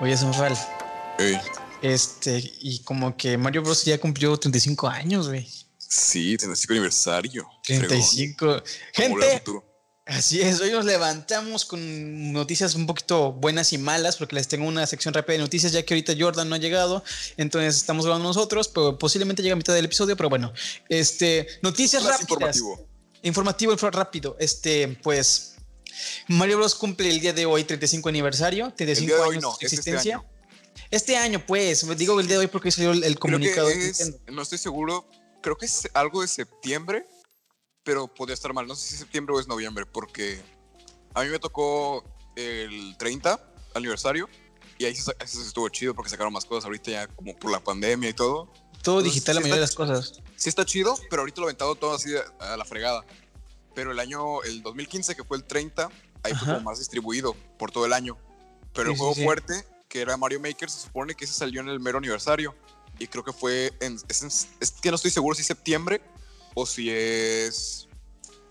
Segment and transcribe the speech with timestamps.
[0.00, 0.56] Oye, Sanfal.
[1.18, 1.38] Ey.
[1.82, 3.84] Este, y como que Mario Bros.
[3.84, 5.48] ya cumplió 35 años, güey.
[5.78, 7.48] Sí, 35 aniversario.
[7.64, 8.62] 35.
[8.92, 9.20] Fregón.
[9.22, 9.42] Gente,
[10.06, 10.60] así es.
[10.60, 15.14] Hoy nos levantamos con noticias un poquito buenas y malas, porque les tengo una sección
[15.14, 17.02] rápida de noticias, ya que ahorita Jordan no ha llegado.
[17.36, 20.16] Entonces estamos grabando nosotros, pero posiblemente llegue a mitad del episodio.
[20.16, 20.52] Pero bueno,
[20.88, 22.56] este, noticias Más rápidas.
[22.56, 22.88] informativo.
[23.22, 24.36] Informativo, info- rápido.
[24.38, 25.54] Este, pues.
[26.28, 26.74] Mario Bros.
[26.74, 29.72] cumple el día de hoy 35 aniversario, 35 día de hoy años no, de es
[29.72, 30.16] este existencia.
[30.16, 30.26] año.
[30.90, 33.68] Este año, pues, digo el día de hoy porque salió el, el Creo comunicado.
[33.68, 35.06] es, no estoy seguro,
[35.42, 37.04] creo que es algo de septiembre,
[37.82, 38.66] pero podría estar mal.
[38.66, 40.40] No sé si es septiembre o es noviembre, porque
[41.14, 42.04] a mí me tocó
[42.36, 43.40] el 30
[43.74, 44.28] aniversario
[44.78, 47.60] y ahí se, eso estuvo chido porque sacaron más cosas ahorita ya como por la
[47.60, 48.52] pandemia y todo.
[48.82, 50.20] Todo Entonces, digital, la sí mayoría de las cosas.
[50.36, 53.04] Sí está chido, pero ahorita lo aventado todo así a la fregada.
[53.78, 55.88] Pero el año, el 2015, que fue el 30,
[56.24, 56.44] ahí Ajá.
[56.44, 58.18] fue como más distribuido por todo el año.
[58.74, 59.22] Pero Sí, el sí, juego sí.
[59.22, 62.56] fuerte, que era Mario Maker, se supone que ese salió en el mero aniversario.
[62.98, 63.96] Y creo que fue en.
[64.08, 66.02] Es, en- es que no estoy seguro si es septiembre
[66.54, 67.86] o si es.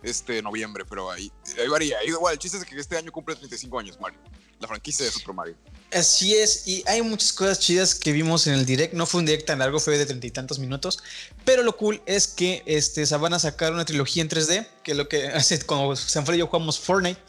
[0.02, 1.30] Este, noviembre, pero ahí,
[1.62, 2.02] ahí varía.
[2.06, 4.22] Igual, el chiste es que este año cumple 35 años Mario.
[4.62, 5.58] La franquicia de Super Mario.
[5.94, 8.94] Así es, y hay muchas cosas chidas que vimos en el direct.
[8.94, 11.00] No fue un direct tan largo, fue de treinta y tantos minutos.
[11.46, 14.92] Pero lo cool es que este, se van a sacar una trilogía en 3D, que
[14.92, 17.20] es lo que hace cuando Sanford y yo jugamos Fortnite.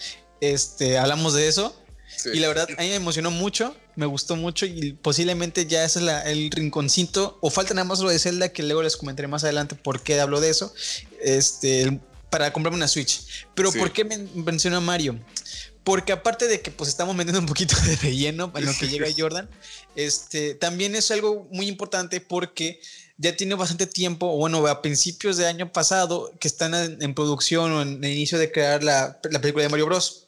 [0.40, 1.74] Este, hablamos de eso.
[2.16, 2.30] Sí.
[2.34, 6.00] Y la verdad, a mí me emocionó mucho, me gustó mucho y posiblemente ya ese
[6.00, 7.38] es la- el rinconcito.
[7.40, 10.18] O falta nada más lo de Zelda, que luego les comentaré más adelante por qué
[10.18, 10.74] hablo de eso.
[11.22, 13.20] Este, para comprarme una Switch.
[13.54, 13.78] Pero Sí.
[13.78, 15.16] ¿por qué men- menciono a Mario?
[15.88, 19.06] Porque aparte de que pues estamos metiendo un poquito de relleno en lo que llega
[19.16, 19.48] Jordan,
[19.96, 22.78] este, también es algo muy importante porque
[23.16, 27.14] ya tiene bastante tiempo, o bueno, a principios de año pasado, que están en, en
[27.14, 30.27] producción o en el inicio de crear la, la película de Mario Bros.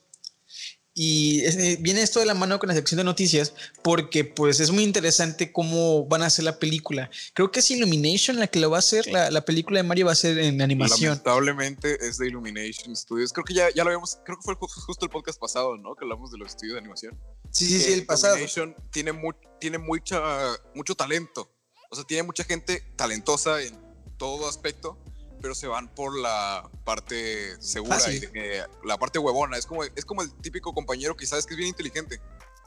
[1.03, 4.71] Y eh, viene esto de la mano con la sección de noticias porque pues es
[4.71, 7.11] muy interesante cómo van a hacer la película.
[7.33, 10.05] Creo que es Illumination la que lo va a hacer, la, la película de Mario
[10.07, 11.13] va a ser en animación.
[11.13, 13.33] Lamentablemente es de Illumination Studios.
[13.33, 15.95] Creo que ya, ya lo habíamos, creo que fue ju- justo el podcast pasado, ¿no?
[15.97, 17.19] Que hablamos de los estudios de animación.
[17.51, 18.35] Sí, sí, sí, el pasado.
[18.35, 20.21] Illumination tiene, mu- tiene mucha,
[20.75, 21.51] mucho talento.
[21.91, 23.75] O sea, tiene mucha gente talentosa en
[24.19, 24.99] todo aspecto,
[25.41, 28.31] pero se van por la parte segura Fácil.
[28.35, 29.57] y la parte huevona.
[29.57, 32.21] Es como, es como el típico compañero que sabes que es bien inteligente.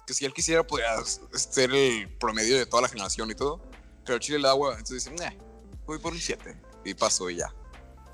[0.06, 0.90] Que si él quisiera, podría
[1.34, 3.62] ser el promedio de toda la generación y todo.
[4.06, 4.78] Pero chile le da hueva.
[4.78, 5.32] Entonces dicen, "Nah,
[5.86, 6.58] voy por un 7.
[6.84, 7.54] Y paso y ya.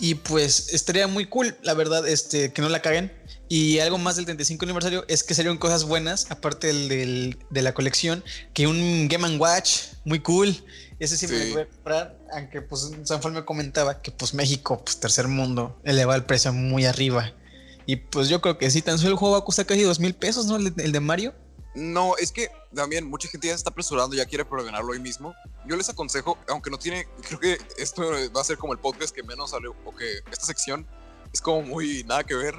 [0.02, 3.12] Y pues estaría muy cool, la verdad, este, que no la caguen.
[3.50, 7.62] Y algo más del 35 aniversario es que salieron cosas buenas, aparte del, del- de
[7.62, 10.56] la colección, que un Game Watch, muy cool.
[11.00, 11.48] Ese siempre Sí.
[11.50, 15.80] lo voy a comprar, aunque pues Sanfal me comentaba que pues México, pues tercer mundo,
[15.84, 17.32] eleva el precio muy arriba.
[17.86, 20.00] Y pues yo creo que sí, tan solo el juego va a costar casi dos
[20.00, 20.58] mil pesos, ¿no?
[20.58, 21.34] El de, el de Mario.
[21.76, 25.34] No, es que también mucha gente ya se está apresurando, ya quiere preordenarlo hoy mismo.
[25.66, 28.04] Yo les aconsejo, aunque no tiene, creo que esto
[28.36, 30.86] va a ser como el podcast que menos salió, o que esta sección
[31.32, 32.56] es como muy nada que ver.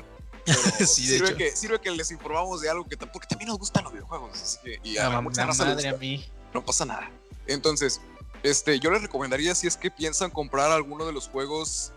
[0.47, 1.37] Pero Sí, de sirve, hecho.
[1.37, 4.41] que, sirve que les informamos de algo que porque también nos gustan los videojuegos.
[4.41, 6.25] Así que, y a mucha raza le madre a mí.
[6.55, 7.11] no pasa nada.
[7.47, 8.01] Entonces,
[8.43, 11.93] este, yo les recomendaría si es que piensan comprar alguno de los juegos,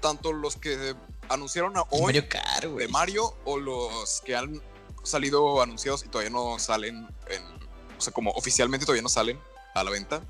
[0.00, 0.94] tanto los que
[1.28, 4.62] anunciaron a hoy Mario Kart, de Mario o los que han
[5.02, 7.42] salido anunciados y todavía no salen en,
[7.96, 9.38] o sea, como oficialmente todavía no salen
[9.74, 10.22] a la venta.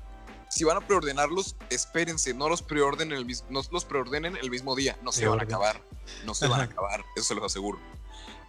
[0.49, 4.75] Si van a preordenarlos, espérense, no los preordenen el mismo, no los preordenen el mismo
[4.75, 5.81] día, no se van a acabar,
[6.25, 7.79] no se van a acabar, eso se los aseguro.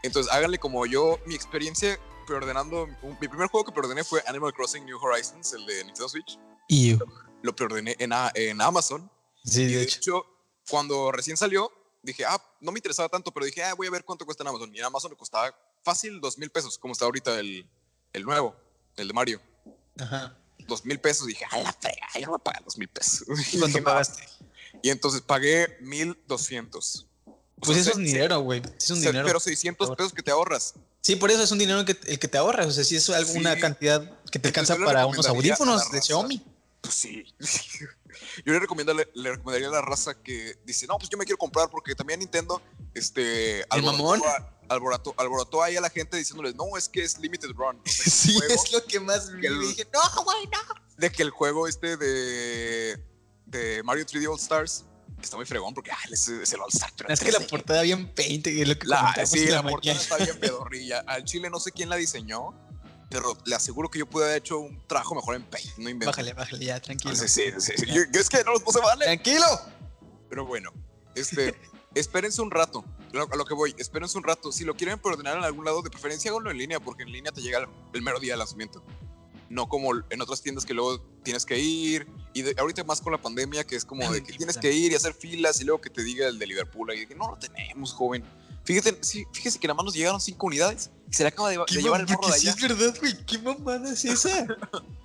[0.04, 2.86] Entonces, háganle como yo, mi experiencia preordenando,
[3.20, 6.38] mi primer juego que preordené fue Animal Crossing New Horizons, el de Nintendo Switch.
[6.68, 6.96] Y
[7.42, 9.10] Lo preordené en, en Amazon
[9.44, 9.96] sí, y de de hecho.
[9.98, 10.26] hecho,
[10.68, 14.04] cuando recién salió, dije, ah, no me interesaba tanto, pero dije, ah, voy a ver
[14.04, 14.74] cuánto cuesta en Amazon.
[14.74, 17.66] Y en Amazon costaba fácil dos mil pesos, como está ahorita el,
[18.12, 18.54] el nuevo,
[18.96, 19.40] el de Mario.
[19.98, 20.36] Ajá.
[20.66, 21.26] Dos mil pesos.
[21.26, 23.22] Dije, a la frega, yo voy a pagar dos mil pesos.
[23.26, 23.84] ¿Cuánto Dije, "No".
[23.84, 24.22] pagaste?
[24.82, 27.06] Y entonces pagué mil doscientos.
[27.60, 28.62] Pues eso es dinero, güey.
[28.78, 29.26] Es un dinero.
[29.26, 30.74] Pero 600 pesos que te ahorras.
[31.00, 32.66] Sí, por eso es un dinero que, el que te ahorras.
[32.68, 33.60] O sea, si es alguna Sí.
[33.60, 36.44] cantidad que te alcanza yo para unos audífonos de Xiaomi.
[36.92, 37.24] Sí.
[38.44, 41.36] Yo le recomendaría, le recomendaría a la raza que dice, no, pues yo me quiero
[41.38, 42.60] comprar porque también Nintendo,
[42.94, 44.20] este, mamón?
[44.26, 47.76] a- alborotó, alborotó ahí a la gente diciéndoles, no, es que es limited run.
[47.78, 50.58] O sea, que Sí, juego- es lo que más que el- Dije, no, güey, no.
[50.96, 53.02] de que el juego este de,
[53.46, 54.84] de Mario 3D All Stars
[55.16, 56.92] que está muy fregón porque ah, es, es el All Star.
[56.96, 57.48] pero Es que la 3D.
[57.50, 61.00] portada bien paint, y es lo que La, sí, la, la portada está bien pedorrilla.
[61.06, 62.54] Al chile no sé quién la diseñó,
[63.10, 65.76] pero le aseguro que yo pude haber hecho un trabajo mejor en Paint.
[65.78, 66.10] No invento.
[66.10, 67.14] Bájale, bájale, ya, tranquilo.
[67.16, 67.86] Sí, sí, sí, sí.
[67.86, 69.04] Yo- yo es que no los puse vale.
[69.04, 69.46] Tranquilo.
[70.28, 70.70] Pero bueno,
[71.14, 71.54] este,
[71.94, 72.84] espérense un rato.
[73.12, 74.52] Lo- A lo que voy, espérense un rato.
[74.52, 77.32] Si lo quieren ordenar en algún lado, de preferencia háganlo en línea, porque en línea
[77.32, 78.82] te llega el, el mero día de lanzamiento.
[79.50, 82.06] no como en otras tiendas que luego tienes que ir.
[82.34, 84.92] Y de- ahorita más con la pandemia, que es como de que tienes que ir
[84.92, 87.30] y hacer filas y luego que te diga el de Liverpool ahí de que no
[87.30, 88.22] lo tenemos, joven.
[88.68, 91.56] Fíjate, sí, fíjese que nada más nos llegaron cinco unidades y se le acaba de,
[91.56, 92.56] de ¿Qué llevar el morro de sí allá.
[92.66, 93.24] es verdad, güey.
[93.24, 94.46] ¿Qué mamada es esa?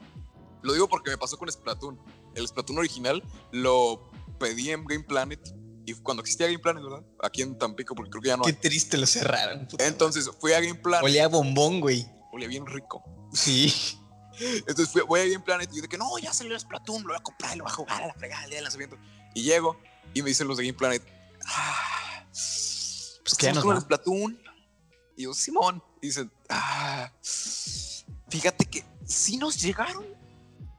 [0.61, 1.97] Lo digo porque me pasó con Splatoon.
[2.35, 3.23] El Splatoon original
[3.53, 5.39] lo pedí en Game Planet
[5.85, 7.05] y cuando existía Game Planet, ¿verdad?
[7.21, 8.55] Aquí en Tampico, porque creo que ya no Qué hay.
[8.57, 9.65] triste lo cerraron.
[9.65, 10.75] puta Entonces fui a Game.
[10.75, 11.05] Planet.
[11.05, 12.05] Olía a bombón, güey.
[12.33, 13.01] Olía bien rico.
[13.31, 13.73] Sí.
[14.67, 17.03] Entonces fui, voy a Game Planet y yo de que no, ya salió el Splatoon,
[17.03, 18.97] lo voy a comprar lo voy a jugar a la fregada el día del lanzamiento.
[19.33, 19.77] Y llego
[20.13, 21.01] y me dicen los de Game Planet,
[21.45, 22.25] ah,
[23.23, 23.81] pues que ya nos con el.
[23.81, 24.39] Splatoon.
[25.15, 27.11] Y yo, Simón, y dicen, ah,
[28.29, 30.05] fíjate que sí nos llegaron,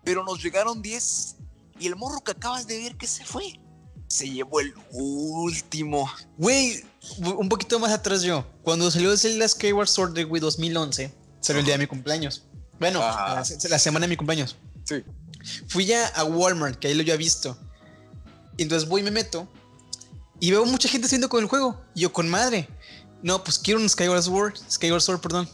[0.02, 1.37] pero nos llegaron 10
[1.79, 3.61] y el morro que acabas de ver que se fue,
[4.08, 6.11] se llevó el último.
[6.37, 6.85] Güey,
[7.20, 8.44] un poquito más atrás yo.
[8.62, 12.44] Cuando salió Zelda Skyward Sword de Wii 2011, salió el día de mi cumpleaños.
[12.79, 13.43] Bueno, Ajá.
[13.43, 14.56] la, la semana de mi cumpleaños.
[14.85, 15.05] Sí.
[15.69, 17.56] Fui ya a Walmart, que ahí lo había visto.
[18.56, 19.49] Y entonces voy y me meto.
[20.40, 21.81] Y veo mucha gente haciendo con el juego.
[21.94, 22.69] Y yo con madre.
[23.22, 24.54] No, pues quiero un Skyward Sword.
[24.70, 25.48] Skyward Sword, perdón.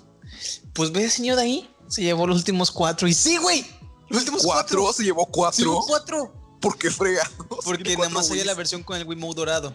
[0.72, 1.70] Pues ve, señor, de ahí.
[1.88, 3.06] Se llevó los últimos cuatro.
[3.06, 3.66] Y sí, güey.
[4.08, 4.80] Los últimos cuatro.
[4.82, 5.64] Cuatro, se llevó Se cuatro.
[5.64, 6.58] llevó cuatro.
[6.60, 7.22] ¿Por qué frega?
[7.64, 9.74] Porque nada más había la versión con el Wiimote dorado.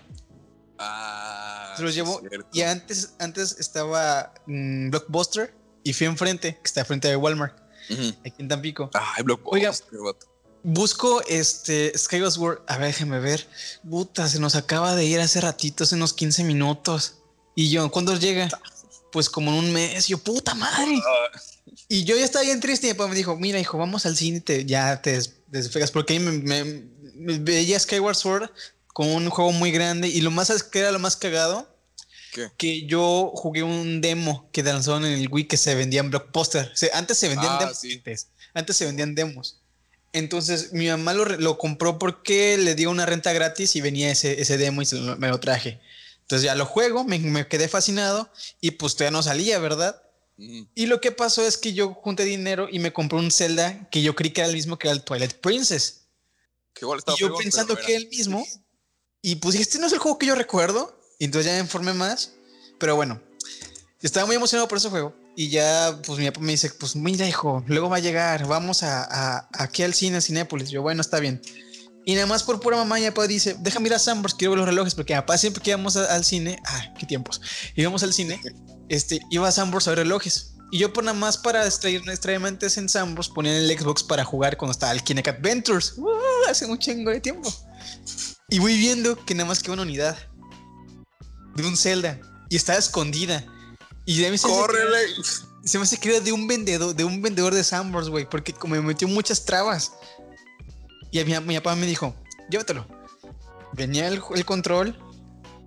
[0.78, 2.22] Ah, Se los llevó.
[2.54, 5.56] Y antes, antes estaba mm, Blockbuster.
[5.84, 7.56] Y fui enfrente, que está frente de Walmart,
[8.26, 8.90] aquí en Tampico.
[8.94, 9.54] Ay, Blockbuster,
[10.00, 10.18] Oiga.
[10.68, 12.60] Busco este Skyward Sword.
[12.68, 13.48] A ver, déjeme ver.
[13.88, 17.18] Puta, se nos acaba de ir hace ratito, hace unos 15 minutos.
[17.54, 18.50] Y yo, ¿cuándo llega?
[19.12, 20.08] Pues como en un mes.
[20.08, 20.96] Yo, puta madre.
[21.06, 21.40] Ah,
[21.88, 22.90] Y yo ya estaba bien triste.
[22.90, 24.42] Y papá me dijo, mira, hijo, vamos al cine.
[24.42, 25.92] Te, ya te des- despegas.
[25.92, 26.84] Porque ahí me, me-
[27.16, 28.50] me veía Skyward Sword
[28.88, 30.08] con un juego muy grande.
[30.08, 31.70] Y lo más que era lo más cagado.
[32.34, 32.50] ¿Qué?
[32.58, 36.72] Que yo jugué un demo que lanzaron en el Wii que se vendía en Blockbuster.
[36.74, 37.78] O sea, antes se vendían Ah, demos.
[37.78, 37.94] sí.
[37.94, 39.60] Antes, antes se vendían demos.
[40.18, 44.58] Entonces mi mamá lo, compró porque le dio una renta gratis y venía ese, ese
[44.58, 45.82] demo y se lo- me lo traje.
[46.22, 48.32] Entonces ya lo juego, me, me quedé fascinado
[48.62, 50.02] y pues todavía no salía, ¿verdad?
[50.38, 50.68] ujú.
[50.74, 54.02] Y lo que pasó es que yo junté dinero y me compré un Zelda que
[54.02, 56.08] yo creí que era el mismo que era el Twilight Princess.
[56.74, 58.46] Que igual Y estaba yo fregón, pensando que era- el mismo.
[59.22, 60.98] Y pues este no es el juego que yo recuerdo.
[61.20, 62.32] Y entonces ya me informé más.
[62.80, 63.22] Pero bueno,
[64.02, 65.14] estaba muy emocionado por ese juego.
[65.36, 68.84] Y ya, pues mi papá me dice, pues mira, hijo, luego va a llegar, vamos
[68.84, 70.70] a, a- aquí al cine, a Cinépolis.
[70.70, 71.42] Yo, bueno, está bien.
[72.06, 74.60] Y nada más por pura mamá, mi papá dice, déjame ir a Sambors, quiero ver
[74.60, 77.42] los relojes, porque mi papá siempre que íbamos a- al cine, ah, qué tiempos,
[77.76, 78.40] íbamos al cine,
[78.90, 80.52] este, iba a Sambors a ver relojes.
[80.72, 84.24] Y yo por nada más para extraer, extraerme antes en Sambors ponía el Xbox para
[84.24, 85.94] jugar cuando estaba el Kinect Adventures.
[85.98, 86.10] ¡Uh!
[86.50, 87.54] hace un chingo de tiempo.
[88.50, 90.18] Y voy viendo que nada más queda una unidad
[91.56, 93.46] de un Zelda y estaba escondida.
[94.06, 94.98] Y de mí se ¡Córrele!
[95.64, 98.54] se me hace que era de un vendedor, de un vendedor de Sambors, güey, porque
[98.54, 99.94] como me metió muchas trabas.
[101.12, 102.16] Y a mi, mi papá me dijo,
[102.50, 102.86] llévatelo.
[103.74, 104.98] Venía el, el control,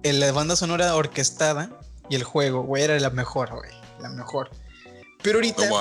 [0.03, 3.71] el- la banda sonora orquestada y el juego, güey, era la mejor, güey,
[4.01, 4.51] la mejor.
[5.23, 5.77] Pero ahorita, No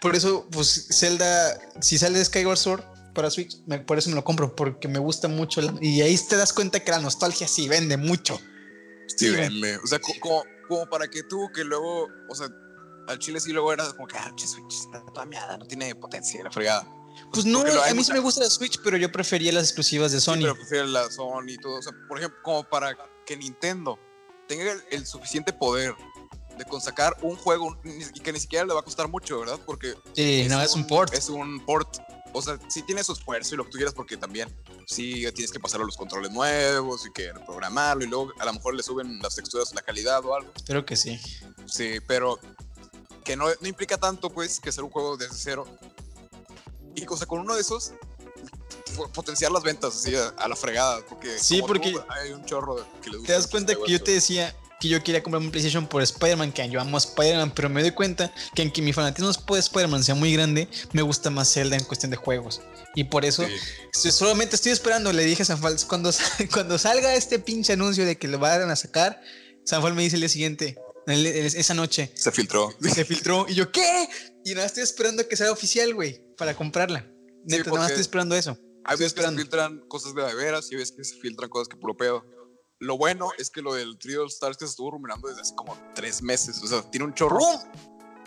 [0.00, 2.82] por eso, pues Zelda, si sale de Skyward Sword
[3.14, 5.62] para Switch, me- por eso me lo compro, porque me gusta mucho.
[5.62, 8.38] la- y ahí te das cuenta que la nostalgia sí vende mucho.
[9.16, 9.40] Sí, güey.
[9.42, 9.76] vende.
[9.78, 10.42] O sea, co- como,
[10.74, 12.48] como para que tú, que luego, o sea,
[13.08, 15.94] al chile sí luego era como que, ah, che, Switch está toda meada, no tiene
[15.94, 16.86] potencia, la fregada.
[17.32, 20.20] Pues no, a mí sí me gusta la Switch, pero yo prefería las exclusivas de
[20.20, 20.38] Sí, Sony.
[20.40, 21.74] pero prefiero la Sony y todo.
[21.78, 23.98] O sea, por ejemplo, como para que Nintendo
[24.48, 25.94] tenga el, el suficiente poder
[26.56, 29.58] de consacar un juego y que ni siquiera le va a costar mucho, ¿verdad?
[29.66, 31.12] Porque Sí, no, es un port.
[31.14, 31.98] Es un port.
[32.34, 34.48] O sea, sí tiene su esfuerzo y lo que tú quieras, porque también
[34.86, 38.52] sí tienes que pasarlo a los controles nuevos y que programarlo y luego a lo
[38.54, 40.50] mejor le suben las texturas, la calidad o algo.
[40.56, 41.20] Espero que sí.
[41.66, 42.38] Sí, pero
[43.24, 45.66] que no, no implica tanto, pues, que hacer un juego desde cero.
[46.94, 47.92] Y cosa con uno de esos,
[48.96, 52.76] po- potenciar las ventas así a, la fregada, porque Sí, porque tú, hay un chorro
[53.02, 55.52] que le gusta Te das cuenta que yo te decía que yo quería comprar un
[55.52, 58.92] PlayStation por Spider-Man, que yo amo a Spider-Man, pero me doy cuenta que aunque mi
[58.92, 62.60] fanatismo por Spider-Man sea muy grande, me gusta más Zelda en cuestión de juegos.
[62.96, 63.46] Y por eso
[63.92, 64.10] Sí.
[64.10, 66.10] solamente estoy esperando, le dije a Sanfal, cuando,
[66.52, 69.20] cuando salga este pinche anuncio de que lo van a sacar,
[69.64, 72.74] Sanfal me dice el día siguiente, esa noche, Se filtró.
[72.92, 74.08] se filtró, y yo, ¿qué?
[74.44, 77.08] Y nada, estoy esperando que sea oficial, güey, para comprarla.
[77.44, 78.58] Neta, nada más estoy esperando eso.
[78.84, 81.48] Hay veces que se filtran cosas de de veras y hay veces que se filtran
[81.48, 82.24] cosas que puro pedo.
[82.82, 85.78] Lo bueno es que lo del Trio Stars que se estuvo rumoreando desde hace como
[85.94, 86.60] tres meses.
[86.64, 87.38] O sea, tiene un chorro.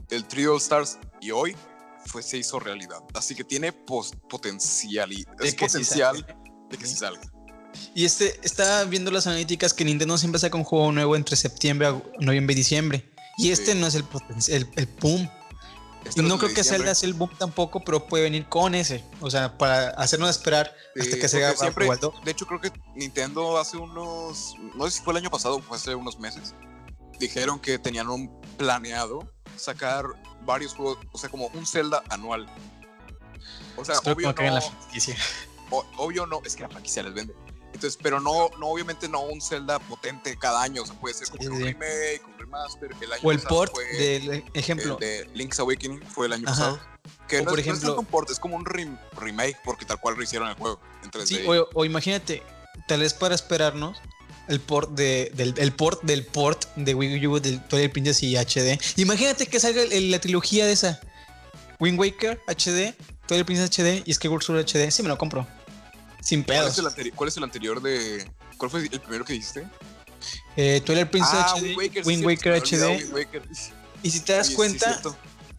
[0.10, 1.58] El Trio Stars y hoy
[2.06, 3.00] fue, se hizo realidad.
[3.14, 6.26] Así que tiene potencial y De es que sí potencial
[6.70, 6.96] de que Sí.
[6.96, 7.22] salga.
[7.94, 11.94] Y este, estaba viendo las analíticas que Nintendo siempre saca un juego nuevo entre septiembre,
[12.22, 13.12] noviembre y diciembre.
[13.38, 14.06] Y este no es el,
[14.48, 15.30] el, el boom.
[16.16, 19.04] Y no creo que Zelda sea el boom tampoco, pero puede venir con ese.
[19.22, 21.88] O sea, para hacernos esperar hasta que se haga siempre,
[22.24, 24.56] De hecho, creo que Nintendo hace unos.
[24.76, 26.54] No sé si fue el año pasado o fue hace unos meses.
[27.20, 30.06] Dijeron que tenían un planeado sacar
[30.46, 32.48] varios juegos, o sea, como un Zelda anual.
[33.78, 34.62] O sea, obvio no, la
[35.98, 37.34] obvio no, es que la franquicia les vende.
[37.75, 41.29] Entonces, pero no, no, obviamente no un Zelda potente cada año, o sea, puede ser
[41.29, 42.89] como un remake, un remaster.
[43.01, 44.96] El año o el port del ejemplo.
[44.96, 46.79] de Link's Awakening fue el año pasado.
[47.27, 50.48] Que no, por es, ejemplo, un port, es como un remake porque tal cual rehicieron
[50.48, 51.25] el juego en 3D.
[51.25, 52.41] Sí, o, imagínate,
[52.88, 53.98] tal vez para esperarnos
[54.48, 58.38] el port de, del el port del port de Wii U del Twilight Princess y
[58.38, 58.79] HD.
[58.96, 61.01] Imagínate que salga la trilogía de esa
[61.79, 62.96] Wind Waker HD,
[63.27, 64.89] Twilight Princess HD y Skyward Sword HD.
[64.91, 65.46] Sí me lo compro.
[66.25, 66.82] Sin pedos.
[67.13, 68.27] ¿Cuál es, el anterior de.
[68.58, 69.67] ¿Cuál fue el primero que dijiste?
[70.58, 73.48] Eh, Twilight Princess ah, HD, Wind Waker, HD.
[74.01, 75.00] Y si te das cuenta,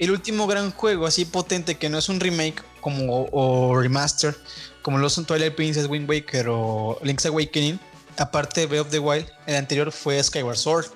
[0.00, 4.36] el último gran juego así potente que no es un remake como o remaster,
[4.82, 7.78] como lo son Twilight Princess, Wind Waker o Link's Awakening,
[8.16, 10.86] aparte de Breath of the Wild, el anterior fue Skyward Sword.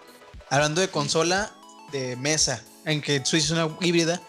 [0.48, 1.52] Hablando de consola
[1.92, 4.20] de mesa, en que Switch es una híbrida,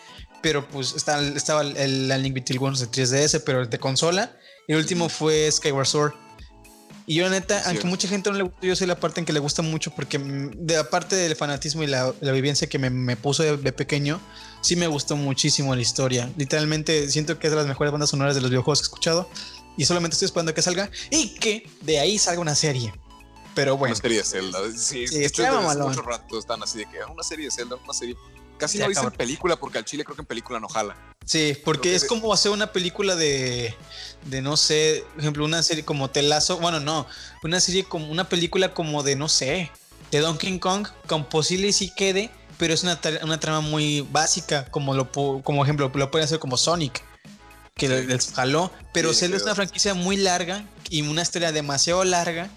[0.43, 4.35] pero pues está, estaba el, Link Between Worlds de 3DS, pero de consola
[4.67, 6.13] el último fue Skyward Sword.
[7.07, 9.33] Y yo, neta, aunque mucha gente no le gusta, yo soy la parte en que
[9.33, 13.43] le gusta mucho porque, mm, de aparte del fanatismo y la, vivencia que me, puso
[13.43, 14.21] de, pequeño,
[14.61, 16.31] sí me gustó muchísimo la historia.
[16.37, 19.29] Literalmente siento que es de las mejores bandas sonoras de los videojuegos que he escuchado.
[19.77, 22.93] Y solamente estoy esperando que salga y que de ahí salga una serie.
[23.55, 23.93] Pero bueno.
[23.93, 24.59] Una serie de Zelda.
[24.75, 25.27] Sí, sí
[25.77, 28.15] mucho rato están así de que una serie de Zelda, una serie.
[28.57, 30.95] Casi no dicen película porque al chile creo que en película no jala.
[31.25, 33.75] Sí, porque es como hacer una película de,
[34.25, 37.07] de, no sé, por ejemplo, una serie como Telazo, bueno, no,
[37.43, 39.71] una serie como, una película como de, no sé,
[40.11, 44.93] de Donkey Kong, con posible sí quede, pero es una, una trama muy básica, como
[44.93, 47.03] lo como ejemplo, lo pueden hacer como Sonic,
[47.75, 52.49] que les jaló, pero Zelda es una franquicia muy larga y una historia demasiado larga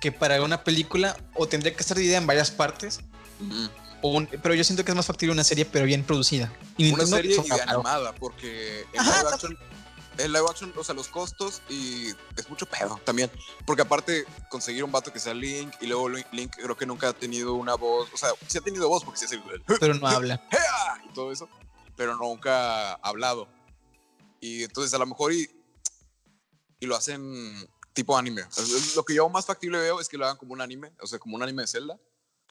[0.00, 3.00] que para una película o tendría que estar dividida en varias partes
[4.42, 6.52] pero yo siento que es más factible una serie, pero bien producida.
[6.76, 9.58] Y una serie animada, porque live action,
[10.18, 13.30] el live action, o sea, los costos y es mucho pedo también.
[13.64, 17.12] Porque aparte, conseguir un vato que sea Link y luego Link creo que nunca ha
[17.12, 19.42] tenido una voz, o sea, sí ha tenido voz porque sí hace
[19.80, 20.42] Pero no habla.
[21.08, 21.48] y todo eso,
[21.96, 23.48] pero nunca ha hablado.
[24.40, 25.48] Y entonces a lo mejor y,
[26.80, 28.42] y lo hacen tipo anime.
[28.94, 31.18] Lo que yo más factible veo es que lo hagan como un anime, o sea,
[31.18, 31.98] como un anime de Zelda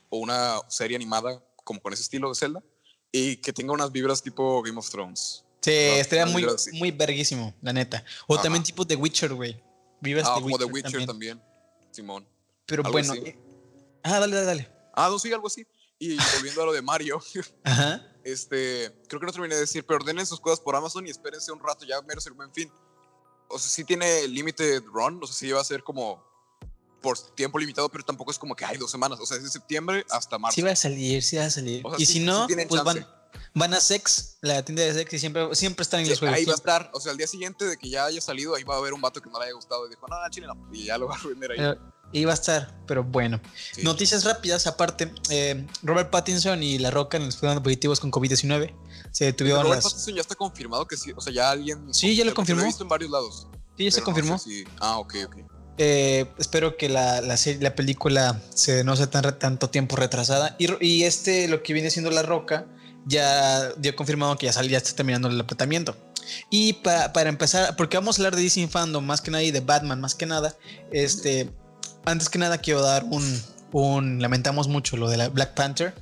[0.10, 2.64] o una serie animada como con ese estilo de Zelda
[3.12, 5.45] y que tenga unas vibras tipo Game of Thrones.
[5.66, 8.06] Sí, estaría muy, muy verguísimo, la neta.
[8.28, 9.60] O también tipo The Witcher, güey.
[10.00, 11.42] Vibras ah, como The Witcher también.
[11.90, 12.28] Simón.
[12.68, 13.16] Pero bueno.
[13.16, 13.36] Eh,
[14.04, 14.72] ah, dale, dale, dale.
[14.94, 15.66] Ah, no, sí, algo así.
[15.98, 17.20] Y volviendo a lo de Mario,
[17.64, 18.06] Ajá.
[18.24, 21.52] este, creo que no terminé de decir, pero ordenen sus cosas por Amazon y espérense
[21.52, 22.72] un rato, ya mero el buen fin.
[23.48, 26.24] O sea, sí tiene límite run, o sea, sí va a ser como
[27.02, 29.20] por tiempo limitado, pero tampoco es como que hay dos semanas.
[29.20, 30.54] O sea, es de septiembre hasta marzo.
[30.54, 31.84] Sí va a salir, sí va a salir.
[31.98, 33.08] y si no, pues van,
[33.54, 36.38] van, a Sex, la tienda de Sex, y siempre, siempre están en los juegos.
[36.38, 36.92] Ahí va a estar.
[36.94, 39.02] O sea, el día siguiente de que ya haya salido, ahí va a haber un
[39.02, 40.56] vato que no le haya gustado y dijo, no, no, chile no.
[40.72, 41.78] Y ya lo va a vender ahí.
[42.14, 43.40] iba a estar, pero bueno.
[43.84, 48.74] Noticias rápidas, aparte, eh, Robert Pattinson y La Roca nos fueron positivos con COVID-19.
[49.12, 51.94] Se detuvieron Robert Pattinson ya está confirmado que sí, o sea, ya alguien...
[51.94, 52.62] Sí, ya lo confirmó.
[52.62, 53.48] Lo he visto en varios lados.
[53.78, 54.40] Sí, ya se confirmó.
[54.80, 55.38] Ah, ok, ok.
[55.78, 60.56] Eh, espero que la, la, la, película se, no sea tan, tanto tiempo retrasada.
[60.58, 62.66] Y, y, este, lo que viene siendo La Roca,
[63.06, 65.96] ya dio confirmado que ya, sal, ya está terminando el tratamiento.
[66.50, 69.60] Y para empezar, porque vamos a hablar de DC Fandom más que nada y de
[69.60, 70.56] Batman más que nada,
[70.92, 71.52] este,
[72.06, 75.94] antes que nada quiero dar un, un lamentamos mucho lo de la Black Panther.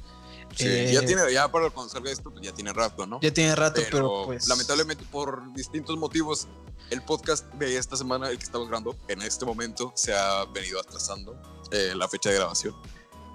[0.55, 3.19] Sí, ya eh, tiene, ya para salga esto, pues ya tiene rato, ¿no?
[3.22, 4.48] Ya tiene rato, pero, pues...
[4.48, 6.48] Lamentablemente por distintos motivos
[6.91, 10.79] el podcast de esta semana, el que estamos grabando, en este momento se ha venido
[10.79, 11.36] atrasando
[11.72, 12.75] eh, la fecha de grabación.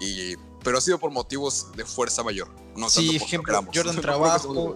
[0.01, 2.49] Y, pero ha sido por motivos de fuerza mayor.
[2.79, 4.75] No sí, ejemplo, Jordan trabajo.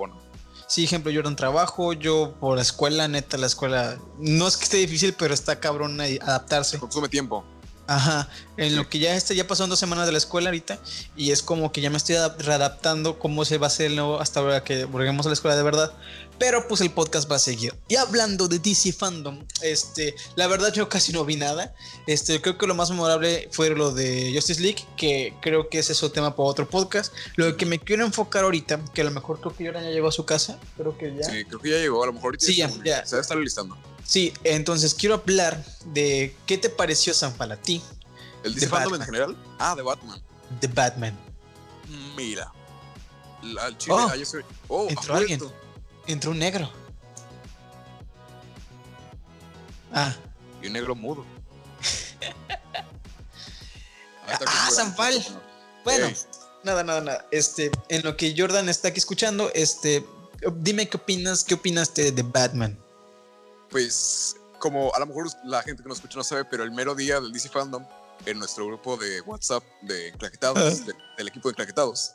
[0.66, 4.78] Sí, ejemplo, Jordan trabajo, yo por la escuela, neta, la escuela, no es que esté
[4.78, 6.78] difícil, pero está cabrón adaptarse.
[6.78, 7.44] Consume tiempo.
[7.92, 10.78] Ajá, en lo que ya este, ya pasaron dos semanas de la escuela ahorita
[11.14, 14.18] y es como que ya me estoy readaptando cómo se va a hacer el nuevo
[14.18, 15.92] hasta ahora que volvemos a la escuela de verdad.
[16.38, 17.74] Pero pues el podcast va a seguir.
[17.88, 21.74] Y hablando de DC Fandom, este, la verdad yo casi no vi nada.
[22.06, 25.92] Este, creo que lo más memorable fue lo de Justice League, que creo que ese
[25.92, 27.12] es otro tema para otro podcast.
[27.36, 30.08] Lo que me quiero enfocar ahorita, que a lo mejor creo que Jordan ya llegó
[30.08, 31.24] a su casa, creo que ya.
[31.24, 32.70] Sí, creo que ya llegó, a lo mejor ahorita sí, ya,
[33.04, 33.76] se va a estar listando.
[34.04, 37.82] Sí, entonces quiero hablar de qué te pareció San para ti.
[38.44, 39.36] ¿El DC Fandom en general?
[39.58, 40.22] Ah, de Batman.
[40.60, 41.18] De Batman.
[42.16, 42.52] Mira,
[43.42, 43.94] La- chile,
[44.68, 45.40] Oh, oh, entró alguien.
[46.06, 46.70] Entró un negro.
[49.92, 50.14] Ah,
[50.62, 51.24] Y un negro mudo.
[54.46, 55.22] Ah, Sanfal.
[55.84, 56.08] bueno.
[56.64, 57.26] Nada, nada, nada.
[57.32, 60.06] Este, en lo que Jordan está aquí escuchando, este,
[60.56, 62.78] dime qué opinas, qué opinaste de Batman.
[63.72, 66.94] Pues, como a lo mejor la gente que nos escucha no sabe, pero el mero
[66.94, 67.84] día del DC Fandom,
[68.26, 72.12] en nuestro grupo de WhatsApp de Enclaquetados, de- del equipo de Enclaquetados,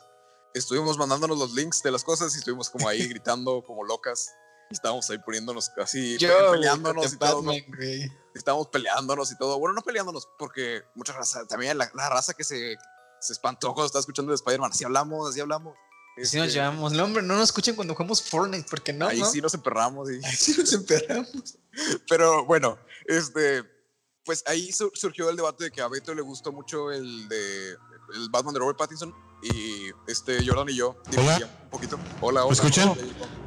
[0.54, 4.30] estuvimos mandándonos los links de las cosas y estuvimos como ahí gritando como locas.
[4.70, 6.16] Y estábamos ahí poniéndonos casi
[6.52, 7.42] peleándonos y todo.
[8.34, 9.58] Estábamos peleándonos y todo.
[9.58, 12.76] Bueno, no peleándonos, porque mucha raza, también la, la raza que se,
[13.20, 14.70] se espantó cuando estaba escuchando de Spider-Man.
[14.70, 15.74] Así hablamos, así hablamos.
[16.24, 19.20] Si nos Este, llevamos, no, hombre, no nos escuchen cuando jugamos Fortnite, porque no, ahí
[19.20, 19.26] no.
[19.30, 20.10] sí nos emperramos.
[20.10, 21.58] Y, Ahí sí nos emperramos.
[22.08, 23.62] Pero bueno, este,
[24.24, 27.70] pues ahí sur- surgió el debate de que a Beto le gustó mucho el de
[28.14, 31.98] el Batman de Robert Pattinson y este Jordan y yo un poquito.
[32.20, 32.54] Hola, hola.
[32.54, 32.92] escuchan?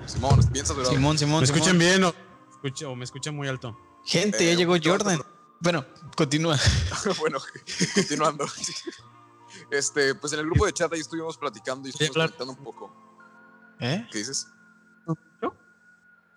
[0.05, 0.91] Simón, bien saturado.
[0.91, 1.41] Simón, Simón.
[1.41, 1.57] ¿Me Simón.
[1.59, 3.75] escuchan bien o, me escuchan muy alto?
[4.05, 5.17] Gente, Eh, ya llegó un poquito Jordan.
[5.17, 5.27] alto,
[5.59, 5.85] Bueno,
[6.15, 6.57] continúa.
[7.19, 7.39] bueno,
[7.95, 8.45] continuando.
[9.69, 12.93] Este, pues en el grupo de chat ahí estuvimos platicando y estuvimos comentando un poco.
[13.79, 14.07] ¿Eh?
[14.11, 14.47] ¿Qué dices?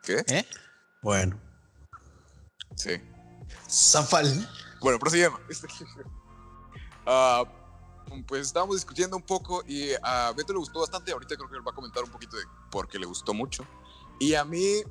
[0.02, 0.24] ¿Qué?
[0.28, 0.46] ¿Eh?
[1.02, 1.38] Bueno.
[2.76, 3.00] Sí.
[3.68, 4.48] Zafal.
[4.80, 5.38] Bueno, prosiguiendo.
[5.48, 5.68] Este,
[7.06, 7.44] ah,
[8.26, 11.12] pues estábamos discutiendo un poco y a Beto le gustó bastante.
[11.12, 13.66] Ahorita creo que él va a comentar un poquito de por qué le gustó mucho.
[14.18, 14.82] Y a mí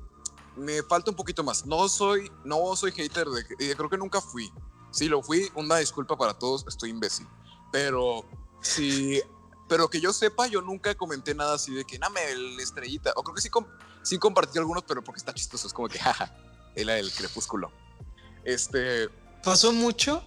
[0.55, 1.65] me falta un poquito más.
[1.65, 4.51] No soy, no soy hater de, creo que nunca fui.
[4.91, 5.51] Sí, lo fui.
[5.55, 6.65] Una disculpa para todos.
[6.67, 7.27] Estoy imbécil.
[7.73, 8.23] Pero
[8.61, 9.19] sí,
[9.67, 13.11] pero que yo sepa, yo nunca comenté nada así de que, name el estrellita.
[13.15, 13.49] O creo que sí,
[14.03, 15.65] sí compartí algunos, pero porque está chistoso.
[15.65, 16.31] Es como que, jaja,
[16.75, 17.71] era el crepúsculo.
[18.43, 19.09] Este,
[19.43, 20.23] Pasó mucho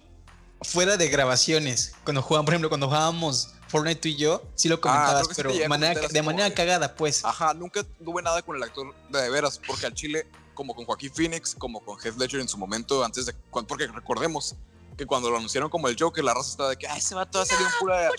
[0.61, 1.93] fuera de grabaciones.
[2.03, 5.51] Cuando jugaban, por ejemplo, cuando jugábamos Fortnite tú y yo, sí lo comentabas, sí pero
[5.51, 7.23] a manera, de manera cagada, pues.
[7.23, 10.83] Ajá, nunca tuve nada con el actor de, de veras, porque al Chile, como con
[10.83, 13.33] Joaquín Phoenix, como con Heath Ledger en su momento, antes de.
[13.51, 14.57] Porque recordemos
[14.97, 17.37] que cuando lo anunciaron como el Joker, la raza estaba de que, ay, ese vato
[17.37, 18.09] va a salir en pura,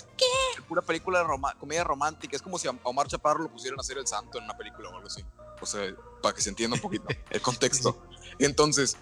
[0.68, 2.36] pura película de roma- comedia romántica.
[2.36, 4.88] Es como si a Omar Chaparro lo pusieran a hacer el santo en una película
[4.90, 5.24] o algo así.
[5.60, 8.00] O sea, para que se entienda un poquito el contexto.
[8.38, 8.96] Entonces,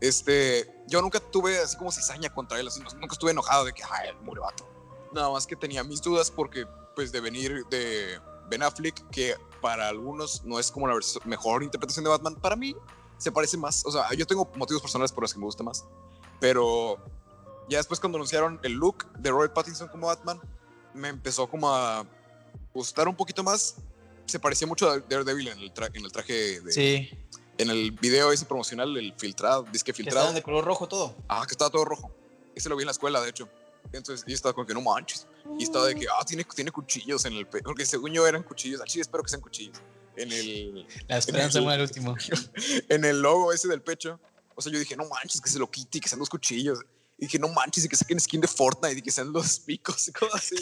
[0.00, 3.72] este, yo nunca tuve así como cizaña contra él, así, no- nunca estuve enojado de
[3.72, 4.68] que, ay, el murió vato.
[5.12, 6.66] Nada más que tenía mis dudas porque,
[6.96, 10.94] pues, de venir de Ben Affleck, que para algunos no es como la
[11.26, 12.74] mejor interpretación de Batman, para mí
[13.18, 13.84] se parece más.
[13.86, 15.84] O sea, yo tengo motivos personales por los que me gusta más.
[16.40, 16.96] Pero
[17.70, 20.38] ya después cuando anunciaron el look de Robert Pattinson como Batman,
[20.92, 22.04] me empezó como a
[22.74, 23.76] gustar un poquito más.
[24.26, 26.72] Se parecía mucho a Daredevil en el, tra- en el traje de...
[26.72, 27.10] Sí.
[27.58, 30.18] En el video ese promocional, el filtrado, disque Que filtrado.
[30.20, 31.14] estaban de color rojo todo.
[31.28, 32.10] Ah, que estaba todo rojo.
[32.54, 33.48] Ese lo vi en la escuela, de hecho.
[33.92, 35.26] Entonces, y estaba como que no manches.
[35.58, 37.64] Y estaba de que, ah, tiene, tiene cuchillos en el pecho.
[37.64, 38.80] Porque según yo eran cuchillos.
[38.80, 39.78] Así espero que sean cuchillos.
[40.16, 42.14] En el, La esperanza el- muere al último.
[42.88, 44.18] en el logo ese del pecho.
[44.54, 46.78] O sea, yo dije, no manches, que se lo quite y que sean los cuchillos.
[47.20, 50.08] Y dije, no manches, y que saquen skin de Fortnite y que sean los picos
[50.08, 50.56] y cosas así.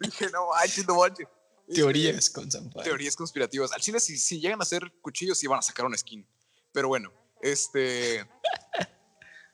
[0.00, 1.26] dije, no manches, no manches.
[1.74, 2.46] Teorías con
[2.84, 3.72] teorías conspirativas.
[3.72, 6.26] Al chile, si, si llegan a ser cuchillos, sí van a sacar una skin.
[6.72, 8.28] Pero bueno, este.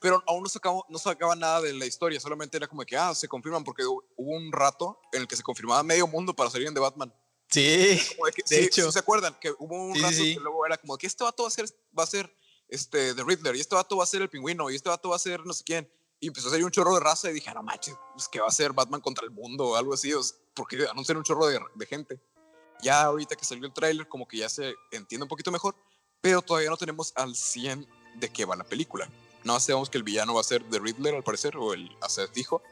[0.00, 3.14] Pero aún no sacaba, no sacaba nada de la historia, solamente era como que, ah,
[3.14, 6.48] se confirman, porque hu- hubo un rato en el que se confirmaba medio mundo para
[6.50, 7.14] salir The Batman.
[7.48, 8.00] Sí.
[8.16, 8.86] Como de que, De sí, hecho.
[8.86, 9.36] sí ¿Se acuerdan?
[9.38, 11.66] Que hubo un Sí, rato que luego era como que este vato va a ser,
[11.96, 12.34] va a ser
[12.68, 15.16] este, The Riddler, y este vato va a ser el pingüino, y este vato va
[15.16, 15.92] a ser no sé quién.
[16.20, 18.40] Y empezó a salir un chorro de raza y dije, "Ah, no manches, pues que
[18.40, 21.24] va a ser Batman contra el mundo o algo así, o sea, porque anuncian un
[21.24, 22.20] chorro de, de gente.
[22.82, 25.74] Ya ahorita que salió el tráiler, como que ya se entiende un poquito mejor,
[26.20, 29.08] pero todavía no tenemos al 100 de qué va la película.
[29.44, 32.62] No sabemos que el villano va a ser The Riddler, al parecer, o el acertijo,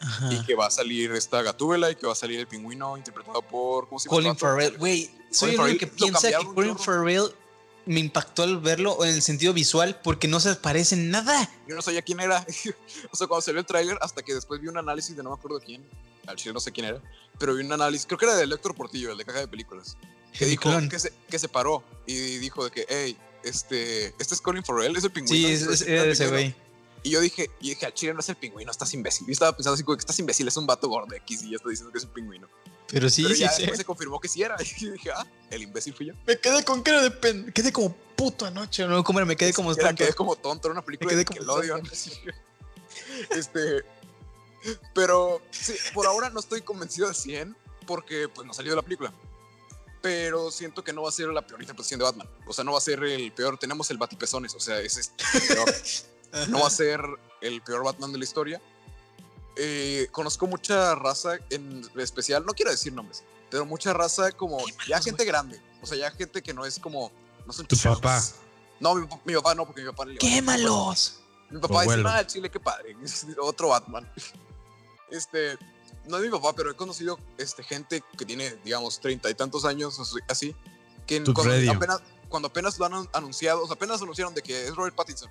[0.00, 0.32] Ajá.
[0.32, 3.40] y que va a salir esta Gatúbela y que va a salir el pingüino interpretado
[3.42, 3.88] por.
[3.88, 4.16] ¿Cómo se llama?
[4.16, 4.36] Colin?
[4.36, 4.76] Farrell.
[4.78, 6.76] Güey, soy el que piensa que Colin.
[6.78, 7.34] Farrell
[7.86, 11.50] me impactó al verlo en el sentido visual porque no se parece en nada.
[11.68, 12.46] Yo no sabía quién era.
[13.10, 15.36] o sea, cuando salió el tráiler, hasta que después vi un análisis de no me
[15.36, 15.84] acuerdo quién.
[16.26, 17.00] Al chile no sé quién era.
[17.38, 19.96] Pero vi un análisis, creo que era de Héctor Portillo, el de caja de películas.
[20.38, 24.40] Que dijo que se, que se paró y dijo de que, hey, este, este es
[24.40, 25.48] Colin Farrell, es el pingüino.
[25.48, 26.30] Sí, es, es- era ese pingüino".
[26.30, 26.62] güey.
[27.04, 29.26] Y yo dije, y dije, al chile no es el pingüino, estás imbécil.
[29.26, 31.56] Yo estaba pensando así como que estás imbécil, es un vato gordo X y ya
[31.56, 32.48] está diciendo que es el pingüino.
[32.92, 33.62] Pero sí, Pero sí, ya sí.
[33.62, 34.56] después se confirmó que sí era.
[34.80, 36.14] Y dije, ah, el imbécil fui yo.
[36.26, 37.50] Me quedé con cara de pen.
[37.52, 39.02] Quedé como puto anoche, ¿no?
[39.02, 39.26] ¿Cómo era?
[39.26, 40.04] Me quedé como Era, tonto.
[40.04, 41.82] quedé como tonto, era una película quedé de como Nickelodeon.
[43.30, 43.84] este,
[44.94, 49.12] pero sí, por ahora no estoy convencido al 100 porque pues no salió la película.
[50.02, 52.28] Pero siento que no va a ser la peor interpretación de Batman.
[52.46, 53.56] O sea, no va a ser el peor.
[53.56, 55.74] Tenemos el Batipezones, o sea, ese es el peor.
[56.48, 57.00] no va a ser
[57.40, 58.60] el peor Batman de la historia.
[59.56, 65.00] Eh, conozco mucha raza en especial, no quiero decir nombres, pero mucha raza como ya
[65.00, 65.60] gente grande.
[65.82, 67.10] O sea, ya gente que no es como.
[67.46, 68.22] No son Tu papá.
[68.80, 71.18] No, mi, mi papá no, porque mi papá le ¡Quémalos!
[71.50, 72.96] Mi papá dice, ah, Chile, qué padre.
[73.40, 74.10] Otro Batman.
[75.10, 75.58] Este,
[76.06, 79.64] no es mi papá, pero he conocido este, gente que tiene, digamos, treinta y tantos
[79.66, 80.56] años, así-
[81.06, 84.68] que cuando apenas, cuando apenas lo han an- anunciado, o sea, apenas anunciaron de que
[84.68, 85.30] es Robert Pattinson.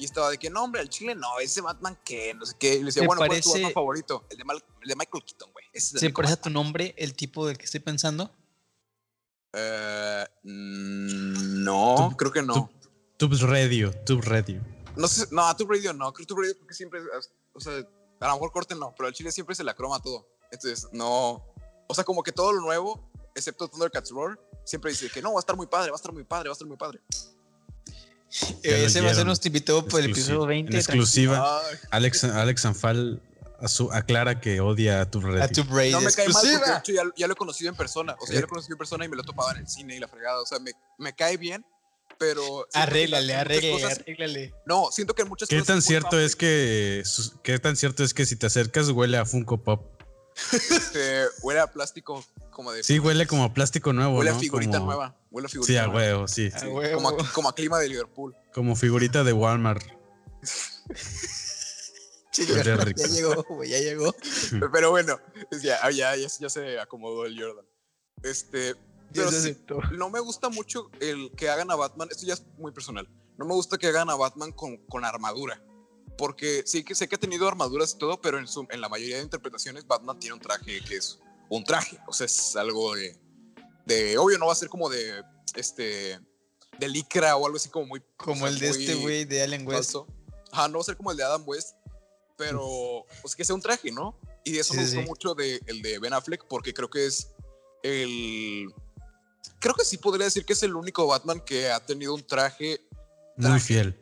[0.00, 2.76] Y estaba de que, no, hombre, al Chile no, ese Batman que, no sé qué.
[2.76, 4.24] Y le decía, Me bueno, ¿cuál es tu parece- Batman favorito?
[4.30, 5.64] El de, Mal- el de Michael Keaton, güey.
[5.74, 6.42] ¿Se único parece a Batman".
[6.52, 8.34] tu nombre el tipo del que estoy pensando?
[9.52, 12.70] Eh, mm, no, Tu- creo que no.
[13.16, 14.62] Tubes Radio, Tube Radio.
[14.96, 17.00] No sé, no, a tu radio no, creo que tu radio porque siempre,
[17.52, 20.26] o sea, a lo mejor corten no, pero al chile siempre se la croma todo.
[20.50, 21.44] Entonces, no,
[21.86, 25.38] o sea, como que todo lo nuevo, excepto Thundercats Roar, siempre dice que no, va
[25.38, 27.00] a estar muy padre, va a estar muy padre, va a estar muy padre.
[28.62, 30.72] Ese va a ser nuestro invitado por el episodio 20.
[30.72, 33.20] En exclusiva, Alex, Alex Anfal
[33.92, 35.90] aclara que odia a tu Brady.
[35.92, 36.78] no me cae mal porque de exclusiva.
[36.78, 38.78] hecho ya, ya lo he conocido en persona, o sea, ya lo he conocido en
[38.78, 40.72] persona y me lo he topado en el cine y la fregada, o sea, me,
[40.98, 41.64] me cae bien,
[42.18, 42.66] pero...
[42.72, 44.54] Arréglale, arréglale, cosas- arréglale.
[44.64, 47.02] No, siento que en muchas ¿Qué cosas tan cierto es que
[47.42, 50.00] qué tan cierto es que si te acercas huele a Funko Pop?
[50.52, 52.82] Este, huele a plástico como de...
[52.82, 55.78] Sí, huele como a plástico nuevo, Huele a figurita Como- nueva, huele a figurita Sí,
[55.78, 56.50] a huevo, sí.
[56.54, 56.66] A sí.
[56.66, 56.96] huevo.
[56.96, 58.34] Como a, como a clima de Liverpool.
[58.52, 59.84] Como figurita de Walmart.
[62.32, 63.02] Rico.
[63.02, 64.14] ya llegó, güey, ya llegó.
[64.72, 65.18] Pero bueno,
[65.62, 67.66] ya, ah, ya, ya, ya se acomodó el Jordan.
[68.22, 68.76] Este,
[69.12, 69.56] pero sí,
[69.92, 73.44] no me gusta mucho el que hagan a Batman, esto ya es muy personal, no
[73.44, 75.62] me gusta que hagan a Batman con, con armadura.
[76.18, 78.90] Porque sí que sé que ha tenido armaduras y todo, pero en, su, en la
[78.90, 81.98] mayoría de interpretaciones Batman tiene un traje que es un traje.
[82.06, 83.18] O sea, es algo de,
[83.90, 85.22] de obvio, no va a ser como de,
[85.54, 86.18] este,
[86.78, 88.02] de licra o algo así como muy...
[88.16, 89.92] Como o sea, el de este güey de Allen West.
[89.92, 90.06] falso.
[90.52, 91.76] Ajá, no va a ser como el de Adam West,
[92.36, 94.18] pero pues que sea un traje, ¿no?
[94.44, 95.06] Y de eso Sí, me gustó sí.
[95.06, 97.28] mucho de, el de Ben Affleck porque creo que es
[97.82, 98.72] el...
[99.58, 102.80] Creo que sí podría decir que es el único Batman que ha tenido un traje,
[103.36, 103.98] Muy fiel.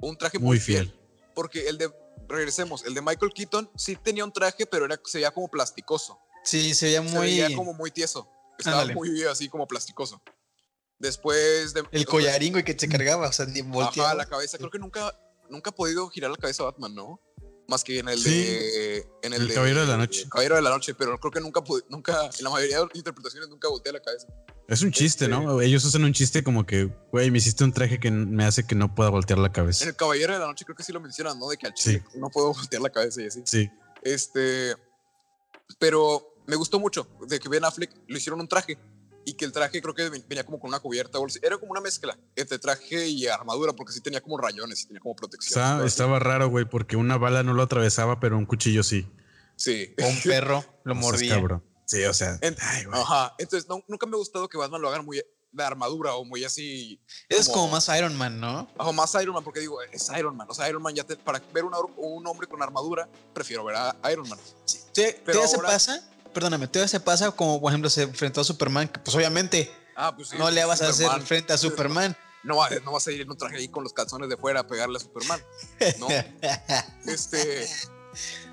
[0.00, 0.86] un traje muy, Muy fiel.
[0.88, 1.00] fiel.
[1.34, 1.92] Porque el de,
[2.28, 6.18] regresemos, el de Michael Keaton sí tenía un traje, pero era, se veía como plasticoso.
[6.44, 7.26] Sí, se veía Se muy.
[7.26, 8.28] veía como muy tieso.
[8.60, 8.94] Estaba Ándale.
[8.94, 10.20] muy así como plasticoso.
[10.98, 11.82] Después de...
[11.92, 14.10] El collarín, güey, que se cargaba, o sea, ni volteaba.
[14.10, 14.58] Ajá, la cabeza.
[14.58, 15.18] Creo que nunca,
[15.48, 17.20] nunca ha podido girar la cabeza Batman, ¿no?
[17.68, 18.30] Más que en el Sí.
[18.30, 18.96] de.
[19.22, 20.28] En el, El de- Caballero de la Noche.
[20.28, 23.68] Caballero de la Noche, pero creo que nunca, nunca, en la mayoría de interpretaciones nunca
[23.68, 24.26] voltea la cabeza.
[24.68, 25.60] Es un chiste, Este- ¿no?
[25.62, 28.74] Ellos usan un chiste como que, güey, me hiciste un traje que me hace que
[28.74, 29.84] no pueda voltear la En cabeza.
[29.86, 31.48] el Caballero de la Noche creo que sí lo mencionan, ¿no?
[31.48, 33.40] De que al chile no puedo voltear la cabeza y así.
[33.46, 33.70] Sí.
[34.02, 34.74] Este.
[35.78, 38.76] Pero me gustó mucho de que Ben Affleck lo hicieron un traje.
[39.24, 41.18] Y que el traje creo que ven- venía como con una cubierta.
[41.24, 41.38] así.
[41.42, 45.00] Era como una mezcla entre traje y armadura, porque sí tenía como rayones y tenía
[45.00, 45.60] como protección.
[45.62, 49.06] Está- estaba raro, güey, porque una bala no lo atravesaba, pero un cuchillo sí.
[49.56, 49.94] Sí.
[50.02, 50.94] O un perro lo
[51.28, 51.34] mordía.
[51.34, 51.62] cabrón.
[51.84, 52.38] Sí, o sea.
[52.40, 52.84] En- ay.
[52.92, 53.34] Ajá.
[53.38, 56.44] Entonces, no- nunca me ha gustado que Batman lo hagan muy de armadura o muy
[56.44, 56.98] así.
[57.28, 58.68] Es como como- más Iron Man, ¿no?
[58.78, 60.46] O más Iron Man, porque digo, es Iron Man.
[60.48, 63.76] O sea, Iron Man ya te- para ver una- un hombre con armadura, prefiero ver
[63.76, 64.38] a Iron Man.
[64.94, 66.08] ¿Te, Pero te se pasa?
[66.32, 68.88] Perdóname, ¿te se pasa como, por ejemplo, se enfrentó a Superman?
[68.88, 70.36] Que pues obviamente Ah, pues sí.
[70.38, 72.16] no le vas a hacer frente a Superman.
[72.42, 74.66] No, no vas a ir en un traje ahí con los calzones de fuera a
[74.66, 75.40] pegarle a Superman.
[75.98, 76.08] No.
[77.06, 77.68] Este.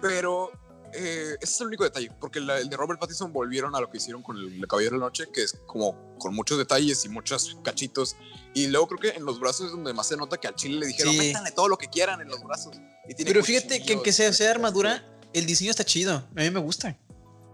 [0.02, 0.52] Pero.
[0.94, 3.90] eh, ese es el único detalle, porque la- el de Robert Pattinson volvieron a lo
[3.90, 7.10] que hicieron con el, Caballero de la Noche, que es como con muchos detalles y
[7.10, 8.16] muchos cachitos.
[8.54, 10.80] Y luego creo que en los brazos es donde más se nota que al chile
[10.80, 11.20] le dijeron, Sí.
[11.20, 12.76] métanle todo lo que quieran en los brazos.
[13.08, 16.16] Y tiene Pero fíjate que aunque sea, sea armadura, el diseño está chido.
[16.36, 16.98] A mí me gusta.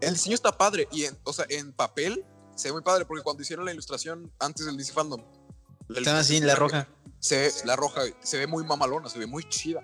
[0.08, 2.24] El diseño está padre y, en, o sea, en papel
[2.56, 5.22] se ve muy padre porque cuando hicieron la ilustración antes del DC Fandom,
[5.88, 6.88] la Están así en la roja.
[7.20, 9.82] se, la roja se ve muy mamalona, se ve muy chida.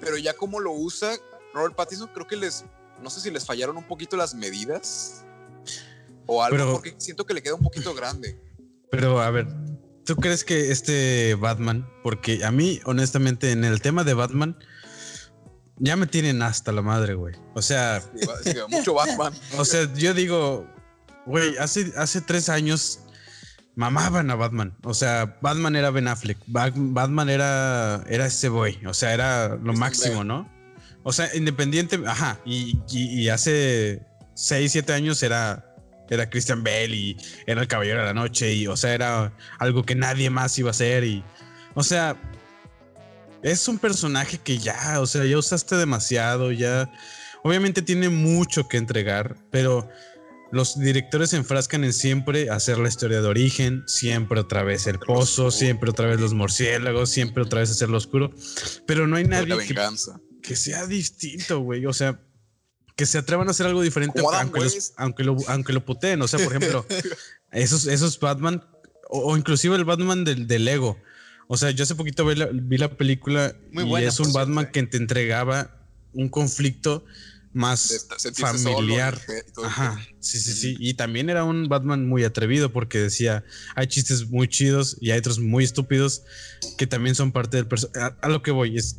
[0.00, 1.12] Pero ya como lo usa
[1.54, 2.64] Robert Pattinson, creo que les,
[3.02, 5.24] no sé si les fallaron un poquito las medidas
[6.26, 8.40] o algo, Pero- porque siento que le queda un poquito grande.
[8.90, 9.46] Pero a ver,
[10.04, 14.58] ¿tú crees que este Batman, porque a mí, honestamente, en el tema de Batman,
[15.80, 17.34] ya me tienen hasta la madre, güey.
[17.54, 18.00] O sea,
[18.44, 19.32] Sí, mucho Batman.
[19.56, 20.66] o sea, yo digo,
[21.26, 23.00] güey, hace, hace tres años
[23.74, 24.76] mamaban a Batman.
[24.82, 29.56] O sea, Batman era Ben Affleck, Ba- Batman era, era ese boy, o sea, era
[29.56, 30.24] lo máximo.
[30.24, 30.50] ¿no?
[31.04, 34.02] O sea, independiente, ajá, y, y- y hace
[34.34, 35.64] seis, siete años era,
[36.10, 39.84] era Christian Bale y era el Caballero de la Noche y, o sea, era algo
[39.84, 41.22] que nadie más iba a hacer y,
[41.74, 42.16] o sea,
[43.42, 46.90] es un personaje que ya, o sea, ya usaste demasiado, ya,
[47.42, 49.88] obviamente tiene mucho que entregar, pero
[50.50, 54.98] los directores se enfrascan en siempre hacer la historia de origen, siempre otra vez el
[54.98, 58.32] pozo, siempre otra vez los murciélagos, siempre otra vez hacerlo oscuro,
[58.86, 59.56] pero no hay nadie
[60.42, 62.20] que, sea distinto, güey, o sea,
[62.96, 64.94] que se atrevan a hacer algo diferente, aunque, los- West.
[64.96, 66.20] aunque lo, aunque lo puteen.
[66.22, 66.84] O sea, por ejemplo,
[67.52, 68.64] esos, esos Batman,
[69.08, 70.98] o, o inclusive el Batman del, del Lego.
[71.48, 74.32] O sea, yo hace poquito vi la, vi la película Muy y buena, es un
[74.32, 75.74] Batman cierto, que te entregaba
[76.12, 77.04] un conflicto
[77.52, 79.18] más solo familiar.
[79.28, 80.76] el Ajá, sí, sí, sí.
[80.78, 85.18] Y también era un Batman muy atrevido porque decía, hay chistes muy chidos y hay
[85.18, 86.22] otros muy estúpidos
[86.76, 88.14] que también son parte del personaje.
[88.20, 88.98] A, lo que voy es,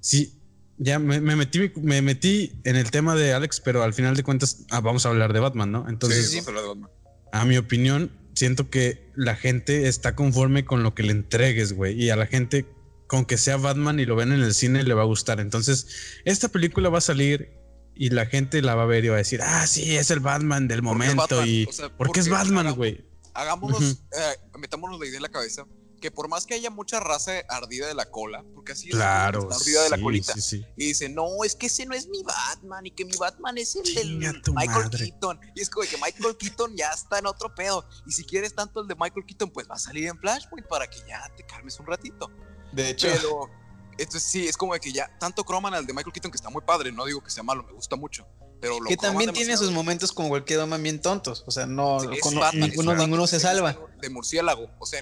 [0.00, 0.34] sí,
[0.78, 4.22] ya me, me metí, me metí en el tema de Alex, pero al final de
[4.24, 5.88] cuentas ah, vamos a hablar de Batman, ¿no?
[5.88, 6.90] Entonces, Sí, a hablar de Batman.
[7.32, 12.00] a mi opinión, siento que la gente está conforme con lo que le entregues, güey.
[12.02, 12.66] Y a la gente,
[13.06, 15.40] con que sea Batman y lo ven en el cine, le va a gustar.
[15.40, 15.86] Entonces,
[16.24, 17.52] esta película va a salir
[17.94, 20.20] y la gente la va a ver y va a decir, ah, sí, es el
[20.20, 21.16] Batman del momento.
[21.36, 23.04] Batman, y o sea, porque es Batman, hagamos- güey.
[23.34, 23.90] Hagámonos, Ujú.
[24.16, 25.64] eh, metámonos la idea en la cabeza
[26.04, 29.44] que por más que haya mucha raza ardida de la cola, porque así es, Claro.
[29.44, 30.66] está ardida de la colita, sí, sí.
[30.76, 33.74] y dice, no, es que ese no es mi Batman, y que mi Batman es
[33.74, 35.06] el del Michael madre.
[35.06, 35.40] Keaton.
[35.54, 37.88] Y es como que Michael Keaton ya está en otro pedo.
[38.06, 40.86] Y si quieres tanto el de Michael Keaton, pues va a salir en Flashpoint para
[40.90, 42.30] que ya te calmes un ratito.
[42.70, 43.48] De hecho, Pero,
[43.96, 46.50] esto sí, es como de que ya tanto croman al de Michael Keaton que está
[46.50, 48.26] muy padre, no digo que sea malo, me gusta mucho.
[48.60, 51.44] Pero lo que también tiene sus momentos como cualquier Batman bien tontos.
[51.46, 53.78] O sea, no, Sí, con- Batman, ninguno, Batman, ninguno se salva.
[54.00, 55.00] De murciélago, o sea,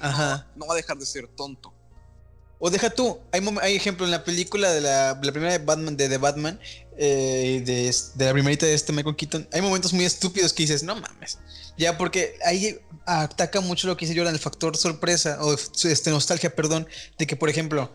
[0.56, 1.72] no- va a dejar de ser tonto.
[2.64, 5.96] O deja tú, hay, hay ejemplo en la película de la, la primera de Batman,
[5.96, 6.60] de The Batman,
[6.96, 10.84] eh, de, de la primerita de este Michael Keaton, hay momentos muy estúpidos que dices,
[10.84, 11.38] no mames.
[11.76, 16.54] Ya, porque ahí ataca mucho lo que dice Jordan, el factor sorpresa, o este, nostalgia,
[16.54, 16.86] perdón,
[17.18, 17.94] de que, por ejemplo,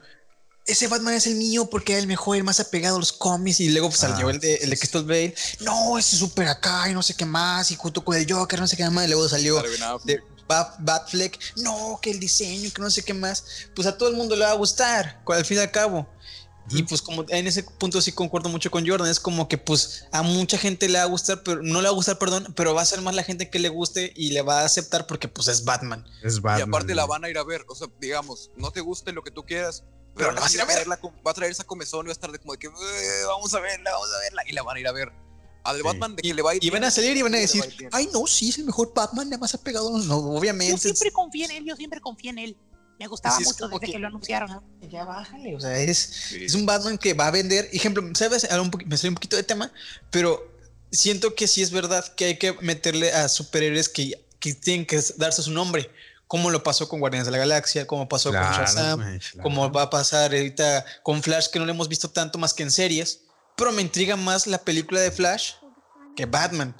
[0.67, 3.59] ese Batman es el mío porque es el mejor, el más apegado a los cómics,
[3.59, 6.47] y luego pues, Ah, salió el de, el de Crystal Bale, no, ese es súper
[6.47, 9.05] acá, y no sé qué más, y junto con el Joker, no sé qué más,
[9.05, 9.61] y luego salió
[10.03, 13.43] de Bat, Batfleck, no, que el diseño, que no sé qué más,
[13.75, 16.07] pues a todo el mundo le va a gustar, al fin y al cabo.
[16.69, 20.03] Y pues como en ese punto sí concuerdo mucho con Jordan, es como que pues
[20.11, 22.73] a mucha gente le va a gustar, pero no le va a gustar, perdón, pero
[22.73, 25.29] va a ser más la gente que le guste y le va a aceptar porque
[25.29, 26.05] pues es Batman.
[26.23, 26.67] Es Y Batman.
[26.67, 29.31] aparte la van a ir a ver, o sea, digamos, no te guste lo que
[29.31, 29.85] tú quieras,
[30.17, 30.87] Pero pero la vas a ir a ver.
[30.87, 33.23] la- va a traer esa comezón y va a estar de como de que "Eh,
[33.27, 35.11] vamos a verla, vamos a verla, y la van a ir a ver.
[35.63, 35.83] Al Sí.
[35.83, 37.61] Batman de que le va a ir Y van a salir y van a decir,
[37.91, 40.79] ay no, sí es el mejor Batman, nada más ha pegado, no, Yo obviamente.
[40.79, 42.57] siempre confié en él, yo siempre confié en él.
[42.99, 43.91] Me gustaba Sí, es mucho desde que...
[43.91, 44.61] que- lo anunciaron.
[44.89, 45.97] Ya bájale, o sea, es,
[46.29, 46.45] Sí.
[46.45, 47.69] Es un Batman que va a vender.
[47.73, 48.45] Ejemplo, ¿sabes?
[48.45, 49.71] Ahora un poqu- me salió un poquito de tema,
[50.09, 50.41] pero
[50.91, 54.99] siento que sí es verdad que hay que meterle a superhéroes que, que tienen que
[55.17, 55.91] darse su nombre.
[56.27, 59.43] Como lo pasó con Guardianes de la Galaxia, como pasó con Claro, Shazam, güey, claro.
[59.43, 62.63] como va a pasar ahorita con Flash, que no lo hemos visto tanto más que
[62.63, 63.21] en series.
[63.55, 65.53] Pero me intriga más la película de Flash
[66.15, 66.75] que Batman.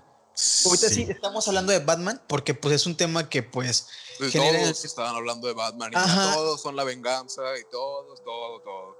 [0.66, 0.94] Ahorita sí.
[1.06, 1.08] Sí.
[1.10, 3.88] estamos hablando de Batman porque pues es un tema que pues
[4.20, 6.34] Pues genera- todos estaban hablando de Batman y Ajá.
[6.36, 8.98] todos son la venganza y todos, todo, todo.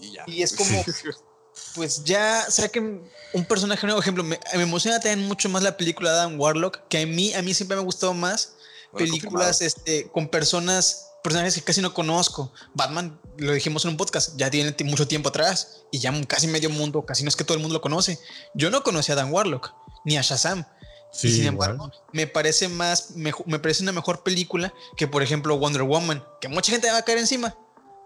[0.00, 0.24] Y ya.
[0.26, 0.84] Y es como,
[1.74, 4.00] pues ya saquen un personaje nuevo.
[4.00, 7.32] Ejemplo, me, me emociona también mucho más la película de Adam Warlock, que a mí,
[7.34, 8.54] a mí siempre me ha gustado más
[8.96, 12.52] Películas este, con personas, personajes que casi no conozco.
[12.74, 16.46] Batman, lo dijimos en un podcast, ya tiene ti- mucho tiempo atrás y ya casi
[16.48, 18.18] medio mundo, casi no es que todo el mundo lo conoce.
[18.54, 19.72] Yo no conocía a Dan Warlock
[20.04, 20.64] ni a Shazam.
[21.12, 21.70] Sí, y sin igual.
[21.72, 26.24] embargo, me parece más, mejo- me parece una mejor película que, por ejemplo, Wonder Woman,
[26.40, 27.56] que mucha gente me va a caer encima.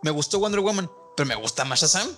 [0.02, 2.08] Me gustó Wonder Woman, pero me gusta más Shazam.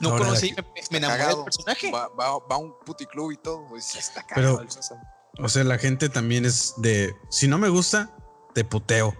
[0.00, 1.36] No Ahora, conocí, me, me enamoré cagado.
[1.38, 1.90] del personaje.
[1.90, 4.98] Va, va, va a un puticlub y todo, pues Pero- cagado el Shazam.
[5.38, 8.15] O sea, la gente también es de, si no me gusta,
[8.56, 9.14] te puteo.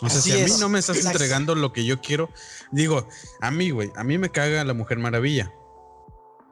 [0.00, 0.60] O sea, Así si a mí es.
[0.60, 2.30] no me estás entregando lo que yo quiero,
[2.72, 3.06] digo,
[3.42, 5.52] a mí, güey, a mí me caga la Mujer Maravilla.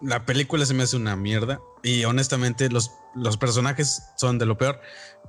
[0.02, 4.58] La película se me hace una mierda y honestamente los, los personajes son de lo
[4.58, 4.78] peor,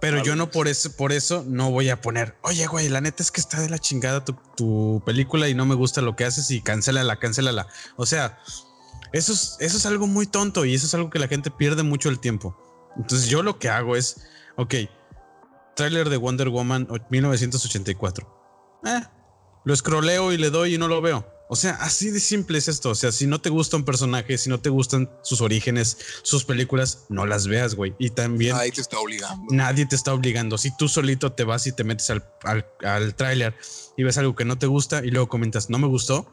[0.01, 3.23] pero yo no por eso, por eso no voy a poner, oye, güey, la neta
[3.23, 6.25] es que está de la chingada tu, tu película y no me gusta lo que
[6.25, 7.67] haces y cancélala, cancélala.
[7.95, 8.37] O sea,
[9.13, 11.83] eso es, eso es algo muy tonto y eso es algo que la gente pierde
[11.83, 12.57] mucho el tiempo.
[12.97, 14.73] Entonces yo lo que hago es, ok,
[15.77, 18.81] tráiler de Wonder Woman o- 1984.
[18.85, 19.01] Eh,
[19.63, 21.25] lo escroleo y le doy y no lo veo.
[21.49, 22.89] O sea, así de simple es esto.
[22.89, 26.43] O sea, si no te gusta un personaje, si no te gustan sus orígenes, sus
[26.43, 27.95] películas, no las veas, güey.
[27.99, 29.45] Y también Ahí te está obligando.
[29.51, 30.57] nadie te está obligando.
[30.57, 33.55] Si tú solito te vas y te metes al, al, al tráiler
[33.95, 36.29] y ves algo que no te gusta y luego comentas, no me gustó,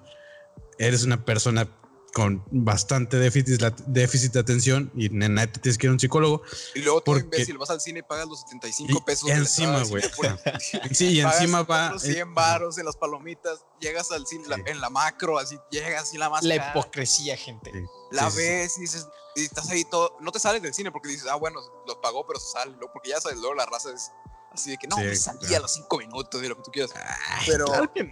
[0.79, 1.69] eres una persona
[2.15, 6.43] con bastante déficit, déficit de atención y neta tienes que ir a un psicólogo.
[6.77, 9.29] Y luego tú, Porque- imbécil, vas al cine y pagas los 75 Y- pesos.
[9.29, 10.03] y de la encima, güey.
[10.93, 11.89] Sí, y encima va.
[11.89, 16.15] otros 100 varos en las palomitas, llegas al cine la- en la macro, así llegas
[16.15, 17.73] y la más La cara, hipocresía, gente.
[17.73, 17.81] Sí.
[18.13, 18.49] la Sí, sí, sí.
[18.49, 21.35] ves y dices, y estás ahí todo, no te sales del cine porque dices, ah,
[21.35, 22.87] bueno, los pagó, pero se sale, ¿no?
[22.93, 24.13] porque ya sabes, luego la raza es
[24.55, 25.57] Así de que no, Sí, me salí claro.
[25.57, 26.93] a los cinco minutos de lo que tú quieras.
[26.97, 28.11] Ay, Pero claro que no.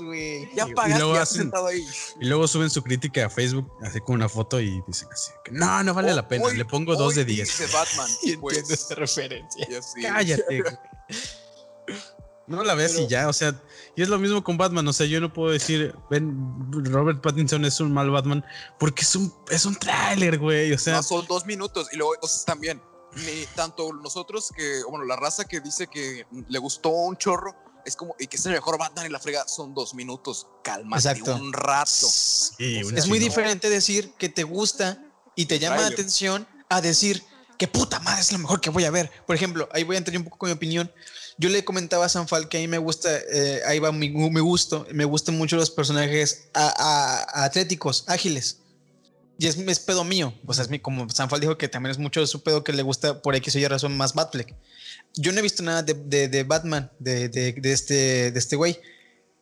[0.00, 0.48] güey.
[0.54, 1.86] ya Y- y pagaste, luego ya hacen- sentado ahí.
[2.20, 5.50] Y luego suben su crítica a Facebook, así con una foto y dicen así, que
[5.50, 7.48] no, no vale la pena, Hoy- le pongo dos de 10.
[7.48, 8.08] dice Batman.
[8.22, 9.66] Y pues, entiendo esa referencia.
[10.00, 10.62] Cállate.
[10.62, 10.74] güey.
[12.46, 13.54] No la ves y ya, o sea,
[13.96, 16.34] y es lo mismo con Batman, o sea, yo no puedo decir, ven,
[16.92, 18.44] Robert Pattinson es un mal Batman,
[18.80, 21.88] porque es un, es un tráiler, güey, o sea, No, son dos minutos.
[21.92, 22.82] Y luego, o sea, también,
[23.16, 27.96] ni tanto nosotros que, bueno, la raza que dice que le gustó un chorro, es
[27.96, 30.46] como, y que es el mejor Batman y la frega, son dos minutos.
[30.62, 31.34] Cálmate Exacto.
[31.34, 31.90] un rato.
[32.08, 35.02] sí, un Es muy diferente decir que te gusta
[35.34, 37.22] y te llama la atención a decir
[37.58, 39.10] que puta madre es lo mejor que voy a ver.
[39.26, 40.92] Por ejemplo, ahí voy a entrar un poco con mi opinión.
[41.38, 44.40] Yo le comentaba a Sanfal que a mí me gusta, eh, ahí va mi, mi
[44.40, 48.58] gusto, me gustan mucho los personajes a- a- atléticos, ágiles.
[49.42, 50.32] Y es, es pedo mío.
[50.46, 52.72] O sea, es mi, como Sanfal dijo que también es mucho de su pedo que
[52.72, 54.54] le gusta por X o Y razón más Batfleck.
[55.14, 58.78] Yo no he visto nada de, de- de Batman, de, de- este de este güey.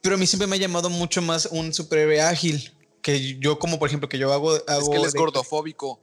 [0.00, 2.72] Pero a mí siempre me ha llamado mucho más un superhéroe ágil.
[3.02, 4.56] Que yo, como por ejemplo, que yo hago.
[4.56, 6.00] Es hago que él es gordofóbico.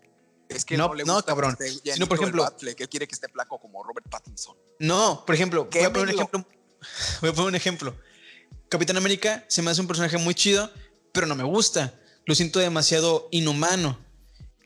[0.47, 1.55] Es que No, no, le no, gusta cabrón.
[1.57, 4.55] que esté Sino, por ejemplo- Batfleck, Él quiere que esté flaco como Robert Pattinson.
[4.77, 6.45] No, por ejemplo, voy a poner un ejemplo.
[7.21, 7.95] Voy a poner un ejemplo.
[8.69, 10.69] Capitán América se me hace un personaje muy chido,
[11.12, 11.99] pero no me gusta.
[12.27, 13.97] Lo siento demasiado inhumano.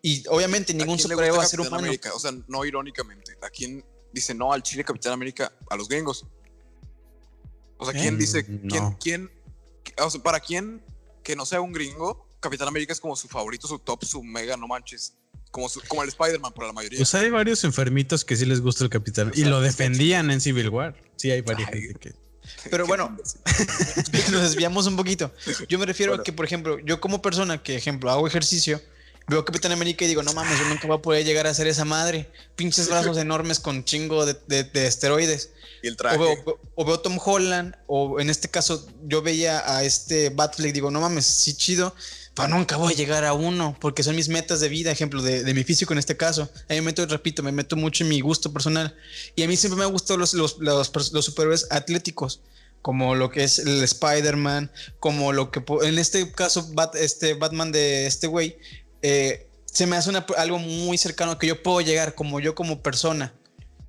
[0.01, 1.87] Y obviamente ¿A ningún superhéroe va a ser Capitán humano.
[1.87, 2.13] América?
[2.15, 3.37] O sea, no irónicamente.
[3.41, 5.53] ¿A quién dice no al Chile Capitán América?
[5.69, 6.25] A los gringos.
[7.77, 8.45] O sea, ¿quién Eh, dice?
[8.47, 8.97] no.
[8.99, 9.27] ¿Quién?
[9.27, 9.41] quién
[10.03, 10.83] o sea, ¿para quién
[11.23, 12.27] que no sea un gringo?
[12.39, 15.13] Capitán América es como su favorito, su top, su mega, no manches.
[15.51, 16.97] Como, su- como el Spider-Man para la mayoría.
[16.97, 20.39] Pues hay varios enfermitos que sí les gusta el capitán O y lo defendían en
[20.41, 20.95] Civil War.
[21.17, 21.81] Sí, hay varias Ay.
[21.81, 22.13] gente que.
[22.69, 23.17] Pero bueno,
[24.31, 25.31] nos desviamos un poquito.
[25.69, 26.21] Yo me refiero Bueno.
[26.21, 28.81] a que, por ejemplo, yo como persona que, ejemplo, hago ejercicio,
[29.27, 31.67] veo Capitán América y digo, no mames, yo nunca voy a poder llegar a ser
[31.67, 32.29] esa madre.
[32.55, 35.51] Pinches brazos enormes con chingo de, de- de esteroides.
[35.83, 36.17] Y el O traje.
[36.17, 40.91] veo, o veo Tom Holland, o en este caso yo veía a este Batfleck, digo,
[40.91, 41.95] no mames, sí chido,
[42.33, 45.43] pero nunca voy a llegar a uno, porque son mis metas de vida, ejemplo, de,
[45.43, 46.49] de mi físico en este caso.
[46.69, 48.95] Ahí me meto, repito, me meto mucho en mi gusto personal.
[49.35, 52.41] Y a mí siempre me han gustado los, los, los, los superhéroes atléticos,
[52.81, 57.71] como lo que es el Spider-Man, como lo que, en este caso, Bat- este Batman
[57.71, 58.57] de este güey,
[59.01, 62.81] eh, se me hace una- algo muy cercano que yo puedo llegar, como yo como
[62.81, 63.33] persona.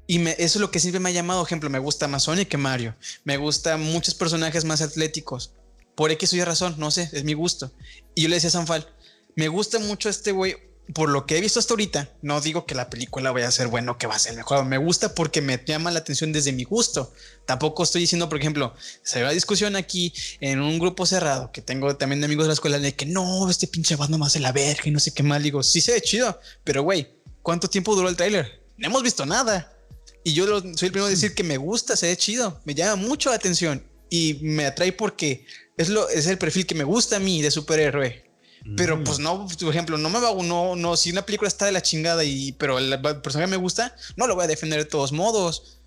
[0.09, 1.45] Y me- eso es lo que siempre me ha llamado.
[1.45, 2.97] Ejemplo, me gusta más Sonic que Mario.
[3.25, 5.53] Me gustan muchos personajes más atléticos.
[5.95, 7.73] Por X o Y razón, no sé, es mi gusto.
[8.15, 8.89] Y yo le decía a Sanfal,
[9.37, 10.57] me gusta mucho este güey.
[10.95, 13.69] Por lo que he visto hasta ahorita, no digo que la película vaya a ser
[13.69, 14.65] bueno, que va a ser mejor.
[14.65, 17.15] Me gusta porque me llama la atención desde mi gusto.
[17.47, 21.63] Tampoco estoy diciendo, por ejemplo, se ve la discusión aquí en un grupo cerrado que
[21.63, 24.41] tengo también de amigos de la escuela de que no, este pinche Batman más de
[24.41, 25.43] la verga y no sé qué mal.
[25.43, 27.09] Digo, sí se ve chido, pero güey,
[27.43, 28.63] ¿cuánto tiempo duró el tráiler?
[28.77, 29.73] No hemos visto nada.
[30.25, 32.97] Y yo soy el primero en decir que me gusta, se ve chido, me llama
[32.97, 35.47] mucho la atención y me atrae porque
[35.83, 38.31] es, lo, es el perfil que me gusta a mí de superhéroe.
[38.77, 39.05] Pero Mm.
[39.05, 41.83] pues no, por ejemplo, no me va, no, no, si una película está de la
[41.83, 45.79] chingada y, pero el, personaje me gusta, no lo voy a defender de todos modos.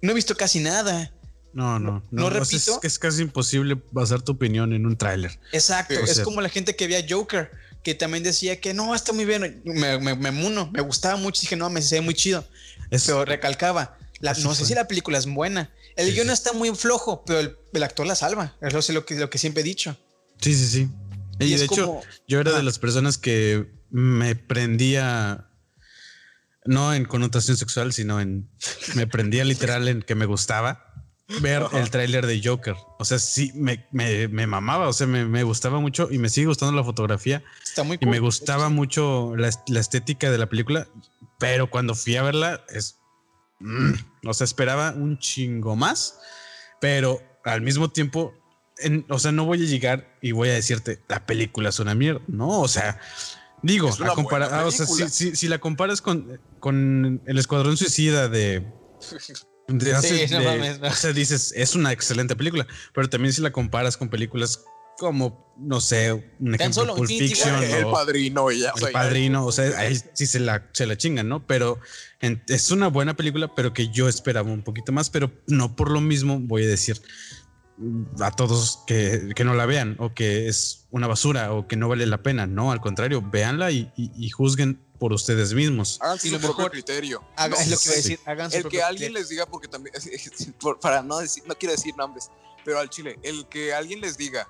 [0.00, 1.12] No he visto casi nada.
[1.52, 2.22] No, no, no.
[2.22, 2.80] no repito.
[2.82, 5.38] es es casi imposible basar tu opinión en un tráiler.
[5.52, 7.50] Exacto, O es como la gente que veía Joker,
[7.84, 9.60] que también decía que no, está muy bien.
[9.66, 12.46] Me, me, me muno, me gustaba mucho, dije, no, me se ve muy chido.
[12.90, 15.70] Es, Pero recalcaba, la- no sé si la película es buena.
[15.96, 16.32] El Sí, guion sí.
[16.32, 18.56] está muy flojo, pero el, el actor la salva.
[18.60, 19.96] Es lo, que, lo que siempre he dicho.
[20.40, 20.88] sí, sí, sí.
[21.38, 22.56] Y, de hecho, como- yo era Ah.
[22.56, 25.48] de las personas que me prendía,
[26.64, 28.48] no en connotación sexual, sino en,
[28.94, 30.88] me prendía literal en que me gustaba
[31.40, 32.74] ver el tráiler de Joker.
[32.98, 36.28] O sea, sí, me, me, me mamaba, o sea, me, me gustaba mucho y me
[36.28, 37.42] sigue gustando la fotografía.
[37.64, 38.26] Está muy Y me cool.
[38.28, 40.86] gustaba mucho la, la estética de la película,
[41.38, 42.98] pero cuando fui a verla, es.
[43.62, 46.18] Mm, o sea, esperaba un chingo más,
[46.80, 48.34] pero al mismo tiempo,
[48.78, 51.94] en- o sea, no voy a llegar y voy a decirte la película es una
[51.94, 52.20] mierda.
[52.28, 53.00] No, o sea,
[53.62, 55.08] digo, a ah, o sea, si, película.
[55.10, 58.66] si- si la comparas con, con El Escuadrón Suicida de.
[59.68, 60.88] de hace- Sí, no de- mames, no.
[60.88, 64.64] O sea, dices, es una excelente película, pero también si la comparas con películas
[64.98, 67.64] como, no sé, un ejemplo, Solo, Pulp Infinity Fiction War.
[67.64, 68.72] el o- padrino y ya.
[68.72, 71.46] o sea, el ya- padrino, o sea, ahí sí se la, se la chingan, ¿no?
[71.46, 71.78] Pero
[72.20, 75.90] en- es una buena película, pero que yo esperaba un poquito más, pero no por
[75.90, 77.00] lo mismo voy a decir
[78.20, 81.88] a todos que, que no la vean o que es una basura o que no
[81.88, 82.46] vale la pena.
[82.46, 85.98] No, al contrario, véanla y, y- y juzguen por ustedes mismos.
[86.00, 87.24] Hagan Y su lo propio mejor- criterio.
[87.34, 88.02] Haga- No, es lo que iba a sí.
[88.10, 88.20] decir.
[88.24, 89.18] Hagan su el que alguien criterio.
[89.18, 89.94] les diga, porque también,
[90.60, 92.30] por- para no decir, no quiero decir nombres,
[92.64, 94.46] pero al chile, el que alguien les diga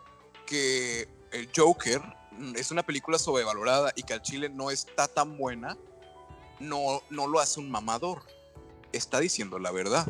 [0.53, 5.39] que el Joker mm, es una película sobrevalorada y que al chile no está tan
[5.39, 5.79] buena,
[6.61, 8.23] no, no lo hace un mamador.
[8.93, 10.07] Está diciendo la verdad.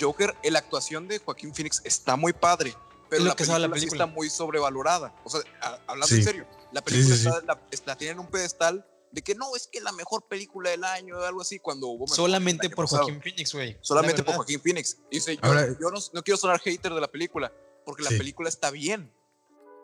[0.00, 2.74] Joker, la actuación de Joaquín Phoenix está muy padre,
[3.08, 5.14] pero la que película, sí está muy sobrevalorada.
[5.24, 6.16] O sea, a- hablando Sí.
[6.16, 7.28] en serio, la película sí, sí.
[7.28, 10.70] está- la, la tienen en un pedestal de que no, es que la mejor película
[10.70, 13.04] del año o algo así, cuando hubo Solamente por pasado.
[13.04, 13.78] Joaquín Phoenix, güey.
[13.80, 14.34] Solamente La por.
[14.34, 14.98] Joaquín Phoenix.
[15.12, 17.52] Dice, yo, Ahora- yo no, no quiero sonar hater de la película,
[17.86, 19.10] porque la película está bien.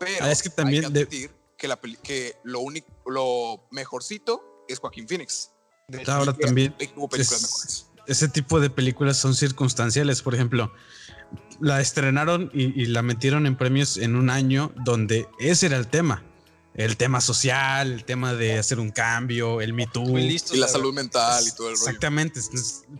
[0.00, 3.66] Pero Ah, es que también hay que admitir que, la peli- que lo único, lo
[3.70, 5.50] mejorcito es Joaquín Phoenix.
[5.88, 7.86] De hecho, Ahora también Hubo películas es- mejores.
[8.06, 10.22] ese tipo de películas son circunstanciales.
[10.22, 10.72] Por ejemplo,
[11.60, 15.88] la estrenaron y, y la metieron en premios en un año donde ese era el
[15.88, 16.24] tema.
[16.74, 20.18] El tema social, el tema de hacer un cambio, el Me Too.
[20.18, 21.86] Y la salud mental y todo el rollo.
[21.86, 22.40] Exactamente.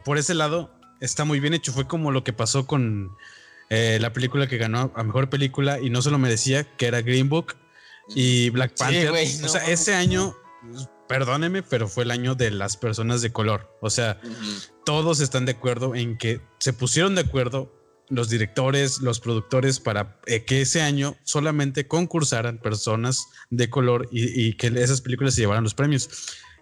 [0.05, 1.72] Por ese lado está muy bien hecho.
[1.72, 3.11] Fue como lo que pasó con
[3.75, 7.03] eh, la película que ganó a mejor película y no se lo merecía, que era
[7.03, 7.57] Green Book
[8.14, 9.11] y Black Sí, Panther.
[9.11, 9.49] güey, o no.
[9.49, 10.35] sea, ese año,
[11.09, 13.77] perdóneme, pero fue el año de las personas de color.
[13.81, 14.51] O sea, Ujú.
[14.85, 17.72] todos están de acuerdo en que se pusieron de acuerdo
[18.11, 24.49] los directores, los productores para eh, que ese año solamente concursaran personas de color y,
[24.49, 26.11] y que esas películas se llevaran los premios.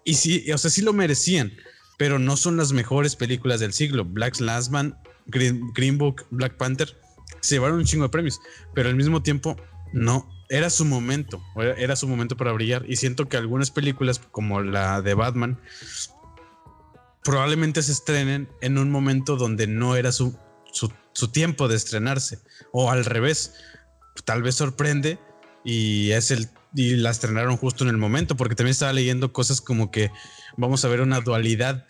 [0.05, 1.53] Y sí, o sea, sí lo merecían,
[1.99, 4.05] pero no son las mejores películas del siglo.
[4.05, 4.41] Black
[4.71, 4.97] Man,
[5.27, 6.97] Green, Green Book, Black Panther
[7.41, 8.41] se llevaron un chingo de premios,
[8.75, 9.57] pero al mismo tiempo
[9.93, 10.29] no.
[10.49, 12.85] Era su momento, era- su momento para brillar.
[12.87, 15.59] Y siento que algunas películas, como la de Batman,
[17.25, 20.37] probablemente se estrenen en un momento donde no era su,
[20.73, 22.41] su, tiempo de estrenarse.
[22.71, 23.55] O al revés,
[24.25, 25.19] tal vez sorprende
[25.65, 29.61] y es el y la estrenaron justo en el momento, porque también estaba leyendo cosas
[29.61, 30.11] como que
[30.57, 31.87] vamos a ver una dualidad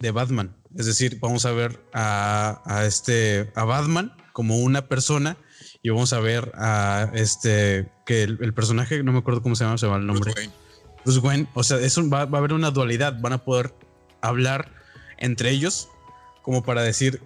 [0.00, 0.56] de Batman.
[0.76, 5.38] Es decir, vamos a ver a este a Batman como una persona
[5.82, 9.64] y vamos a ver a este que el, el personaje, no me acuerdo cómo se
[9.64, 10.30] llama, se llama el nombre.
[10.34, 10.52] Bruce Wayne.
[11.06, 13.72] Bruce Wayne, o sea, eso va, va a haber una dualidad, van a poder
[14.20, 14.74] hablar
[15.16, 15.88] entre ellos
[16.42, 17.22] como para decir,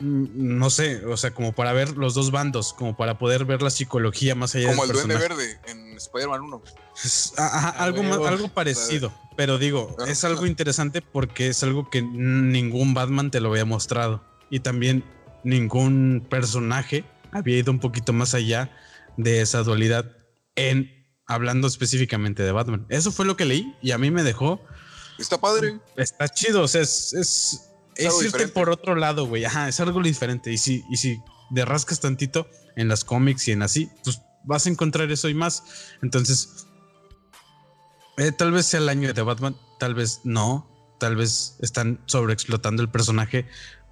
[0.00, 0.24] mm,
[0.58, 3.68] no sé, o sea, como para ver los dos bandos, como para poder ver la
[3.68, 5.44] psicología más allá Como el del Duende personaje.
[5.44, 6.62] Verde en Spider-Man 1.
[7.04, 11.90] Es- ajá, A algo, más- algo parecido, pero digo, es algo interesante porque es algo
[11.90, 15.04] que ningún Batman te lo había mostrado y también
[15.46, 18.70] ningún personaje había ido un poquito más allá
[19.16, 20.16] de esa dualidad
[20.56, 20.90] en
[21.26, 22.86] hablando específicamente de Batman.
[22.88, 24.60] Eso fue lo que leí y a mí me dejó
[25.18, 25.78] Está padre.
[25.96, 28.52] Está chido, o sea, es, es, es algo irte diferente.
[28.52, 29.44] por otro lado, güey.
[29.44, 30.52] Ajá, es algo diferente.
[30.52, 31.20] Y si, y si
[31.54, 35.34] te rascas tantito en las cómics y en así, pues vas a encontrar eso y
[35.34, 35.62] más.
[36.02, 36.66] Entonces,
[38.18, 40.72] eh, tal vez sea el año de Batman, tal vez no.
[40.98, 43.46] Tal vez están sobreexplotando el personaje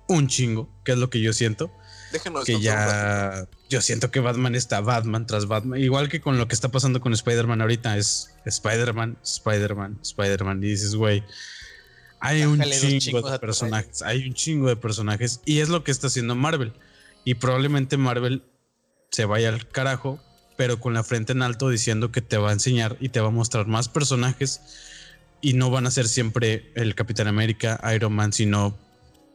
[0.08, 1.70] un chingo, que es lo que yo siento.
[2.12, 5.80] Déjenlo Que ya, yo siento que Batman está Batman tras Batman.
[5.80, 10.62] Igual que con lo que está pasando con Spider-Man ahorita, es Spider-Man, Spider-Man, Spider-Man.
[10.62, 11.24] Y dices, güey,
[12.20, 15.40] hay un chingo chingos a de personajes, hay un chingo de personajes.
[15.44, 16.72] Y es lo que está haciendo Marvel.
[17.24, 18.44] Y probablemente Marvel
[19.10, 20.20] se vaya al carajo,
[20.56, 23.28] pero con la frente en alto diciendo que te va a enseñar y te va
[23.28, 24.60] a mostrar más personajes.
[25.40, 28.78] Y no van a ser siempre el Capitán América, Iron Man, sino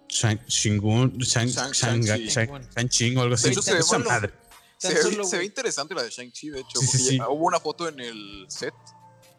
[0.10, 2.30] Shang, Shingun, Shang, Shang- Shang, Shang-Chi.
[2.30, 3.54] Shang- Shang-Chi o algo así.
[3.54, 4.06] Se ve bueno.
[4.06, 4.34] madre.
[4.78, 6.80] Se, ve, solo, se ve interesante la de Shang-Chi, de hecho.
[6.80, 7.20] Sí, sí, porque sí.
[7.30, 8.74] hubo una foto en el set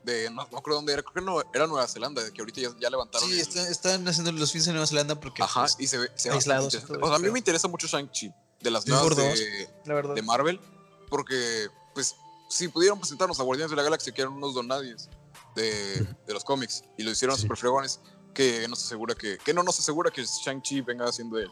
[0.05, 0.31] de.
[0.31, 1.03] No, no creo dónde era.
[1.03, 3.29] Creo que no, era Nueva Zelanda, que ahorita ya, ya levantaron.
[3.29, 5.99] Sí, el- está- están haciendo los films en Nueva Zelanda porque, Ajá, pues, y se
[5.99, 6.09] ve.
[6.15, 6.99] Se ve aislados todo.
[7.03, 10.61] O sea, a mí me interesa mucho Shang-Chi, de las nuevas de, la de Marvel,
[11.09, 12.15] porque, pues,
[12.49, 15.09] si pudieron presentarnos a Guardianes de la Galaxia, que eran unos donadies
[15.57, 17.43] de, de los cómics, y lo hicieron Sí.
[17.43, 18.01] super fregones,
[18.35, 21.49] que nos asegura que, que no nos asegura que Shang-Chi venga siendo el,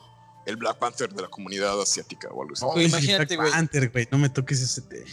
[0.47, 2.65] el Black Panther de la comunidad asiática o algo así.
[2.65, 3.51] Güey, imagínate, güey.
[3.51, 4.09] Panther, güey.
[4.11, 5.05] No me toques ese tema.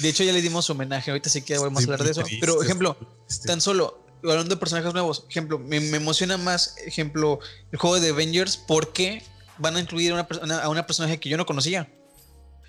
[0.00, 1.10] De hecho, ya le dimos homenaje.
[1.10, 2.22] Ahorita sí que vamos a hablar de eso.
[2.22, 3.46] triste, Pero, ejemplo, triste.
[3.48, 7.38] tan solo hablando de personajes nuevos, ejemplo, me, me emociona más, ejemplo,
[7.70, 9.22] el juego de Avengers porque
[9.58, 11.90] van a incluir a una, persona- a una personaje que yo no conocía,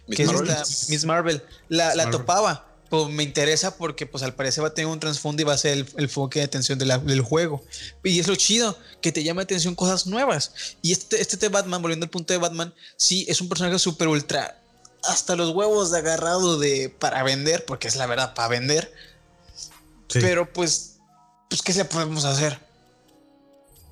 [0.07, 0.49] Miss que Marvel.
[0.49, 1.43] es esta Miss Marvel.
[1.67, 2.19] La, Miss la Marvel.
[2.21, 2.66] topaba.
[2.89, 5.57] Pues me interesa porque pues al parecer va a tener un trasfondo y va a
[5.57, 7.63] ser el, el foque de atención de la- del juego.
[8.03, 10.53] Y es lo chido, que te llama la atención cosas nuevas.
[10.81, 14.07] Y este, este de Batman, volviendo al punto de Batman, sí, es un personaje súper
[14.07, 14.61] ultra,
[15.03, 18.93] hasta los huevos de agarrado de para vender, porque es la verdad, para vender.
[20.07, 20.19] Sí.
[20.21, 20.95] Pero pues,
[21.49, 22.59] pues, ¿qué se podemos hacer?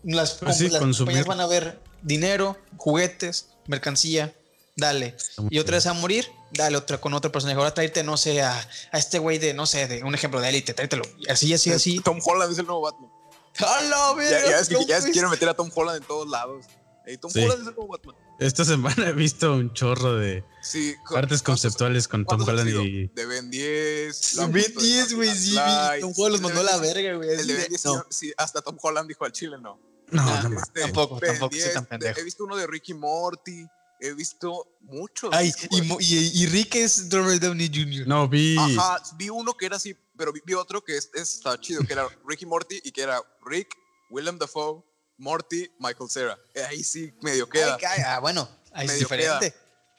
[0.04, 4.34] Las, Pues sí, las compañías van a ver dinero, juguetes, mercancía,
[4.76, 5.16] dale.
[5.50, 7.58] Y otra vez a morir, dale otra con otro personaje.
[7.58, 8.58] Ahora tráete, no sé, a,
[8.92, 11.04] a este güey de, no sé, de un ejemplo de élite, tráetelo.
[11.30, 12.00] Así, así, así.
[12.02, 13.10] Tom Holland es el nuevo Batman.
[13.58, 16.66] ¡Hala, Ya, ya es que ya es quieren meter a Tom Holland en todos lados.
[17.06, 17.40] Ey, Tom Sí.
[17.44, 18.16] Holland es el nuevo Batman.
[18.40, 22.68] Esta semana he visto un chorro de Sí, cu- artes ¿cuántos- conceptuales con Tom Holland
[22.70, 23.08] y.
[23.08, 24.18] De Ben 10.
[24.18, 25.56] Sí, Ben 10, güey, sí.
[26.02, 27.30] Tom Holland los mandó a la verga, güey.
[27.30, 28.06] El de de- Ben 10, no.
[28.10, 29.80] sí, hasta Tom Holland dijo al chile, no.
[30.12, 30.64] No, Ah, no más.
[30.64, 31.88] Este, tampoco, tampoco soy tan pendiente.
[31.90, 32.20] pendejo.
[32.20, 33.66] He visto uno de Ricky Morty.
[34.00, 35.34] He visto muchos.
[35.34, 38.08] Ay, Es y, y, y Rick es Robert Downey Jr.
[38.08, 38.58] No, vi.
[38.58, 41.84] Ajá, vi uno que era así, pero vi, vi otro que es, es- estaba chido,
[41.84, 43.70] que era Ricky Morty y que era Rick,
[44.10, 44.84] Willem Dafoe,
[45.18, 46.38] Morty, Michael Cera.
[46.68, 47.78] Ahí sí medio queda.
[47.90, 49.56] Ay, ah, bueno, ahí es Medio diferente.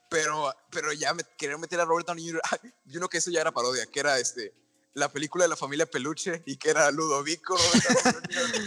[0.08, 2.40] Pero, pero ya me querían meter a Robert Downey Jr.
[2.62, 4.54] Ay, Y uno que eso ya era parodia, que era este
[4.96, 8.22] la película de la familia Peluche y que era Ludovico, Jr.,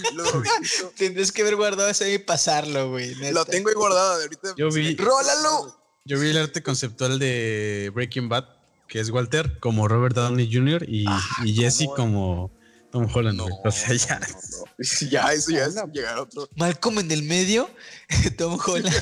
[0.13, 0.93] Ludovicito.
[0.95, 3.15] Tendrías que haber guardado ese y pasarlo, güey.
[3.31, 4.53] Lo tengo ahí guardado de ahorita.
[4.57, 5.75] Yo vi- ¡Rólalo!
[6.05, 8.45] Yo vi el arte conceptual de Breaking Bad,
[8.87, 10.85] que es Walter como Robert Downey Jr.
[10.87, 11.05] y,
[11.43, 12.51] y Jesse como
[12.91, 13.37] Tom Holland.
[13.37, 14.19] No, o sea, ya.
[14.19, 14.65] no, no.
[15.09, 16.47] Ya, eso ya es llegar a otro.
[16.55, 17.69] Malcolm en el medio,
[18.37, 18.95] Tom Holland,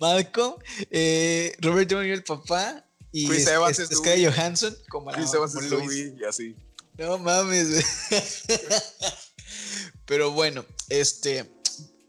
[0.00, 0.54] Malcolm,
[0.90, 4.00] eh, Robert Downey el papá y Chris es- Evans es- es.
[4.00, 5.70] Johansson como, la- Chris Evans como es.
[5.70, 6.56] Louis y así.
[6.98, 7.70] No mames.
[7.70, 7.84] güey.
[10.04, 11.50] Pero bueno, este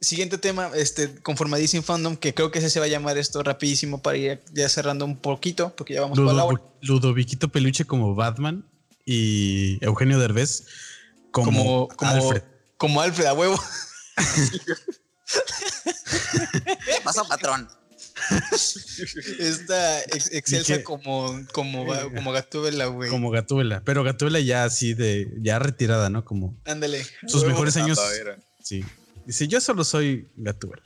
[0.01, 4.01] siguiente tema, este conformadísimo fandom que creo que ese se va a llamar esto rapidísimo
[4.01, 6.57] para ir ya cerrando un poquito porque ya vamos para la hora.
[6.81, 8.65] Ludo- Ludoviquito Peluche como Batman
[9.05, 10.63] y Eugenio Derbez
[11.31, 12.43] como, Como, como Alfred.
[12.77, 13.61] como Alfred a huevo.
[17.03, 17.69] Pasa patrón.
[19.39, 23.09] Esta ex- excelsa Dije- como como va- como Gatúbela, güey.
[23.09, 23.82] Como Gatúbela.
[23.86, 26.25] Pero Gatúbela ya así de, ya retirada, ¿no?
[26.25, 27.05] Como Ándale.
[27.27, 27.99] sus mejores años.
[28.63, 28.84] Sí.
[29.25, 30.84] Dice, yo solo soy Gatúbela.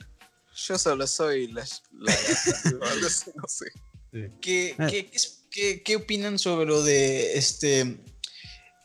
[0.66, 1.64] Yo solo soy la.
[3.34, 3.66] no sé.
[4.40, 4.86] ¿Qué, Ah.
[4.88, 5.18] qué, qué
[5.50, 7.96] qué- qué opinan sobre lo de este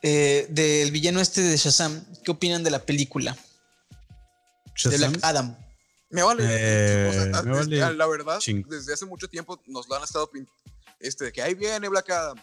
[0.02, 2.04] eh, del villano este de Shazam?
[2.24, 3.32] ¿Qué opinan de la película?
[3.32, 5.12] De Shazam.
[5.12, 5.56] Black Adam.
[6.10, 6.44] Me vale.
[6.46, 8.64] Eh, o sea, me desde- vale la verdad, ching.
[8.68, 10.60] desde hace mucho tiempo nos lo han estado pintando.
[10.98, 12.36] Este, de que ahí viene Black Adam.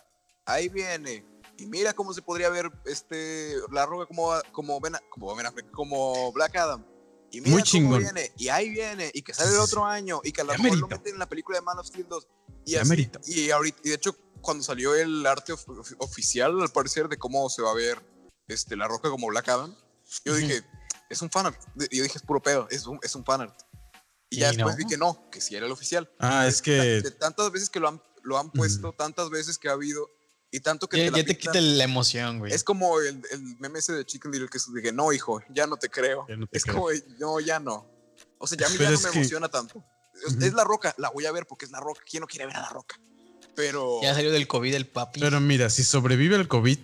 [0.45, 1.26] Ahí viene.
[1.59, 5.70] Y mira cómo se podría ver este la roca como como Ben, como, Ben Affleck,
[5.72, 6.86] como Black Adam.
[7.32, 8.32] Y mira Muy cómo viene.
[8.38, 9.11] Y ahí viene.
[9.13, 10.22] Y que sale el otro año.
[10.24, 12.28] Y que a lo mejor lo meten en la película de Man of Steel 2.
[12.65, 12.88] Y, así,
[13.26, 17.18] y ahorita, y de hecho, cuando salió el arte of- of- oficial, al parecer, de
[17.18, 17.99] cómo se va a ver
[18.47, 19.76] este, la roca como Black Adam,
[20.26, 20.63] yo dije,
[21.10, 21.60] es un fanart.
[21.76, 23.55] Yo dije, es puro pedo, es un, es un fanart.
[24.30, 24.78] Y ya Y después no.
[24.78, 26.10] vi que no, que sí era el oficial.
[26.20, 29.58] Ah, es De- que de tantas veces que lo han, lo han puesto, tantas veces
[29.58, 30.10] que ha habido,
[30.51, 32.51] y tanto que Ya, te la ya te quita la emoción, güey.
[32.53, 35.66] Es como el, el meme ese de Chicken Little que es que no, hijo, ya
[35.68, 36.26] no te creo.
[36.28, 36.76] Ya no te es creo.
[36.76, 36.89] como,
[37.20, 37.89] no, ya no.
[38.39, 39.84] O sea, ya a mí ya es no me que- emociona tanto.
[40.26, 40.45] Es, Ujú.
[40.45, 42.01] es la roca, la voy a ver porque es la roca.
[42.10, 42.99] ¿Quién no quiere ver a la roca?
[43.55, 43.99] Pero.
[44.01, 45.20] Ya salió del COVID el papi.
[45.22, 46.80] Pero mira, si sobrevive el COVID,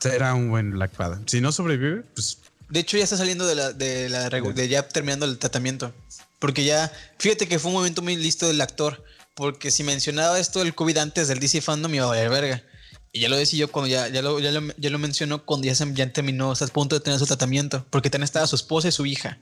[0.00, 1.26] será un buen Black Adam.
[1.26, 2.38] Si no sobrevive, pues
[2.72, 5.92] De hecho, ya está saliendo de la, de la de ya terminando el tratamiento.
[6.38, 9.04] Porque ya, fíjate que fue un momento muy listo del actor.
[9.34, 12.64] Porque si mencionaba esto del COVID antes del DC Fandom, iba a valer verga.
[13.12, 15.66] Y ya lo decía yo cuando ya, ya, lo, ya, lo, ya lo mencionó cuando
[15.66, 17.84] ya, se, ya terminó, o sea, a punto de tener su tratamiento.
[17.90, 19.38] Porque también estaba su esposa y su hija.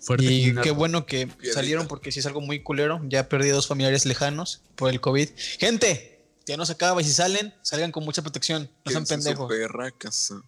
[0.00, 0.24] fuerte.
[0.24, 3.00] Y qué bueno que salieron porque sí es algo muy culero.
[3.04, 5.28] Ya perdí a dos familiares lejanos por el COVID.
[5.60, 8.68] Gente, ya no se acaba y si salen, salgan con mucha protección.
[8.84, 9.48] No sean pendejos.
[9.48, 10.42] perra casa.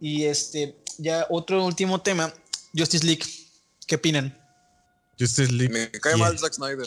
[0.00, 2.32] Y este, ya otro último tema,
[2.76, 3.24] Justice League.
[3.86, 4.36] ¿Qué opinan?
[5.18, 5.72] Justice League.
[5.72, 6.24] Me cae yeah.
[6.24, 6.86] mal Zack Snyder.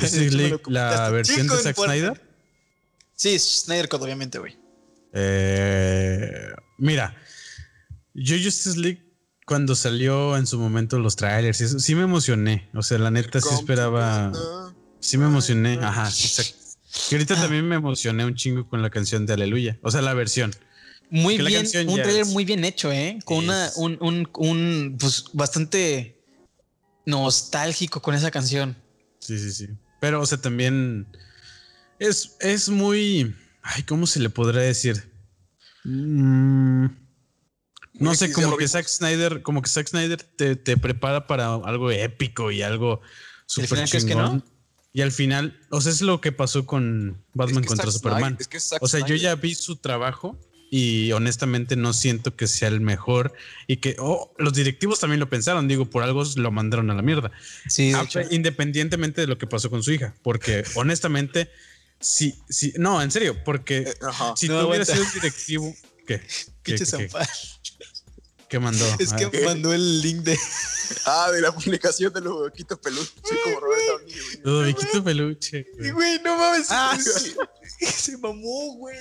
[0.00, 1.76] Justice League, la versión de Zack.
[1.76, 2.20] Snyder.
[3.14, 4.56] Sí, Snyder Code, obviamente, güey.
[5.12, 7.16] Eh, mira,
[8.14, 9.06] yo Justice League
[9.46, 12.68] cuando salió en su momento los trailers, y eso, sí me emocioné.
[12.74, 14.32] O sea, la neta sí esperaba,
[14.98, 15.78] sí me emocioné.
[15.80, 16.66] Ajá, exacto.
[17.10, 19.78] Y ahorita también me emocioné un chingo con la canción de Aleluya.
[19.82, 20.52] O sea, la versión.
[21.10, 21.70] Muy bien, un
[22.02, 23.18] trailer es- muy bien hecho, ¿eh?
[23.24, 26.20] Con una, un, un, un, pues, bastante
[27.04, 28.76] nostálgico con esa canción.
[29.20, 29.68] Sí, sí, sí.
[30.00, 31.06] Pero, o sea, también
[31.98, 33.34] es, es muy.
[33.62, 35.10] Ay, ¿cómo se le podrá decir?
[35.84, 36.86] Mm,
[37.94, 38.68] no sé, como que.
[38.68, 43.00] Zack Snyder, como que Zack Snyder te, te prepara para algo épico y algo
[43.48, 44.42] final que no?
[44.92, 47.92] Y al final, o sea, es lo que pasó con Batman Es que contra Zack
[47.94, 48.22] Superman.
[48.34, 50.38] Snyder- es que Zack o sea, yo ya vi su trabajo
[50.70, 53.32] y honestamente no siento que sea el mejor
[53.66, 57.02] y que oh, los directivos también lo pensaron, digo, por algo lo mandaron a la
[57.02, 57.30] mierda.
[57.68, 58.20] Sí, de Ah, hecho.
[58.30, 61.50] Independientemente de lo que pasó con su hija, porque honestamente,
[62.00, 64.34] sí, sí, no, en serio, porque Eh, ajá.
[64.36, 65.74] si no tú hubieras sido un directivo,
[66.06, 66.20] ¿qué?
[66.20, 66.22] ¿Qué,
[66.62, 67.28] Pinche qué- Zampar.
[68.48, 68.84] qué mandó?
[68.98, 70.36] Es que mandó el link de.
[71.04, 73.10] Ah, de la publicación de Ludoviquito Peluche,
[73.44, 74.40] como Robert Downey Jr.
[74.44, 75.66] Ludoviquito Peluche.
[75.78, 75.90] güey.
[75.90, 76.66] Güey, no mames.
[76.70, 77.34] Ah, sí.
[77.80, 78.96] Se mamó, güey.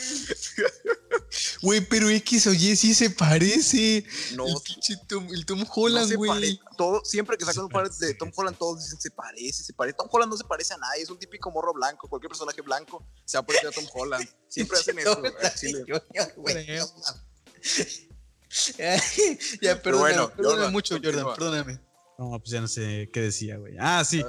[1.65, 4.05] Güey, pero X o Y sí se parece.
[4.35, 6.59] No, el pinche Tom, el Tom Holland, güey.
[6.77, 9.97] todo, siempre que sacan un par de Tom Holland, todos dicen se parece, se parece.
[9.97, 12.07] Tom Holland no se parece a nadie, es un típico morro blanco.
[12.07, 14.29] Cualquier personaje blanco se va a parecer a Tom Holland.
[14.47, 15.19] Siempre hacen eso.
[15.19, 15.83] güey, chile.
[16.37, 16.67] Güey,
[19.61, 21.79] ya, Pero bueno, perdóname Jordan, mucho, Jordan, perdóname.
[22.19, 23.73] No, pues ya no sé qué decía, güey.
[23.79, 24.23] Ah, sí.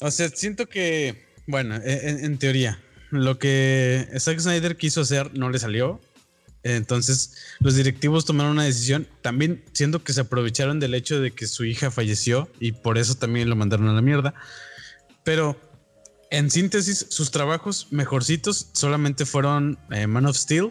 [0.00, 5.36] O sea, siento que, bueno, e- en, en teoría, lo que Zack Snyder quiso hacer
[5.36, 6.00] no le salió.
[6.62, 9.06] Entonces, los directivos tomaron una decisión.
[9.22, 13.14] También siento que se aprovecharon del hecho de que su hija falleció y por eso
[13.14, 14.34] también lo mandaron a la mierda.
[15.24, 15.58] Pero,
[16.30, 20.70] en síntesis, sus trabajos mejorcitos solamente fueron eh, Man of Steel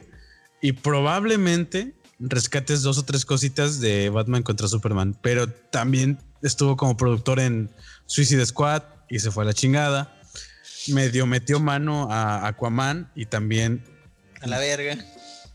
[0.62, 5.18] y probablemente rescates dos o tres cositas de Batman contra Superman.
[5.22, 7.70] Pero también estuvo como productor en
[8.06, 10.16] Suicide Squad y se fue a la chingada.
[10.88, 13.84] Medio metió mano a Aquaman y también
[14.42, 14.98] A la verga.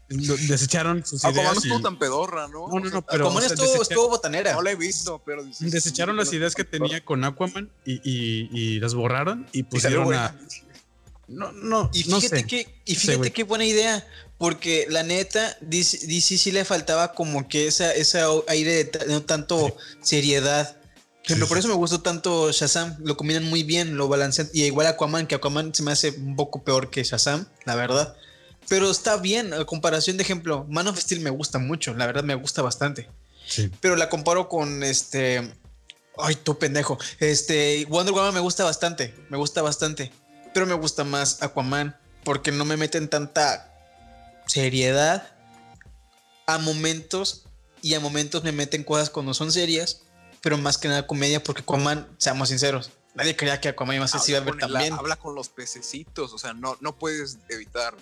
[0.08, 1.64] Desecharon sus Aquaman no ideas.
[1.64, 2.68] y- estuvo tan pedorra, ¿no?
[2.68, 4.52] No, no, no, pero Como o sea, estuvo, desecha- estuvo botanera.
[4.52, 5.44] No la he visto, pero.
[5.60, 10.12] desecharon las ideas que tenía con Aquaman y, y- y las borraron y Y pusieron
[10.14, 10.38] a.
[11.26, 12.46] No, no, Y no fíjate sé.
[12.46, 17.48] que, y fíjate qué buena idea, porque la neta, DC, DC sí le faltaba como
[17.48, 20.76] que esa, esa aire de, no tanto seriedad.
[21.26, 24.86] Sí, por eso me gustó tanto Shazam, lo combinan muy bien, lo balancean, y igual
[24.86, 28.14] Aquaman, que Aquaman se me hace un poco peor que Shazam, la verdad.
[28.68, 32.24] Pero está bien, a comparación de ejemplo, Man of Steel me gusta mucho, la verdad
[32.24, 33.08] me gusta bastante.
[33.46, 33.70] Sí.
[33.80, 35.54] Pero la comparo con este.
[36.16, 36.98] Ay, tú pendejo.
[37.18, 37.86] Este.
[37.88, 39.14] Wonder Woman me gusta bastante.
[39.28, 40.12] Me gusta bastante.
[40.52, 41.96] Pero me gusta más Aquaman.
[42.24, 43.70] Porque no me meten tanta
[44.46, 45.36] seriedad
[46.46, 47.44] a momentos.
[47.82, 50.02] Y a momentos me meten cosas cuando son serias.
[50.40, 51.42] Pero más que nada comedia.
[51.42, 52.90] Porque Aquaman, seamos sinceros.
[53.14, 54.92] Nadie creía que Aquaman iba a ser si iba a Habla ver también.
[54.94, 57.94] habla con los pececitos, o sea, no, no puedes evitar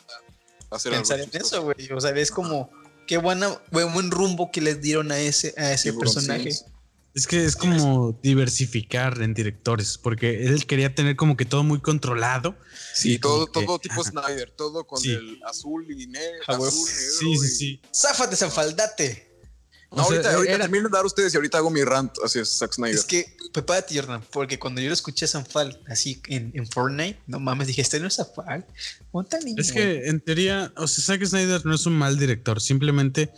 [0.72, 1.56] hacer Pensar algo en chistoso.
[1.56, 1.92] eso, güey.
[1.92, 2.70] O sea, es como.
[3.06, 6.50] Qué buena, buen, buen rumbo que les dieron a ese, a ese personaje.
[7.14, 11.80] Es que es como diversificar en directores, porque él quería tener como que todo muy
[11.80, 12.56] controlado.
[12.94, 14.10] Sí, todo, como que- todo tipo ajá.
[14.10, 15.10] Snyder, todo con Sí.
[15.10, 16.42] el azul y negro.
[16.46, 17.82] Ah, azul, negro Sí, sí, y- sí.
[17.92, 19.31] Záfate, Zafaldate.
[19.94, 22.12] No, O sea, ahorita, ahorita era- termino de dar ustedes y ahorita hago mi rant
[22.24, 22.94] hacia Zack Snyder.
[22.94, 27.20] Es que, prepárate, Jordan, porque cuando yo lo escuché a Sanfal así en, en Fortnite,
[27.26, 28.66] no mames, dije, este no es Sanfal.
[29.58, 33.32] Es que en teoría, o sea, Zack Snyder no es un mal director, simplemente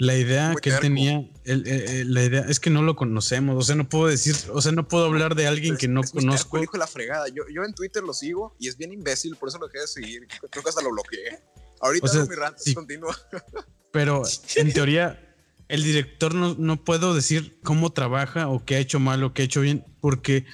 [0.00, 3.56] la idea Muy que él tenía, eh, eh, la idea es que no lo conocemos,
[3.56, 6.02] o sea, no puedo decir, o sea, no puedo hablar de alguien Es- que no
[6.04, 6.58] conozco.
[6.58, 7.26] el hijo de la fregada.
[7.28, 9.86] Yo, yo en Twitter lo sigo y es bien imbécil, por eso lo dejé de
[9.88, 10.28] seguir.
[10.50, 11.40] Creo que hasta lo bloqueé.
[11.80, 12.74] Ahorita O sea, mi rant, sí.
[12.74, 13.16] continúa.
[13.92, 14.22] Pero
[14.56, 15.27] en teoría,
[15.68, 19.42] el director no, no puedo decir cómo trabaja o qué ha hecho mal o qué
[19.42, 20.46] ha hecho bien, porque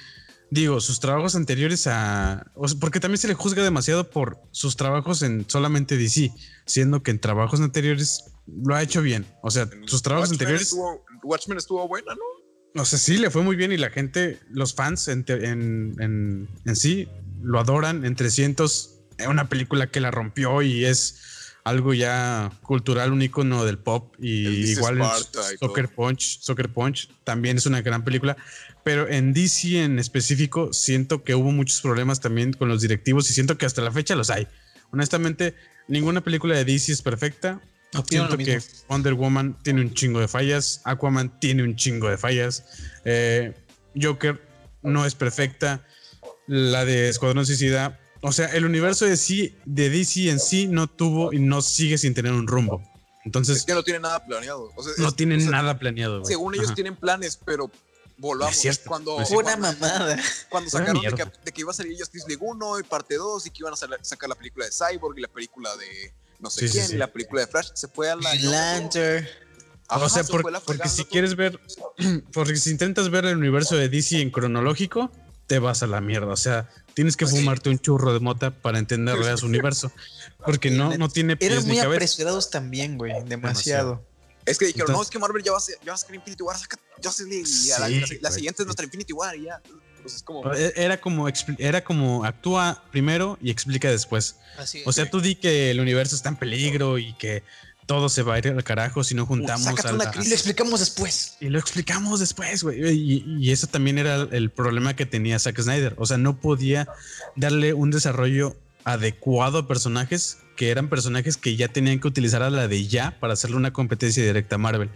[0.51, 2.51] digo, sus trabajos anteriores a.
[2.55, 6.31] o sea, porque también se le juzga demasiado por sus trabajos en solamente DC,
[6.65, 9.25] siendo que en trabajos anteriores lo ha hecho bien.
[9.41, 10.67] O sea, sus trabajos Watchmen anteriores.
[10.67, 12.81] Estuvo, Watchmen estuvo buena, ¿no?
[12.81, 16.49] O sea, sí, le fue muy bien y la gente, los fans en, en, en-
[16.65, 17.07] en sí,
[17.41, 18.05] lo adoran.
[18.05, 21.17] En 300, es una película que la rompió y es
[21.65, 24.13] algo ya cultural, un icono del pop.
[24.19, 25.89] Y igual en Soccer.
[25.89, 28.37] Punch, Soccer Punch también es una gran película.
[28.83, 33.33] Pero en DC en específico, siento que hubo muchos problemas también con los directivos y
[33.33, 34.47] siento que hasta la fecha los hay.
[34.91, 35.55] Honestamente,
[35.87, 37.59] ninguna película de DC es perfecta.
[38.07, 38.61] Siento que.
[38.87, 42.65] Wonder Woman tiene un chingo de fallas, Aquaman tiene un chingo de fallas,
[43.05, 43.53] eh,
[43.99, 44.41] Joker
[44.83, 45.83] no es perfecta,
[46.45, 50.87] la de Escuadrón Suicida, o sea, el universo de, sí, de DC en sí no
[50.87, 52.81] tuvo y no sigue sin tener un rumbo.
[53.23, 54.71] Entonces, Es que no tiene nada planeado.
[54.75, 56.19] O sea, no es- tienen o sea, nada planeado.
[56.21, 56.31] güey.
[56.31, 56.75] Según ellos Ajá.
[56.75, 57.71] tienen planes, pero
[58.17, 58.53] volvamos.
[58.55, 60.17] Es cierto, cuando, cuando, mamada.
[60.49, 63.47] cuando sacaron de que, de que iba a salir Justice League 1 y parte 2
[63.47, 66.49] y que iban a sal- sacar la película de Cyborg y la película de no
[66.49, 66.93] sé Sí, quién sí.
[66.95, 68.35] y la película de Flash, se fue a la...
[68.35, 69.27] Lantern.
[69.87, 71.09] Ajá, o sea, se por- porque si todo.
[71.11, 71.59] quieres ver,
[72.33, 75.11] porque si intentas ver el universo de DC en cronológico,
[75.47, 76.27] te vas a la mierda.
[76.27, 77.41] O sea, tienes que Pues sí.
[77.41, 79.91] fumarte un churro de mota para entenderle a su universo.
[80.43, 81.95] Porque no, no tiene pies Eran ni muy cabeza.
[81.97, 83.13] apresurados también, güey.
[83.25, 84.03] Demasiado.
[84.45, 85.97] Es que dijeron, Entonces- no, es que Marvel ya va a, ser- ya va a
[85.97, 89.13] sacar Infinity War, saca Justice League y a la, Sí, la- siguiente es nuestra Infinity
[89.13, 89.61] War y ya.
[90.01, 90.53] Pues es como...
[90.53, 91.27] E- Era como,
[91.57, 94.35] era como actúa primero y explica después.
[94.57, 97.41] Así O sea, tú di que el universo está en peligro y que
[97.85, 100.79] todo se va a ir al carajo si no juntamos a la- y lo explicamos
[100.79, 101.37] después.
[101.39, 102.81] Y lo explicamos después, güey.
[102.89, 105.93] Y, y eso también era el problema que tenía Zack Snyder.
[105.97, 106.87] O sea, no podía
[107.35, 112.49] darle un desarrollo adecuado a personajes que eran personajes que ya tenían que utilizar a
[112.49, 114.89] la de ya para hacerle una competencia directa a Marvel.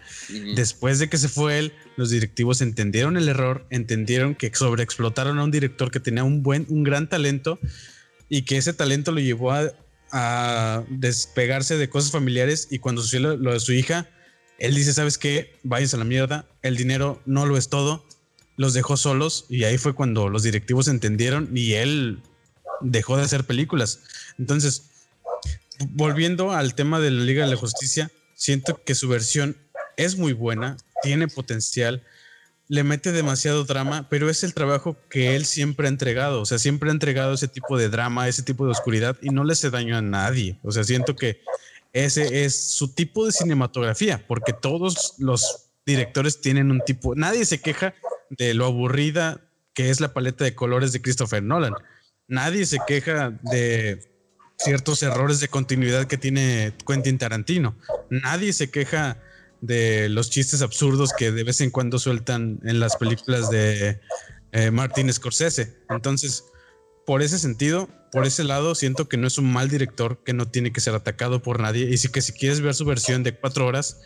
[0.55, 5.43] Después de que se fue él, los directivos entendieron el error, entendieron que sobreexplotaron a
[5.43, 7.59] un director que tenía un buen, un gran talento
[8.29, 9.73] y que ese talento lo llevó a,
[10.11, 14.07] a despegarse de cosas familiares y cuando sucedió lo, lo de su hija,
[14.57, 15.57] él dice, ¿sabes qué?
[15.63, 18.05] Váyanse a la mierda, el dinero no lo es todo,
[18.57, 22.21] los dejó solos y ahí fue cuando los directivos entendieron y él
[22.81, 24.01] dejó de hacer películas.
[24.37, 24.89] Entonces,
[25.91, 29.57] volviendo al tema de la Liga de la Justicia, siento que su versión
[29.97, 32.03] es muy buena, tiene potencial,
[32.69, 36.41] le mete demasiado drama, pero es el trabajo que él siempre ha entregado.
[36.41, 39.43] O sea, siempre ha entregado ese tipo de drama, ese tipo de oscuridad y no
[39.43, 40.59] le hace daño a nadie.
[40.63, 41.41] O sea, siento que
[41.93, 47.15] ese es su tipo de cinematografía, porque todos los directores tienen un tipo.
[47.15, 47.95] Nadie se queja
[48.29, 49.41] de lo aburrida
[49.73, 51.73] que es la paleta de colores de Christopher Nolan.
[52.27, 53.99] Nadie se queja de
[54.59, 57.75] ciertos errores de continuidad que tiene Quentin Tarantino.
[58.11, 59.17] Nadie se queja
[59.61, 63.99] de los chistes absurdos que de vez en cuando sueltan en las películas de
[64.51, 65.77] eh, Martin Scorsese.
[65.89, 66.45] Entonces,
[67.05, 70.47] por ese sentido, por ese lado, siento que no es un mal director que no
[70.47, 71.89] tiene que ser atacado por nadie.
[71.89, 73.99] Y sí que si quieres ver su versión de cuatro horas,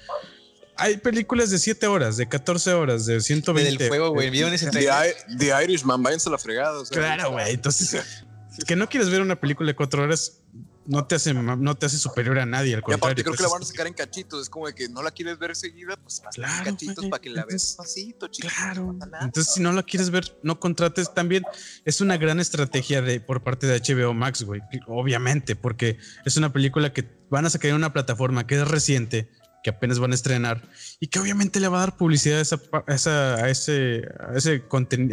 [0.75, 3.77] hay películas de 7 horas, de 14 horas, de 120.
[3.77, 4.29] Del fuego, güey.
[4.29, 4.89] ¿Vieron ese The,
[5.37, 6.79] The Irishman, váyanse a la fregada.
[6.79, 7.53] o sea, Claro, güey.
[7.53, 8.01] Entonces,
[8.67, 10.41] que no quieres ver una película de 4 horas
[10.85, 13.23] no te hace, no te hace superior a nadie, al Y aparte contrario.
[13.23, 14.41] creo que la van a sacar en cachitos.
[14.41, 17.29] Es como de que no la quieres ver seguida, pues Claro, en cachitos para que
[17.29, 18.47] la veas despacito, chico.
[18.55, 18.93] Claro.
[18.93, 19.07] no.
[19.21, 21.13] Entonces, si no la quieres ver, no contrates.
[21.13, 21.43] También
[21.85, 24.61] es una gran estrategia de, por parte de HBO Max, güey.
[24.87, 29.29] Obviamente, porque es una película que van a sacar en una plataforma que es reciente,
[29.63, 30.61] que apenas van a estrenar
[30.99, 34.37] y que obviamente le va a dar publicidad a esa, a esa, a ese, a
[34.37, 34.63] ese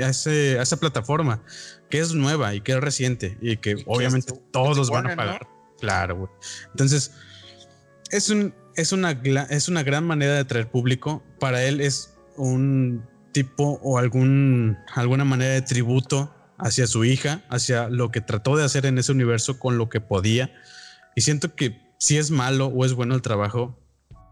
[0.02, 1.40] a ese- a esa plataforma
[1.88, 5.38] que es nueva y que es reciente y que obviamente es todos van a ¿no?
[5.80, 6.30] Claro, güey.
[6.70, 7.12] Entonces,
[8.10, 9.10] es un es una
[9.50, 11.22] es una gran manera de atraer público.
[11.38, 17.88] Para él es un tipo o algún alguna manera de tributo hacia su hija, hacia
[17.88, 20.52] lo que trató de hacer en ese universo con lo que podía.
[21.16, 23.78] Y siento que si es malo o es bueno el trabajo,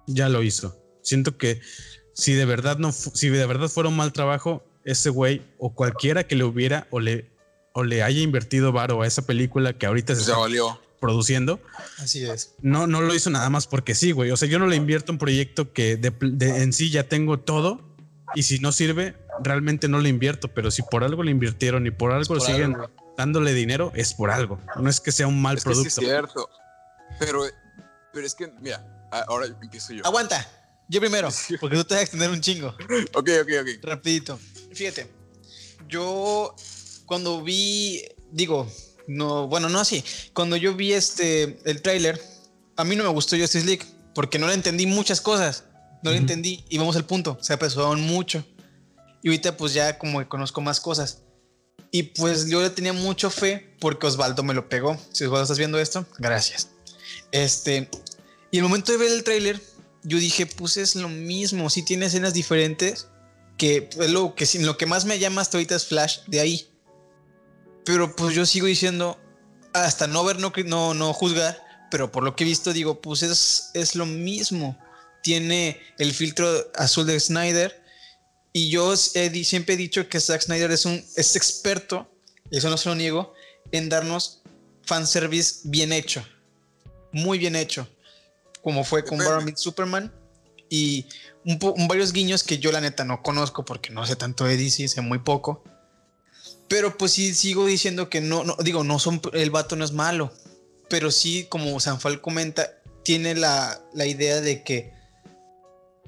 [0.06, 0.78] ya lo hizo.
[1.02, 1.60] Siento que
[2.14, 6.24] si de verdad no si de verdad fuera un mal trabajo, ese güey o cualquiera
[6.24, 7.30] que le hubiera o le
[7.72, 10.80] o le haya invertido varo a esa película que ahorita se Se está valió.
[11.00, 11.60] Produciendo,
[11.98, 12.54] Así es.
[12.60, 14.30] no, no lo hizo nada más porque sí, güey.
[14.30, 17.38] O sea, yo no le invierto un proyecto que de, de- en sí ya tengo
[17.40, 17.80] todo
[18.34, 20.48] y si no sirve, realmente no le invierto.
[20.48, 22.90] Pero si por algo le invirtieron y por algo Por siguen algo.
[23.16, 24.60] dándole dinero, es por algo.
[24.80, 26.00] No es que sea un mal Es que sí es producto.
[26.00, 26.50] cierto.
[27.18, 27.42] Pero,
[28.12, 28.84] pero es que, mira,
[29.28, 30.04] ahora empiezo yo.
[30.06, 30.46] Aguanta.
[30.90, 31.28] Yo primero,
[31.60, 32.68] porque tú te vas a extender un chingo.
[33.14, 33.68] Ok, ok, ok.
[33.84, 34.38] Rapidito.
[34.72, 35.06] Fíjate,
[35.88, 36.54] yo
[37.06, 38.70] cuando vi, digo,
[39.08, 40.04] no, bueno, no así.
[40.32, 42.22] Cuando yo vi este, el tráiler,
[42.76, 43.84] a mí no me gustó Justice League
[44.14, 45.64] porque no le entendí muchas cosas.
[46.02, 46.22] No le Ujú.
[46.22, 47.36] entendí y vamos al punto.
[47.40, 48.44] Se apresuraron mucho.
[49.22, 51.22] Y ahorita pues ya como que conozco más cosas.
[51.90, 54.96] Y pues yo le tenía mucho fe porque Osvaldo me lo pegó.
[55.12, 56.68] Si Osvaldo estás viendo esto, gracias.
[57.32, 57.88] Este,
[58.50, 59.60] y el momento de ver el tráiler,
[60.04, 61.70] yo dije, pues es lo mismo.
[61.70, 63.08] Sí tiene escenas diferentes
[63.56, 66.68] que es lo que, lo que más me llama hasta ahorita es Flash de ahí.
[67.88, 69.18] Pero pues yo sigo diciendo,
[69.72, 71.58] hasta no ver, no, no, no juzgar,
[71.90, 74.78] pero por lo que he visto digo, pues es, es lo mismo.
[75.22, 77.82] Tiene el filtro azul de Snyder.
[78.52, 82.10] Y yo he siempre he dicho que Zack Snyder es un es experto,
[82.50, 83.32] y eso no se lo niego,
[83.72, 84.42] en darnos
[84.84, 86.22] fanservice bien hecho.
[87.12, 87.88] Muy bien hecho.
[88.62, 89.16] Como fue con.
[89.16, 90.12] Batman Superman.
[90.68, 91.06] Y
[91.46, 94.88] un- varios guiños que yo la neta no conozco porque no sé tanto de DC,
[94.88, 95.64] sé muy poco.
[96.68, 99.92] Pero pues sí sigo diciendo que no, no digo, no son, el vato no es
[99.92, 100.32] malo.
[100.90, 102.70] Pero sí, como Sanfal comenta,
[103.04, 104.92] tiene la, la idea de que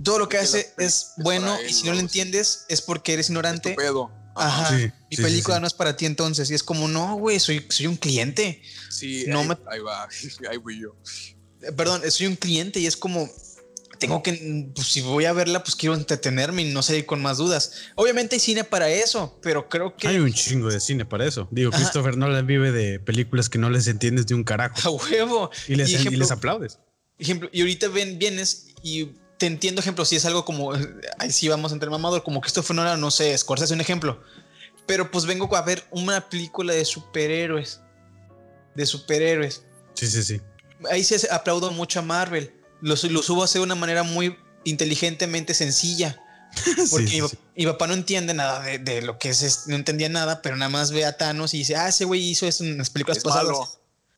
[0.02, 3.28] todo lo que hace es es bueno y si no lo entiendes es porque eres
[3.28, 3.74] ignorante.
[3.74, 4.10] Pedo.
[4.34, 4.68] Ajá.
[4.70, 5.60] Sí, Mi sí, película sí.
[5.60, 6.50] no es para ti entonces.
[6.50, 8.62] Y es como, no, güey, soy, soy un cliente.
[8.90, 10.08] Sí, No ahí, me- ahí va.
[10.50, 10.96] Ahí voy yo.
[11.76, 13.28] Perdón, soy un cliente y es como,
[14.00, 17.36] tengo que, pues si voy a verla, pues quiero entretenerme y no salir con más
[17.36, 17.74] dudas.
[17.94, 21.46] Obviamente hay cine para eso, pero creo que Hay un chingo de cine para eso.
[21.52, 21.78] Digo, Ajá.
[21.78, 25.50] Christopher Nolan vive de películas que no les entiendes de un carajo a huevo.
[25.68, 26.78] y les, y y ejemplo- les aplaudes.
[27.18, 30.72] Ejemplo, y ahorita ven, vienes y te entiendo, ejemplo, si es algo como,
[31.18, 34.20] ahí sí vamos entre mamador, como Christopher Nolan, no sé, Scorsese un ejemplo.
[34.86, 37.80] Pero pues vengo a ver una película de superhéroes.
[38.74, 39.62] De superhéroes.
[39.94, 40.40] Sí, sí, sí.
[40.90, 42.54] Ahí sí aplaudo mucho a Marvel.
[42.80, 46.22] Lo, su- lo subo a hacer de una manera muy inteligentemente sencilla.
[46.90, 47.38] Porque Sí, sí, mi, sí.
[47.56, 50.56] mi papá no entiende nada de, de lo que es, es- no entendía nada, pero
[50.56, 53.18] nada más ve a Thanos y dice, ah, ese güey hizo eso en las películas
[53.18, 53.46] Es pasadas.
[53.46, 53.68] malo.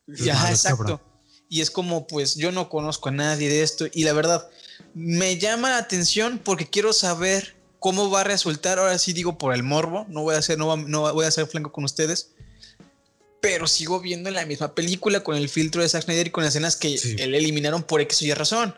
[0.08, 0.76] Y, ajá, malo, exacto.
[0.78, 1.00] cabrón.
[1.48, 3.86] Y es como, pues yo no conozco a nadie de esto.
[3.92, 4.48] Y la verdad,
[4.94, 8.78] me llama la atención porque quiero saber cómo va a resultar.
[8.78, 10.06] Ahora sí digo por el morbo.
[10.08, 12.30] No voy a hacer, no, va- no voy a hacer flanco con ustedes.
[13.42, 16.76] Pero sigo viendo la misma película con el filtro de Zack Snyder y con escenas
[16.76, 17.16] que Sí.
[17.18, 18.74] él eliminaron por X o Y razón.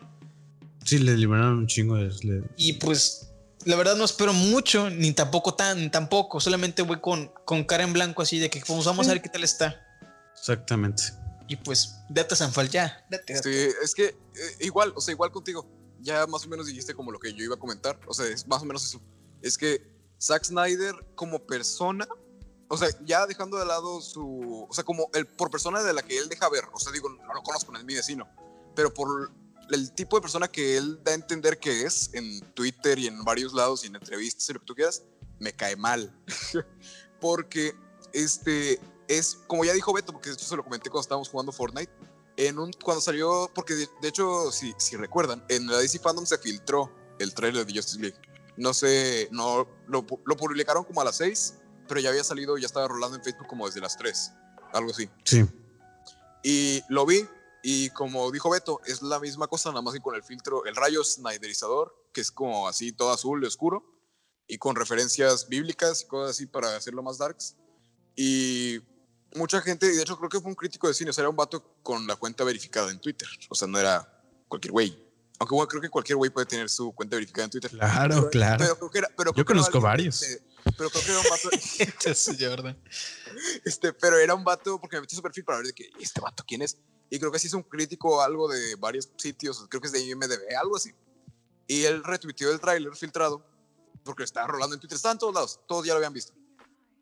[0.84, 2.10] Sí, le liberaron un chingo de.
[2.24, 3.28] le- Y pues,
[3.64, 6.40] la verdad no espero mucho, ni tampoco tan, tampoco.
[6.40, 9.28] Solamente voy con, con cara en blanco así de que pues, vamos a ver qué
[9.28, 9.80] tal está.
[10.36, 11.02] Exactamente.
[11.46, 13.04] Y pues, date Sanfal ya.
[13.10, 13.68] Date, date.
[13.70, 14.16] Sí, es que eh,
[14.60, 15.70] igual, o sea, igual contigo.
[16.00, 17.98] Ya más o menos dijiste como lo que yo iba a comentar.
[18.06, 19.00] O sea, es más o menos eso.
[19.42, 19.82] Es que
[20.20, 22.06] Zack Snyder como persona,
[22.68, 26.02] o sea, ya dejando de lado su, o sea, como el por persona de la
[26.02, 28.28] que él deja ver, o sea, digo, no lo conozco, no es mi vecino,
[28.74, 29.30] pero por
[29.70, 33.24] el tipo de persona que él da a entender que es en Twitter y en
[33.24, 35.02] varios lados y en entrevistas y lo que tú quieras,
[35.38, 36.12] me cae mal.
[37.20, 37.74] porque
[38.12, 41.52] este es, como ya dijo Beto, porque de hecho se lo comenté cuando estábamos jugando
[41.52, 41.92] Fortnite,
[42.36, 46.26] en un, cuando salió, porque de, de hecho, si, si recuerdan, en la DC Fandom
[46.26, 48.16] se filtró el trailer de Justice League.
[48.56, 51.54] No sé, no, lo, lo publicaron como a las 6,
[51.88, 54.32] pero ya había salido, ya estaba rolando en Facebook como desde las 3,
[54.72, 55.08] algo así.
[55.24, 55.44] Sí.
[56.42, 57.26] Y lo vi,
[57.62, 60.76] y como dijo Beto, es la misma cosa, nada más que con el filtro, el
[60.76, 63.84] rayo snyderizador, que es como así todo azul y oscuro,
[64.46, 67.56] y con referencias bíblicas y cosas así para hacerlo más darks.
[68.14, 68.80] Y
[69.34, 71.30] mucha gente, y de hecho creo que fue un crítico de cine, o sea, era
[71.30, 74.06] un vato con la cuenta verificada en Twitter, o sea, no era
[74.48, 75.04] cualquier güey.
[75.40, 77.70] Aunque bueno, creo que cualquier güey puede tener su cuenta verificada en Twitter.
[77.70, 78.64] Claro, Pero- claro.
[78.92, 80.22] Pero pero Yo conozco varios.
[80.22, 80.44] este,
[80.76, 81.48] pero creo que era un vato,
[81.78, 82.82] Entonces, Jordan.
[83.64, 86.02] este, pero era un vato, porque me metí su perfil para ver de que, ¿y
[86.02, 86.78] este vato quién es?
[87.10, 89.92] Y creo que sí es un crítico o algo de varios sitios, creo que es
[89.92, 90.92] de IMDB, algo así.
[91.66, 93.44] Y él retuiteó el tráiler filtrado,
[94.04, 96.32] porque estaba rolando en Twitter, estaba en todos lados, todos ya lo habían visto.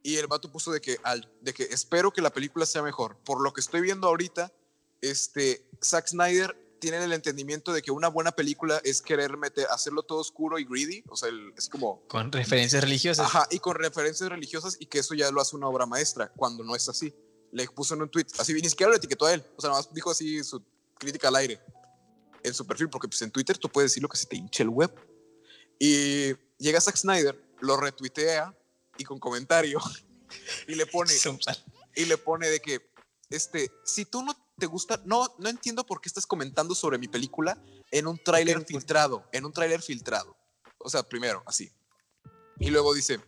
[0.03, 3.17] Y el vato puso de que, al, de que espero que la película sea mejor.
[3.25, 4.53] Por lo que estoy viendo ahorita,
[5.01, 10.03] este, Zack Snyder tiene el entendimiento de que una buena película es querer meter, hacerlo
[10.03, 13.25] todo oscuro y greedy, o sea, el- es como Con referencias religiosas.
[13.25, 16.65] Ajá, y con referencias religiosas y que eso ya lo hace una obra maestra, cuando
[16.65, 17.15] no es así.
[17.53, 19.81] Le puso en un tweet, así ni siquiera lo etiquetó a él, o sea, nada
[19.81, 20.61] más dijo así su
[20.99, 21.61] crítica al aire
[22.43, 24.65] en su perfil, porque pues en Twitter tú puedes decir lo que se te hinche
[24.65, 24.93] el web.
[25.79, 28.53] Y llega Zack Snyder, lo retuitea
[28.99, 29.79] y con comentario
[30.67, 31.13] y le pone
[31.95, 32.81] y le pone de que
[33.33, 37.09] este, si tú no te gusta, no no entiendo por qué estás comentando sobre mi
[37.09, 37.59] película
[37.91, 40.37] en un tráiler filtrado, en un tráiler filtrado.
[40.79, 41.71] O sea, primero así.
[42.59, 43.21] Y luego dice,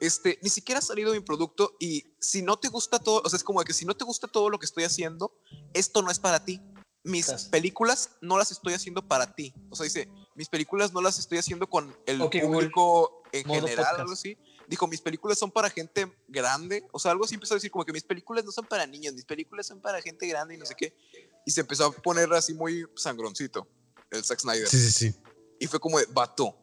[0.00, 3.36] este, ni siquiera ha salido mi producto y si no te gusta todo, o sea,
[3.36, 5.32] es como de que si no te gusta todo lo que estoy haciendo,
[5.74, 6.60] esto no es para ti.
[7.02, 9.54] Mis películas no las estoy haciendo para ti.
[9.70, 12.48] O sea, dice, mis películas no las estoy haciendo con el Ok, Google.
[12.48, 14.00] público en Modo general, podcast.
[14.00, 14.38] algo así.
[14.70, 16.86] Dijo, mis películas son para gente grande.
[16.92, 19.14] O sea, algo así empezó a decir como que mis películas no son para niños,
[19.14, 20.96] mis películas son para gente grande y no sé qué.
[21.44, 23.66] Y se empezó a poner así muy sangroncito
[24.12, 24.68] el Zack Snyder.
[24.68, 25.20] Sí, sí, sí.
[25.58, 26.56] Y fue como de, vato,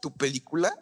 [0.00, 0.72] tu película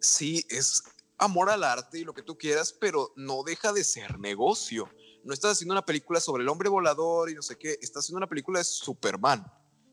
[0.00, 0.84] sí es
[1.18, 4.88] amor al arte y lo que tú quieras, pero no deja de ser negocio.
[5.24, 8.18] No estás haciendo una película sobre el hombre volador y no sé qué, estás haciendo
[8.18, 9.44] una película de Superman,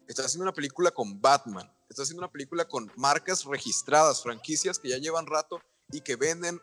[0.08, 4.90] estás haciendo una película con Batman, estás haciendo una película con marcas registradas, franquicias que
[4.90, 5.60] ya llevan rato
[5.92, 6.60] y que venden,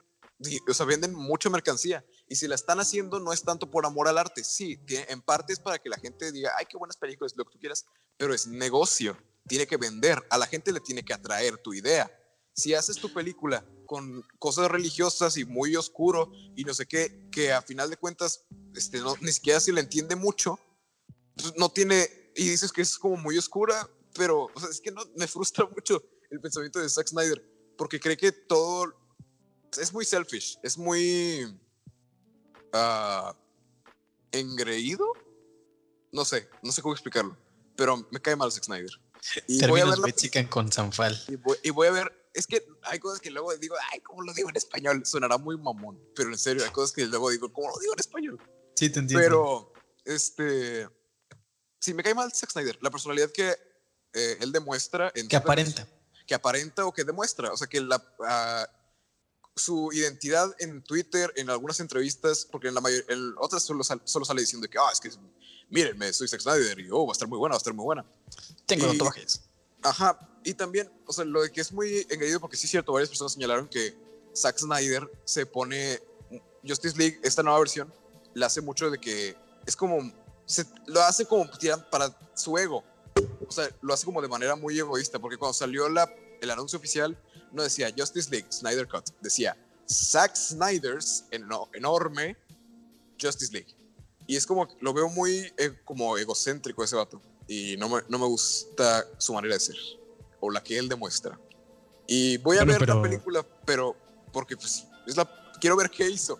[0.68, 2.04] o sea, venden mucha mercancía.
[2.28, 5.52] Y si la están haciendo no es tanto por amor al arte, sí, en parte
[5.52, 8.34] es para que la gente diga, ay, qué buenas películas, lo que tú quieras, pero
[8.34, 9.16] es negocio
[9.46, 12.10] tiene que vender, a la gente le tiene que atraer tu idea.
[12.54, 17.52] Si haces tu película con cosas religiosas y muy oscuro y no sé qué, que
[17.52, 18.44] a final de cuentas
[18.74, 20.58] este, no, ni siquiera se le entiende mucho,
[21.36, 24.92] pues no tiene, y dices que es como muy oscura, pero o sea, es que
[24.92, 27.44] no, me frustra mucho el pensamiento de Zack Snyder,
[27.76, 28.94] porque cree que todo
[29.78, 31.58] es muy selfish, es muy
[32.72, 33.36] ah,
[34.32, 35.12] engreído,
[36.12, 37.36] no sé, no sé cómo explicarlo,
[37.76, 39.00] pero me cae mal Zack Snyder.
[39.46, 41.18] Y voy a ver la mexican con Sanfal.
[41.28, 44.22] y voy, y voy a ver, es que hay cosas que luego digo, ay, ¿cómo
[44.22, 45.04] lo digo en español?
[45.06, 48.00] Sonará muy mamón, pero en serio, hay cosas que luego digo, ¿cómo lo digo en
[48.00, 48.40] español?
[48.74, 49.24] Sí, te entiendo.
[49.24, 49.72] Pero,
[50.04, 50.88] este,
[51.78, 53.56] sí, me cae mal Zack Snyder, la personalidad que
[54.12, 55.10] eh, él demuestra.
[55.14, 55.88] En que aparenta.
[56.26, 58.68] Que aparenta o que demuestra, o sea, que la, ah,
[59.56, 64.02] su identidad en Twitter, en algunas entrevistas, porque en la mayoría, en otras solo, sal-
[64.04, 65.10] solo sale diciendo que, ah, es que,
[65.70, 67.84] mírenme, soy Zack Snyder y, oh, va a estar muy buena, va a estar muy
[67.84, 68.04] buena.
[68.66, 69.42] Tengo tatuajes.
[69.82, 72.92] Ajá, y también, o sea, lo de que es muy engreído, porque sí es cierto,
[72.92, 73.94] varias personas señalaron que
[74.34, 76.00] Zack Snyder se pone
[76.66, 77.92] Justice League, esta nueva versión,
[78.34, 79.36] la hace mucho de que
[79.66, 80.12] es como,
[80.46, 82.82] se, lo hace como tiran para su ego,
[83.46, 86.78] o sea, lo hace como de manera muy egoísta, porque cuando salió la, el anuncio
[86.78, 87.16] oficial,
[87.54, 89.56] no decía Justice League, Snyder Cut, decía
[89.88, 92.36] Zack Snyder's eno- enorme
[93.20, 93.68] Justice League.
[94.26, 97.20] Y es como, lo veo muy eh, como egocéntrico ese vato.
[97.46, 99.76] Y no me, no me gusta su manera de ser.
[100.40, 101.38] O la que él demuestra.
[102.06, 103.96] Y voy a Bueno, ver pero- la película, pero
[104.32, 105.30] porque pues es la,
[105.60, 106.38] quiero ver qué hizo.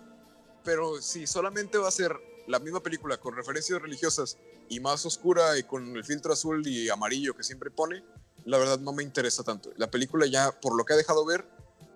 [0.64, 2.14] Pero si solamente va a ser
[2.46, 4.38] la misma película con referencias religiosas
[4.70, 8.02] y más oscura y con el filtro azul y amarillo que siempre pone,
[8.44, 9.70] la verdad no me interesa tanto.
[9.76, 11.48] La película ya, por lo que ha dejado ver,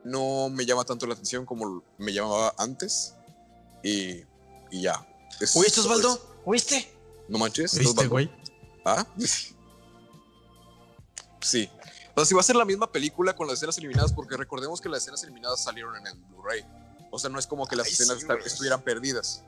[0.05, 3.15] no me llama tanto la atención como me llamaba antes.
[3.83, 4.23] Y,
[4.71, 5.07] y ya.
[5.41, 6.41] Es- ¿Oíste, Osvaldo?
[6.45, 6.91] ¿Oíste?
[7.29, 7.73] No manches.
[7.77, 8.11] ¿Viste, Osvaldo.
[8.11, 8.31] güey?
[8.85, 9.07] ¿Ah?
[11.41, 11.71] Sí.
[12.15, 14.81] O sea, si va a ser la misma película con las escenas eliminadas, porque recordemos
[14.81, 16.65] que las escenas eliminadas salieron en el Blu-ray.
[17.11, 19.45] O sea, no es como que las Ay, escenas sí, estuvieran perdidas.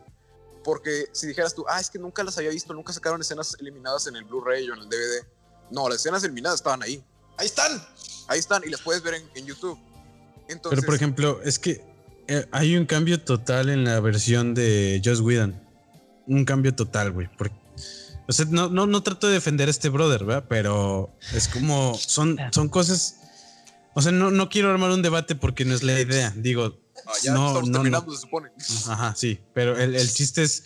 [0.63, 4.07] Porque si dijeras tú, ah, es que nunca las había visto, nunca sacaron escenas eliminadas
[4.07, 5.27] en el Blu-ray o en el DVD.
[5.71, 7.03] No, las escenas eliminadas estaban ahí.
[7.37, 7.83] Ahí están.
[8.29, 9.79] Ahí están y las puedes ver en, en YouTube.
[10.49, 11.85] Entonces, Pero por ejemplo, es que
[12.29, 15.61] eh, hay un cambio total en la versión de Joss Whedon.
[16.27, 17.29] Un cambio total, güey.
[17.37, 17.57] porque-
[18.29, 20.45] O sea, no, no, no trato de defender a este brother, ¿verdad?
[20.49, 21.97] Pero es como.
[21.99, 23.17] Son, son cosas.
[23.95, 26.33] O sea, no, no quiero armar un debate porque no es la idea.
[26.37, 27.83] Digo, ah, ya no, estamos no, no.
[27.83, 28.51] terminando, se supone.
[28.89, 29.41] Ajá, sí.
[29.55, 30.65] Pero el, el chiste es.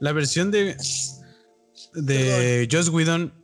[0.00, 0.76] La versión de.
[1.94, 3.34] De Joss Whedon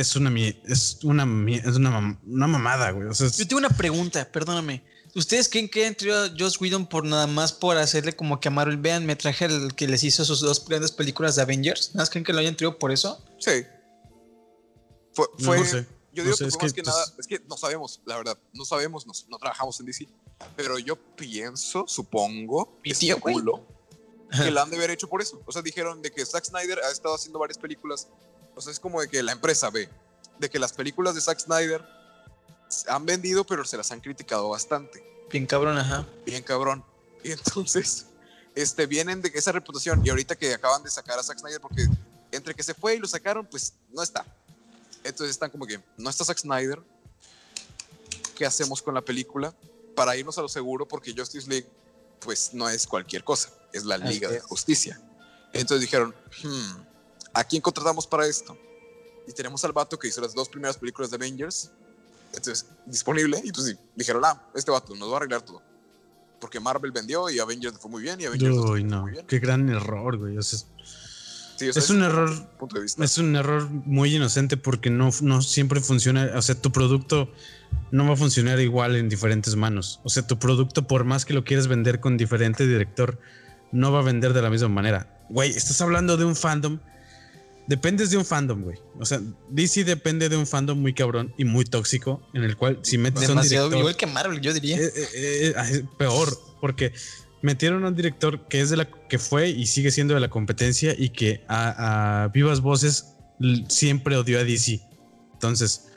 [0.00, 0.30] es una.
[0.64, 3.08] Es una, es una, una mamada, güey.
[3.08, 4.82] O sea, es- Yo tengo una pregunta, perdóname.
[5.14, 8.50] ¿Ustedes creen que entró a Joss Whedon por nada más por hacerle como que a
[8.50, 8.76] Marvel?
[8.76, 11.90] Vean, me traje el que les hizo sus dos grandes películas de Avengers.
[11.94, 13.24] ¿Nada más creen que lo hayan traído por eso?
[13.38, 13.64] Sí.
[15.14, 17.26] Fue, No sé, yo no digo sé, que es más que, que pues- nada, es
[17.26, 20.08] que no sabemos, la verdad, no sabemos, nos- no, trabajamos en DC,
[20.56, 23.18] pero yo pienso, supongo, Mi tío,
[24.30, 25.42] que la han de haber hecho por eso.
[25.46, 28.08] O sea, dijeron de que Zack Snyder ha estado haciendo varias películas,
[28.58, 29.88] o sea, es como de que la empresa ve,
[30.38, 31.84] de que las películas de Zack Snyder
[32.88, 36.06] han vendido, pero se las han criticado bastante, Bien cabrón, ajá.
[36.26, 36.84] bien cabrón.
[37.22, 38.06] Y entonces,
[38.54, 41.86] este, vienen de esa reputación y ahorita que acaban de sacar a Zack Snyder porque
[42.32, 44.26] entre que se fue y lo sacaron, pues no está.
[45.04, 46.82] Entonces están como que, no está Zack Snyder.
[48.34, 49.54] ¿Qué hacemos con la película?
[49.94, 51.68] Para irnos a lo seguro, porque Justice League,
[52.20, 54.42] pues no es cualquier cosa, es la Liga de es.
[54.42, 55.00] Justicia.
[55.52, 56.87] Entonces dijeron, hmm,
[57.32, 58.56] ¿a quién contratamos para esto?
[59.26, 61.70] Y tenemos al vato que hizo las dos primeras películas de Avengers,
[62.34, 65.62] entonces disponible, y sí, dijeron, ah, este vato nos va a arreglar todo.
[66.40, 69.02] Porque Marvel vendió y Avengers fue muy bien y Avengers fue Uy, no.
[69.02, 69.26] muy bien.
[69.26, 70.38] Qué gran error, güey.
[70.38, 70.60] O sea,
[71.58, 73.04] Sí, o sea, es un error punto de vista.
[73.04, 76.30] Es un error muy inocente porque no, no siempre funciona.
[76.36, 77.32] O sea, tu producto
[77.90, 79.98] no va a funcionar igual en diferentes manos.
[80.04, 83.18] O sea, tu producto, por más que lo quieras vender con diferente director,
[83.72, 85.18] no va a vender de la misma manera.
[85.30, 86.78] Güey, estás hablando de un fandom.
[87.68, 88.78] Dependes de un fandom, güey.
[88.98, 92.78] O sea, DC depende de un fandom muy cabrón y muy tóxico, en el cual
[92.82, 94.78] si metes a un Demasiado, director, igual que Marvel, yo diría.
[94.78, 96.94] eh, eh, eh, es peor, porque
[97.42, 100.30] metieron a un director que es de la que fue y sigue siendo de la
[100.30, 103.14] competencia y que a, a vivas voces
[103.68, 104.80] siempre odió a DC.
[105.34, 105.88] Entonces,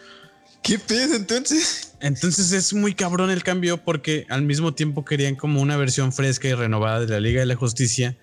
[0.64, 1.94] ¿Qué pedo entonces?
[2.02, 6.50] entonces es muy cabrón el cambio porque al mismo tiempo querían como una versión fresca
[6.50, 8.18] y renovada de la Liga de la Justicia,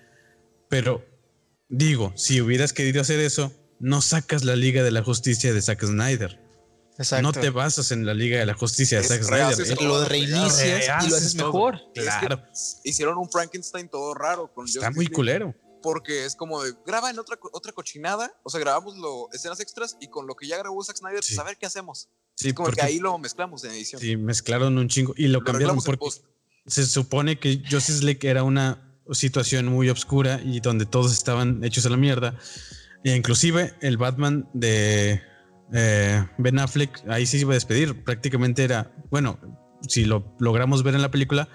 [0.69, 1.03] pero
[1.69, 5.83] digo, si hubieras querido hacer eso, no sacas la Liga de la Justicia de Zack
[5.85, 6.39] Snyder.
[6.97, 7.21] Exacto.
[7.23, 9.75] No te basas en la Liga de la Justicia de Es Zack Snyder.
[9.77, 9.87] todo.
[9.87, 11.79] lo reinicias y lo haces mejor.
[11.93, 12.43] Claro,
[12.83, 15.55] Hicieron un Frankenstein todo raro con está Justice muy League, culero.
[15.81, 19.95] Porque es como de, graba en otra, otra cochinada, o sea, grabamos lo, escenas extras
[20.01, 21.35] y con lo que ya grabó Zack Snyder, Sí.
[21.35, 22.09] pues a ver qué hacemos.
[22.35, 24.01] Sí, Es como porque que ahí lo mezclamos en edición.
[24.01, 26.05] sí, mezclaron un chingo y lo, lo cambiaron porque
[26.67, 31.85] se supone que Justice League era una situación muy oscura y donde todos estaban hechos
[31.85, 32.35] a la mierda.
[33.03, 35.21] E inclusive el Batman de
[35.73, 38.03] eh, Ben Affleck ahí sí se iba a despedir.
[38.03, 39.39] Prácticamente era, bueno,
[39.87, 41.47] si lo logramos ver en la película,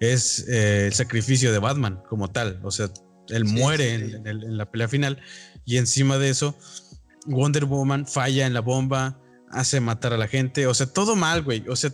[0.00, 2.60] es eh, el sacrificio de Batman como tal.
[2.64, 2.88] O sea,
[3.28, 4.16] él Sí, muere sí, en- sí.
[4.16, 5.20] En, el- en la pelea final
[5.64, 6.56] y encima de eso,
[7.26, 10.66] Wonder Woman falla en la bomba, hace matar a la gente.
[10.66, 11.64] O sea, todo mal, güey.
[11.68, 11.90] O sea,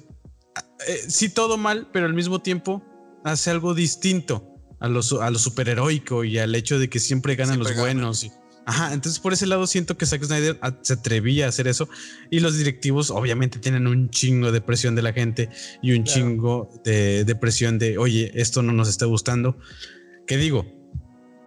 [0.87, 2.83] eh, sí todo mal, pero al mismo tiempo
[3.25, 7.55] hace algo distinto a lo, a lo superheroico y al hecho de que siempre ganan
[7.57, 8.25] Siempre los buenos.
[8.25, 8.33] y-
[8.67, 11.89] ajá, entonces por ese lado siento que Zack Snyder a- se atrevía a hacer eso
[12.31, 15.49] y los directivos obviamente tienen un chingo de presión de la gente
[15.83, 16.21] y un Claro.
[16.21, 19.59] chingo de, de presión de, oye, esto no nos está gustando.
[20.27, 20.67] ¿Qué digo?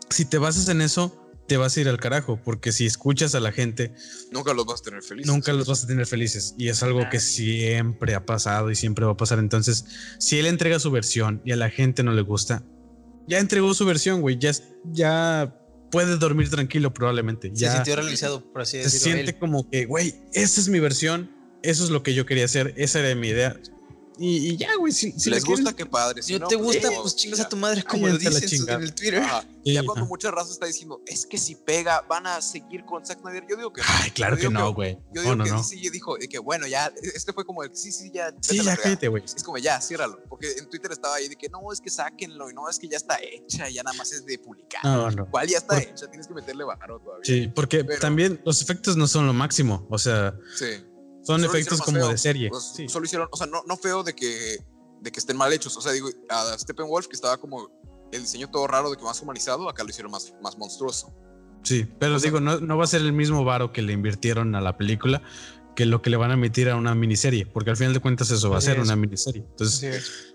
[0.09, 3.39] Si te basas en eso, te vas a ir al carajo, porque si escuchas a
[3.39, 3.93] la gente,
[4.31, 5.31] Nunca los vas a tener felices.
[5.31, 6.53] nunca los vas a tener felices.
[6.57, 9.39] Y es algo que siempre ha pasado y siempre va a pasar.
[9.39, 9.85] Entonces,
[10.19, 12.63] si él entrega su versión y a la gente no le gusta,
[13.27, 14.37] ya entregó su versión, güey.
[14.37, 14.51] Ya,
[14.91, 15.53] ya
[15.91, 17.49] puede dormir tranquilo probablemente.
[17.49, 19.03] Se Ya sintió realizado, por así se decirlo.
[19.13, 19.37] siente él.
[19.39, 21.31] como que, güey, esa es mi versión.
[21.63, 22.73] Eso es lo que yo quería hacer.
[22.77, 23.59] Esa era mi idea.
[24.19, 24.91] Y, y ya, güey.
[24.91, 26.21] Si, si Si les gusta, qué padre.
[26.21, 28.81] Si Si no te gusta, no, pues chingas a tu madre, como lo dicen en
[28.83, 29.19] el Twitter.
[29.23, 29.43] Ajá.
[29.67, 30.07] Sí, ya cuando ajá.
[30.09, 33.45] mucha raza está diciendo, es que si pega, van a seguir con Zack Snyder.
[33.49, 33.87] Yo digo que no.
[34.01, 34.93] Ay, claro que no, güey.
[35.13, 35.57] Yo No, digo no, que no.
[35.57, 38.33] DC dijo de que bueno, ya, este fue como el sí, sí, ya.
[38.39, 39.25] Sí, ya cállate, güey.
[39.25, 40.23] Es como ya, ciérralo.
[40.29, 42.87] Porque en Twitter estaba ahí de que no, es que sáquenlo y no, es que
[42.87, 44.85] ya está hecha, ya nada más es de publicar.
[44.85, 45.29] No, no.
[45.29, 46.07] ¿Cuál ya está Por- hecha?
[46.07, 47.25] Tienes que meterle varo todavía.
[47.25, 49.85] Sí, porque Pero- también los efectos no son lo máximo.
[49.89, 50.65] O sea, Sí.
[51.27, 52.09] Son efectos como feo.
[52.09, 52.49] de serie.
[52.75, 52.87] Sí.
[52.89, 54.57] Solo hicieron, o sea, no, no feo de que,
[55.01, 55.75] de que estén mal hechos.
[55.77, 57.69] O sea, digo, a Steppenwolf, que estaba como
[58.11, 61.13] el diseño todo raro de que más humanizado, acá lo hicieron más, más monstruoso.
[61.63, 63.93] Sí, pero O sea- digo, no, no va a ser el mismo varo que le
[63.93, 65.21] invirtieron a la película,
[65.75, 68.31] que lo que le van a emitir a una miniserie, porque al final de cuentas
[68.31, 68.83] eso va a ser es.
[68.85, 69.41] una miniserie.
[69.47, 70.33] Entonces,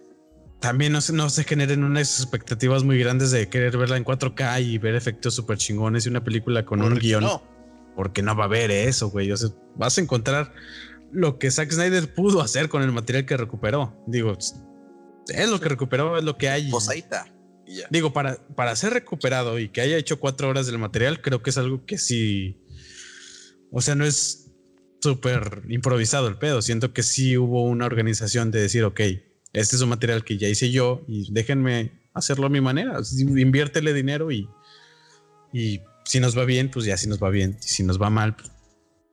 [0.60, 4.62] también no se, no se generen unas expectativas muy grandes de querer verla en 4K
[4.62, 7.42] y ver efectos súper chingones y una película con un guion, no.
[7.96, 9.30] Porque no va a haber eso, güey.
[9.32, 10.52] O sea, vas a encontrar
[11.10, 14.02] lo que Zack Snyder pudo hacer con el material que recuperó.
[14.06, 16.70] Digo, es lo que recuperó, es lo que hay.
[16.70, 17.26] Pues ahí está.
[17.66, 17.86] Y ya.
[17.90, 21.50] Digo, para, para ser recuperado y que haya hecho cuatro horas del material, creo que
[21.50, 22.58] es algo que sí.
[23.70, 24.50] O sea, no es
[25.02, 26.62] súper improvisado el pedo.
[26.62, 29.00] Siento que sí hubo una organización de decir, ok,
[29.52, 32.98] este es un material que ya hice yo y déjenme hacerlo a mi manera.
[33.18, 34.48] Inviértele dinero y,
[35.52, 37.58] y si nos va bien, pues ya si nos va bien.
[37.62, 38.50] Y si nos va mal, pues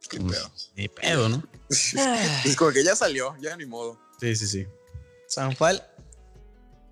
[0.10, 0.52] Qué pues, pedo.
[0.76, 1.44] ni pedo, ¿no?
[2.46, 4.00] Es como que ya salió, ya ni modo.
[4.20, 4.68] Sí, sí, sí.
[5.28, 5.86] Sanfal.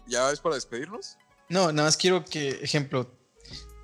[0.07, 1.17] ¿Ya es para despedirnos?
[1.49, 3.11] No, nada más quiero que, ejemplo,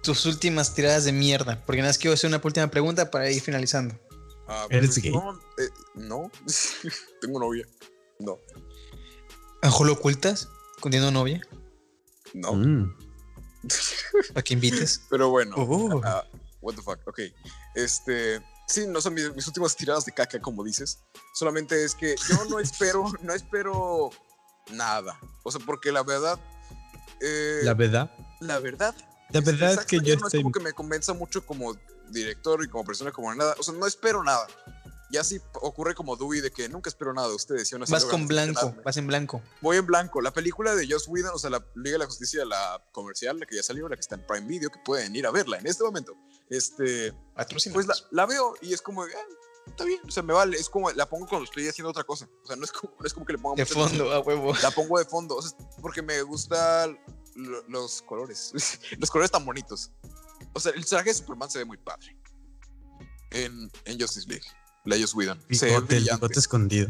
[0.03, 1.63] tus últimas tiradas de mierda.
[1.65, 3.99] Porque nada más quiero hacer una última pregunta para ir finalizando.
[4.47, 5.11] Ah, ¿Eres gay?
[5.11, 6.31] No, eh, no.
[7.21, 7.65] tengo novia.
[8.19, 8.37] No,
[9.61, 10.49] ¿Ajo lo ocultas?
[10.79, 11.41] ¿Contiendo novia?
[12.33, 12.53] no.
[12.53, 12.95] Mm.
[14.33, 15.01] ¿Para que invites?
[15.09, 15.55] Pero bueno.
[15.57, 16.01] Oh.
[16.03, 16.23] ah,
[16.61, 16.99] what the fuck.
[17.07, 17.19] Ok.
[17.75, 18.41] Este.
[18.67, 20.99] Sí, no son mis, mis últimas tiradas de caca, como dices.
[21.33, 24.09] Solamente es que yo no espero, no espero
[24.71, 25.19] nada.
[25.43, 26.39] O sea, porque la verdad.
[27.21, 28.11] eh, La verdad.
[28.39, 28.95] la verdad.
[29.31, 30.39] La verdad es que yo no estoy.
[30.39, 31.75] es como que me convenza mucho como
[32.11, 33.55] director y como persona como nada.
[33.59, 34.47] O sea, no espero nada.
[35.11, 37.71] Ya sí ocurre como Dewey de que nunca espero nada de ustedes.
[37.71, 39.41] y aún así Vas con blanco, vas en blanco.
[39.61, 40.21] Voy en blanco.
[40.21, 43.45] La película de Joss Whedon, o sea, la Liga de la Justicia, la comercial, la
[43.45, 45.67] que ya salió, la que está en Prime Video, que pueden ir a verla en
[45.67, 46.13] este momento.
[46.49, 47.13] Este,
[47.73, 49.07] pues la, la veo y es como, ah,
[49.67, 50.57] está bien, o sea, me vale.
[50.57, 52.27] Es como, la pongo cuando estoy haciendo otra cosa.
[52.43, 54.53] O sea, no es como, no es como que le ponga de fondo, a huevo.
[54.63, 55.51] La pongo de fondo, o sea,
[55.81, 56.97] porque me gustan
[57.35, 58.51] lo- los colores.
[58.97, 59.91] los colores tan bonitos.
[60.53, 62.17] O sea, el traje de Superman se ve muy padre.
[63.31, 64.45] En, en Justice League.
[64.85, 65.39] La Joss Whedon.
[65.51, 66.89] Se ve Bigote, el bigote escondido.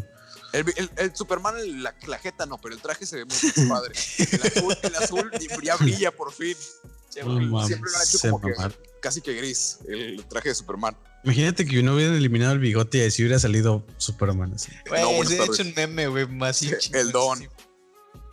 [0.51, 3.93] El, el- el Superman, la, la jeta no, pero el traje se ve muy padre.
[4.31, 5.31] El azul, el azul
[5.63, 6.55] ya brilla por fin.
[7.09, 8.53] Siempre lo han hecho como que
[8.99, 10.95] casi que gris, el traje de Superman.
[11.23, 14.53] Imagínate que no hubieran eliminado el bigote y así hubiera salido Superman.
[14.53, 14.71] así.
[14.89, 16.61] Güey, No, se ha hecho un meme, güey, más
[16.93, 17.47] El Don.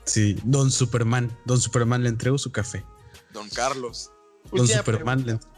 [0.06, 1.36] Sí, Don Superman.
[1.44, 2.84] Don Superman le entregó su café.
[3.32, 4.10] Don Carlos.
[4.50, 5.48] Don Última Superman le pregunta.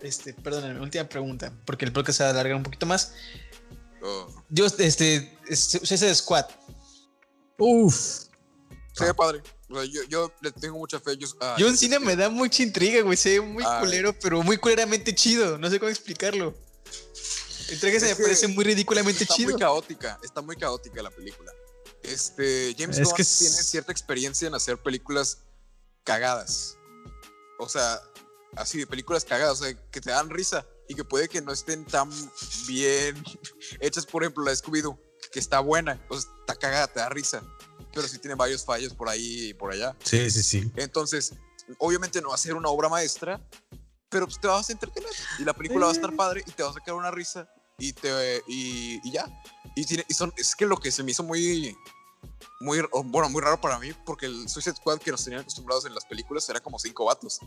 [0.00, 3.12] Este, perdóname, última pregunta, porque el podcast se va a alargar un poquito más.
[4.02, 6.46] Oh, Yo, este, ese Squad.
[7.58, 8.24] Uf.
[8.94, 9.42] se ve padre.
[9.68, 11.16] O sea, yo, yo le tengo mucha fe.
[11.16, 13.16] Yo, ah, Yo en cine me da mucha intriga, güey.
[13.16, 15.58] Se ve muy culero, pero muy culeramente chido.
[15.58, 16.54] No sé cómo explicarlo.
[17.78, 19.50] Traje se me parece muy ridículamente Está chido.
[19.52, 21.52] muy caótica, está muy caótica la película.
[22.02, 25.38] Este, James Es Gunn que es- tiene cierta experiencia en hacer películas
[26.02, 26.76] cagadas.
[27.60, 28.00] O sea,
[28.56, 31.52] así de películas cagadas, o sea, que te dan risa y que puede que no
[31.52, 32.10] estén tan
[32.66, 33.22] bien
[33.80, 34.98] hechas, por ejemplo, la Scooby-Doo,
[35.32, 37.42] que está buena, o sea, está cagada, te da risa,
[37.94, 39.96] pero sí tiene varios fallos por ahí y por allá.
[40.02, 40.72] Sí, sí, sí.
[40.76, 41.34] Entonces,
[41.78, 43.40] obviamente no va a ser una obra maestra,
[44.08, 46.62] pero pues te vas a entretener y la película va a estar padre y te
[46.62, 47.48] va a sacar una risa
[47.78, 49.26] y te y, y ya.
[49.76, 51.76] Y, tiene, y son, es que lo que se me hizo muy
[52.60, 55.94] muy bueno, muy raro para mí porque el Suicide Squad que nos tenían acostumbrados en
[55.94, 57.40] las películas era como cinco vatos.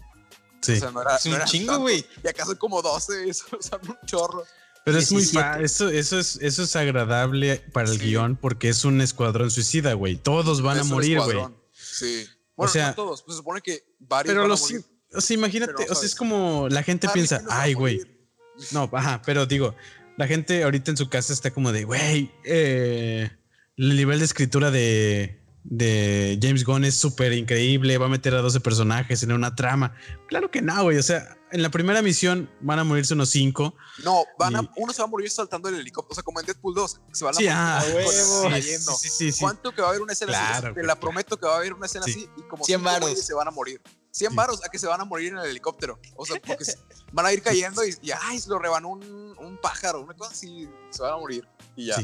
[0.63, 0.73] Sí.
[0.73, 2.05] O sea, no era Es no un chingo, güey.
[2.23, 4.43] Y acá son como 12, eso, o sea, un chorro.
[4.85, 5.43] Pero es muy 17.
[5.43, 8.07] fa eso, eso es, eso es agradable para el Sí.
[8.07, 10.17] guion porque es un escuadrón suicida, güey.
[10.17, 11.37] Todos van a Es morir, güey.
[11.71, 12.25] Sí.
[12.55, 14.83] Bueno, sea, no todos, pues se supone que varios Pero van a los, morir.
[15.13, 17.97] o sea, imagínate, Pero, o sea, es como la gente piensa, ay, güey.
[17.97, 18.29] morir".
[18.71, 19.73] No, ajá, pero digo,
[20.17, 23.31] la gente ahorita en su casa está como de, güey, eh,
[23.77, 28.41] el nivel de escritura de, de James Gunn es súper increíble, va a meter a
[28.41, 29.93] 12 personajes en una trama.
[30.27, 33.73] Claro que no, güey, o sea, en la primera misión van a morirse unos 5.
[34.03, 36.39] No, van Y- a, uno se va a morir saltando el helicóptero, o sea, como
[36.39, 38.49] en Deadpool 2, se van a Sí, morir ah, huevo.
[38.49, 38.91] cayendo.
[38.93, 39.39] Sí, sí, sí, sí.
[39.39, 40.41] ¿Cuánto que va a haber una escena así?
[40.47, 42.11] Claro, sea, Te güey, la prometo que va a haber una escena Sí.
[42.11, 43.19] así y como 100 cinco varos.
[43.25, 43.81] se van a morir.
[44.11, 44.35] 100 Sí.
[44.37, 45.99] varos a que se van a morir en el helicóptero.
[46.15, 46.77] O sea, porque se-
[47.13, 49.03] van a ir cayendo y, y ay, se lo rebanó un,
[49.39, 51.47] un pájaro, una cosa así, se van a morir.
[51.75, 51.95] Y ya.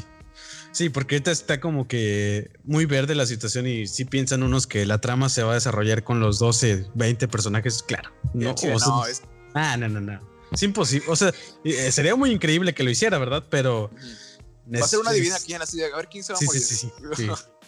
[0.72, 0.90] Sí.
[0.90, 5.00] Porque ahorita está como que muy verde la situación y sí piensan unos que la
[5.02, 8.12] trama se va a desarrollar con los 12, 20 personajes, claro.
[8.34, 9.22] No, Sí, o sea, no, es-
[9.56, 10.20] ah, no, no, no.
[10.52, 11.06] Es imposible.
[11.10, 11.32] O sea,
[11.64, 13.44] eh, sería muy increíble que lo hiciera, ¿verdad?
[13.50, 13.92] Pero.
[14.74, 16.48] va a ser una divina quién, así de a ver quién se va Sí, a
[16.48, 16.62] morir.
[16.62, 17.28] sí, sí, sí.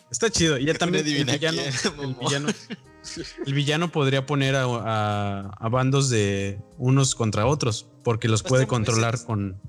[0.09, 0.57] Está chido.
[0.57, 2.49] Y ya también el villano, el, villano,
[3.45, 8.47] el villano podría poner a, a- a bandos de unos contra otros, porque los a
[8.47, 9.59] puede controlar con,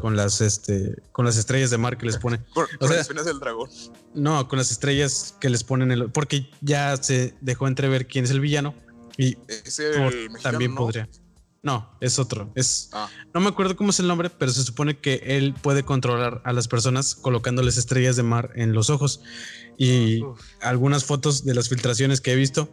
[0.00, 2.38] con las este con las estrellas de mar que les pone.
[2.52, 3.70] Con, con sea- las del dragón.
[4.14, 6.10] No, con las estrellas que les ponen el.
[6.10, 8.74] Porque ya se dejó entrever quién es el villano.
[9.16, 10.76] Y Es el Thor mexicano, también ¿no?
[10.78, 11.08] podría.
[11.62, 12.50] No, es otro.
[12.56, 13.08] Es Ah.
[13.32, 16.52] no me acuerdo cómo es el nombre, pero se supone que él puede controlar a
[16.52, 19.20] las personas colocándoles estrellas de mar en los ojos.
[19.78, 20.40] Y Uf.
[20.60, 22.68] algunas fotos de las filtraciones que he visto,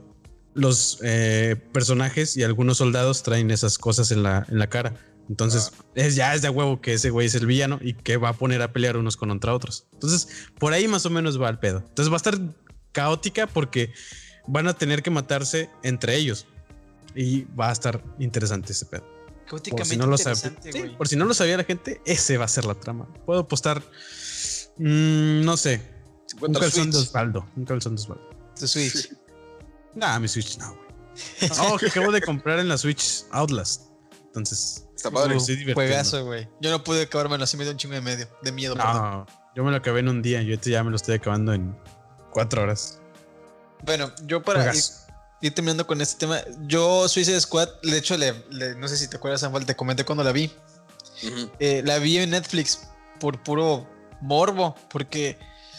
[0.56, 4.96] los eh, personajes y algunos soldados traen esas cosas en la, en la cara.
[5.30, 8.30] Entonces, es, ya es de huevo que ese güey es el villano y que va
[8.30, 9.88] a poner a pelear unos contra otros.
[9.94, 10.28] Entonces,
[10.58, 11.84] por ahí más o menos va el pedo.
[11.88, 12.40] Entonces, va a estar
[12.92, 13.94] caótica porque
[14.48, 16.48] van a tener que matarse entre ellos.
[17.16, 19.04] Y va a estar interesante ese pedo.
[19.04, 20.30] Por Caóticamente si, no lo sí,
[20.98, 23.08] por si no lo sabía la gente, ese va a ser la trama.
[23.26, 23.82] Puedo apostar,
[24.78, 25.82] mm, no sé,
[26.22, 26.98] un 50 calzón de.
[26.98, 27.50] Osvaldo.
[27.56, 28.30] Un calzón de Osvaldo.
[28.60, 29.12] Tu Switch.
[29.96, 31.50] Nah, mi Switch no, güey.
[31.58, 33.90] No, que acabo de comprar en la Switch Outlast.
[34.28, 35.36] Entonces, Está padre.
[35.36, 35.74] divirtiendo.
[35.76, 36.50] Juegazo, güey.
[36.60, 38.28] Yo no pude acabármelo así, me dio un chingo de medio.
[38.42, 38.94] De miedo, perdón.
[38.96, 40.42] No, yo me lo acabé en un día.
[40.42, 41.74] Yo ahorita ya me lo estoy acabando en
[42.32, 43.00] cuatro horas.
[43.84, 48.76] Bueno, yo para ir, terminando con este tema, yo Suicide Squad, de hecho, le, le-
[48.76, 50.52] no sé si te acuerdas, Sanfal, te comenté cuando la vi.
[51.60, 52.82] Eh, la vi en Netflix
[53.22, 53.88] por puro
[54.20, 55.38] morbo, porque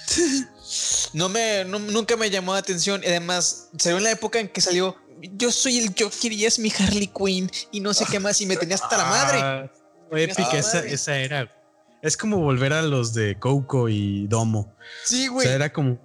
[1.12, 3.02] no me, no- nunca me llamó la atención.
[3.04, 4.96] Y además, salió en la época en que salió.
[5.36, 8.46] Yo soy el Joker y es mi Harley Quinn y no sé qué más y
[8.46, 9.38] me tenía hasta la madre.
[9.40, 9.70] Ah,
[10.12, 10.92] épica esa, madre.
[10.94, 11.56] esa era.
[12.02, 14.74] Es como volver a los de Coco y Domo.
[15.04, 15.46] Sí, O güey.
[15.46, 15.98] sea, era como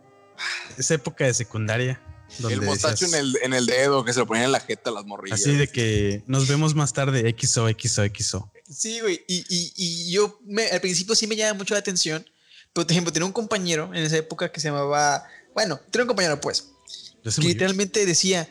[0.77, 2.01] esa época de secundaria.
[2.39, 4.59] Donde El mostacho decías- en el, en el dedo que se lo ponían en la
[4.59, 5.39] jeta a las morrillas.
[5.39, 8.51] Así de que nos vemos más tarde, XO, XO, XO.
[8.69, 9.23] Sí, güey.
[9.27, 12.25] Y, y, y yo me- al principio sí me llamaba mucho la atención.
[12.73, 15.23] Pero, por ejemplo, tenía un compañero en esa época que se llamaba.
[15.53, 16.71] Bueno, tenía un compañero, pues.
[17.23, 18.49] Que literalmente decía: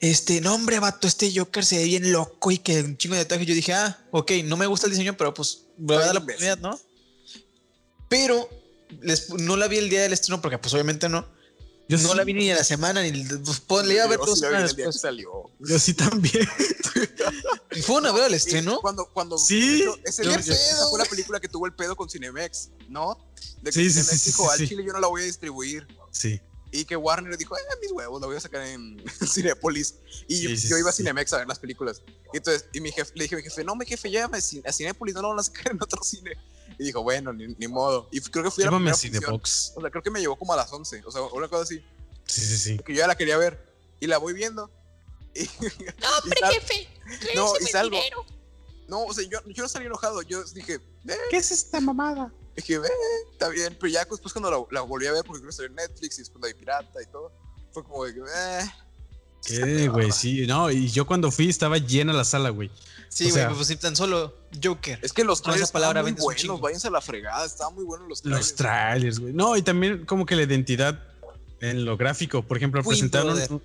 [0.00, 3.24] Este, no, hombre, vato, este Joker se ve bien loco y que un chingo de
[3.24, 3.46] tatuajes.
[3.46, 6.20] Yo dije, ah, ok, no me gusta el diseño, pero pues voy a dar la
[6.20, 6.78] oportunidad, ¿no?
[8.08, 8.48] Pero
[9.00, 11.26] les- no la vi el día del estreno porque, pues, obviamente no.
[11.88, 13.24] Yo no sí, la vi ni a la semana, ni.
[13.24, 15.30] Pues, pues, le iba a ver dos semanas el que salió.
[15.60, 16.48] Yo sí también.
[17.82, 18.80] ¿Fue una al Y estreno?
[18.80, 19.84] Cuando, cuando Sí.
[20.10, 23.16] fue la película que tuvo el pedo con Cinemex, ¿no?
[23.62, 25.86] De que Sí, Cinemex dijo, al chile yo no la voy a distribuir.
[26.10, 26.40] Sí.
[26.80, 29.94] Y que Warner dijo, eh, mis huevos, la voy a sacar en Cinepolis.
[30.28, 31.02] Y yo, Sí, sí, yo iba a sí.
[31.02, 32.02] Cinemex a ver las películas.
[32.32, 34.40] Y entonces, y mi jefe, le dije a mi jefe, no, mi jefe, llévame a
[34.40, 36.32] Cin- a Cinepolis, no lo van a sacar en otro cine.
[36.78, 38.08] Y dijo, bueno, ni, ni modo.
[38.12, 39.22] Y creo que fui a la Llévame a primera función.
[39.22, 39.72] Cinebox.
[39.76, 41.02] O sea, creo que me llevó como a las 11.
[41.06, 41.82] O sea, una cosa así.
[42.26, 42.78] Sí, sí, sí.
[42.84, 43.64] Que yo ya la quería ver.
[44.00, 44.70] Y la voy viendo.
[45.34, 46.88] Y, No, hombre, y jefe.
[47.34, 47.96] No, y salgo.
[47.96, 48.24] dinero.
[48.88, 50.22] No, o sea, yo, yo no salí enojado.
[50.22, 52.32] Yo dije, eh, ¿Qué es esta mamada?
[52.56, 52.80] Dije, eh,
[53.32, 53.76] está bien.
[53.78, 56.16] Pero ya después cuando la, la volví a ver, porque creo que salió en Netflix
[56.16, 57.32] y después la vi pirata y todo,
[57.72, 58.70] fue como de que, eh.
[59.46, 60.10] ¿Qué, güey?
[60.10, 62.70] Sí, no, y yo cuando fui estaba llena la sala, güey.
[63.08, 64.98] Sí, güey, pues si tan solo Joker.
[65.02, 66.60] Es que los trailers palabra muy buenos.
[66.60, 68.48] Váyanse a la fregada, estaban muy buenos los trailers.
[68.48, 69.32] Los trailers, güey.
[69.32, 71.00] No, y también como que la identidad
[71.60, 72.42] en lo gráfico.
[72.42, 73.60] Por ejemplo, presentaron, brother.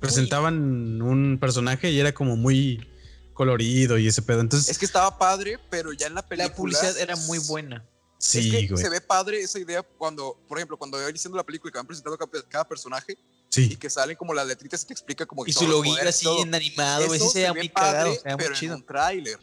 [0.00, 2.86] presentaban un personaje y era como muy
[3.34, 4.40] colorido y ese pedo.
[4.40, 6.48] Entonces, Es que estaba padre, pero ya en la película.
[6.48, 7.84] La publicidad era muy buena.
[8.18, 8.82] Sí, es que güey.
[8.82, 11.78] se ve padre esa idea cuando, por ejemplo, cuando iba diciendo la película y que
[11.78, 13.18] van presentando cada, cada personaje y
[13.48, 16.26] Sí, que salen como las letritas y te explica como que Y su y así
[16.40, 17.14] en animado.
[17.14, 18.74] Eso Sí se ve muy padre, cagado, se veía pero muy en chido.
[18.76, 19.38] un tráiler.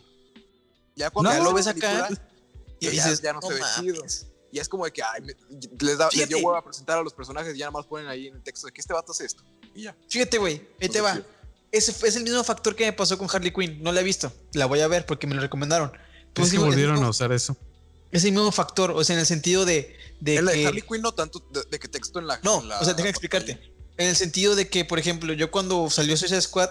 [0.95, 2.09] Ya cuando Ya ves lo ves acá
[2.79, 4.03] Y ya- dices, ya no se ve chido.
[4.51, 5.35] Y es como de que ay, me-
[5.79, 8.07] les, da, les dio hueva a presentar a los personajes y ya nada más ponen
[8.07, 9.43] ahí en el texto de que este vato hace esto.
[9.73, 9.95] Y ya.
[10.09, 11.19] Fíjate, güey, ahí te va.
[11.71, 13.81] Ese es el mismo factor que me pasó con Harley Quinn.
[13.81, 14.31] No la he visto.
[14.53, 15.91] La voy a ver porque me lo recomendaron.
[16.33, 17.57] Pues es que digo, volvieron es, a usar eso.
[18.14, 20.68] Es el mismo factor, o sea, en el sentido de, de En la de que...
[20.68, 22.40] Harley Quinn no tanto de, de que texto en la.
[22.44, 23.60] No, en la o sea, déjame explicarte.
[23.98, 26.69] En el sentido de que, por ejemplo, yo cuando salió Suicide Squad,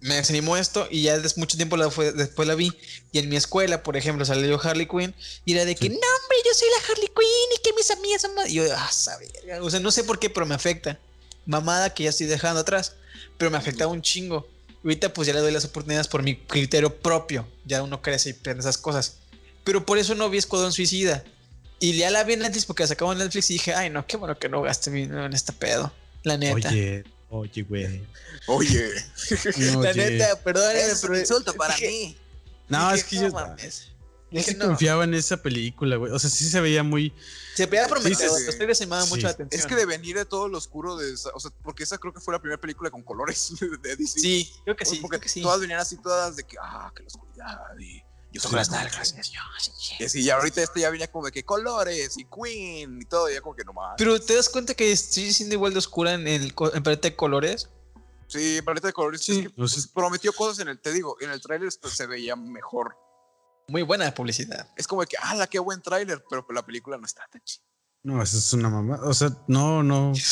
[0.00, 2.70] me desanimó esto y ya desde mucho tiempo la fue- después la vi.
[3.10, 5.14] Y en mi escuela, por ejemplo, salió Harley Quinn
[5.46, 5.88] y era de que, Sí.
[5.88, 8.48] no, hombre, yo soy la Harley Quinn y que mis amigas son más.
[8.50, 9.30] Y yo, ah, saber.
[9.62, 11.00] O sea, no sé por qué, pero me afecta.
[11.46, 12.94] Mamada que ya estoy dejando atrás,
[13.38, 14.46] pero me afectaba un chingo.
[14.84, 17.48] Ahorita, pues ya le doy las oportunidades por mi criterio propio.
[17.64, 19.16] Ya uno crece y pierde esas cosas.
[19.64, 21.24] Pero por eso no vi Escuadrón Suicida.
[21.80, 24.06] Y ya la vi en Netflix porque la sacaban en Netflix y dije, ay, no,
[24.06, 25.92] qué bueno que no gaste mi dinero en este pedo.
[26.22, 26.68] La neta.
[26.68, 28.02] Oye, oye, güey.
[28.46, 28.90] Oye.
[29.56, 29.94] La Oye.
[29.94, 31.20] neta, perdóname, Es un pero.
[31.20, 32.16] insulto para dije- mí.
[32.68, 33.88] No, dije, es que yo, mames.
[34.30, 34.66] yo sí no.
[34.66, 36.12] confiaba en esa película, güey.
[36.12, 37.12] O sea, sí se veía muy.
[37.54, 38.38] Se veía prometedor.
[38.38, 38.56] sí.
[38.56, 38.90] Trailers se Sí.
[38.90, 39.60] mucho la atención.
[39.60, 42.12] Es que de venir de todo lo oscuro de esa, o sea, porque esa creo
[42.14, 44.18] que fue la primera película con colores de DC.
[44.20, 44.96] Sí, creo que sí.
[44.96, 45.42] porque creo que sí.
[45.42, 48.02] todas venían así todas de que ah, que la oscuridad y
[48.34, 49.14] yo soy Con las la nalgas.
[50.00, 53.30] Y así, y ahorita este ya venía como de que colores y Queen y todo,
[53.30, 53.94] ya como que no más.
[53.96, 57.14] Pero te das cuenta que sigue siendo igual de oscura en el en paleta de
[57.14, 57.70] colores.
[58.26, 59.22] Sí, paleta de colores.
[59.22, 62.06] Sí, es que, pues, prometió cosas en el, te digo, en el tráiler pues, se
[62.08, 62.96] veía mejor.
[63.68, 64.68] Muy buena publicidad.
[64.76, 67.40] Es como de que, ah, la qué buen tráiler, pero la película no está tan
[67.44, 67.62] chida.
[68.02, 68.98] No, eso es una mamá.
[69.04, 70.12] O sea, no, no.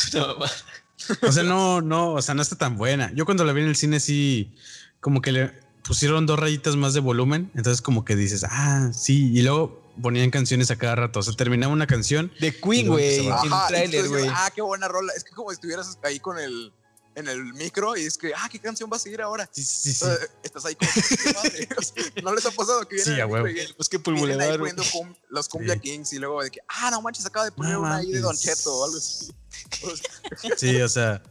[1.21, 3.11] O sea, no, no, o sea, no está tan buena.
[3.13, 4.55] Yo cuando la vi en el cine sí,
[5.01, 9.31] como que le, pusieron dos rayitas más de volumen, entonces como que dices, ah, sí,
[9.33, 12.31] y luego ponían canciones a cada rato, o sea, terminaba una canción.
[12.39, 13.27] De Queen, güey.
[13.29, 15.13] Ah, qué buena rola.
[15.15, 16.73] Es que como si estuvieras ahí con el
[17.15, 19.47] en el micro y es que, ah, ¿qué canción va a seguir ahora?
[19.51, 20.03] Sí, sí, sí.
[20.07, 21.67] Eh, Estás ahí como, "Qué madre".
[22.23, 23.47] no les ha pasado que vienen Sí, a huevo.
[23.77, 25.79] Pues que poniendo cum- los Cumbia Sí.
[25.81, 28.19] Kings y luego de que, ah, no manches, acaba de poner No una ahí de
[28.19, 28.35] Don.
[28.35, 29.31] Cheto o algo así.
[30.57, 31.21] Sí, o sea,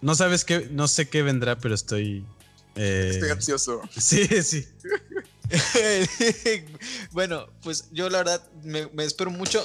[0.00, 2.24] no sabes qué, no sé qué vendrá, pero estoy.
[2.76, 3.80] Eh, Estoy ansioso.
[3.98, 4.66] sí, sí.
[7.12, 9.62] bueno, pues yo la verdad me, me espero mucho.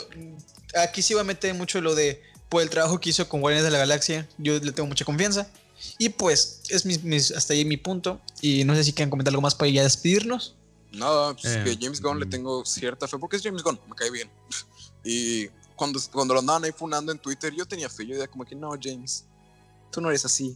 [0.75, 3.65] Aquí sí va a meter mucho lo de por el trabajo que hizo con Guardianes
[3.65, 4.27] de la Galaxia.
[4.37, 5.47] Yo le tengo mucha confianza.
[5.97, 8.21] Y pues es mis- mis- hasta ahí mi punto.
[8.41, 10.55] Y no sé si quieren comentar algo más para ya despedirnos.
[10.91, 12.29] Nada, pues Eh, que James Gunn le mm.
[12.29, 14.29] tengo cierta fe porque es James Gunn, me cae bien.
[15.03, 18.05] Y cuando, cuando lo andaban ahí funando en Twitter, yo tenía fe.
[18.05, 19.23] Yo decía como que no, James,
[19.91, 20.55] tú no eres así.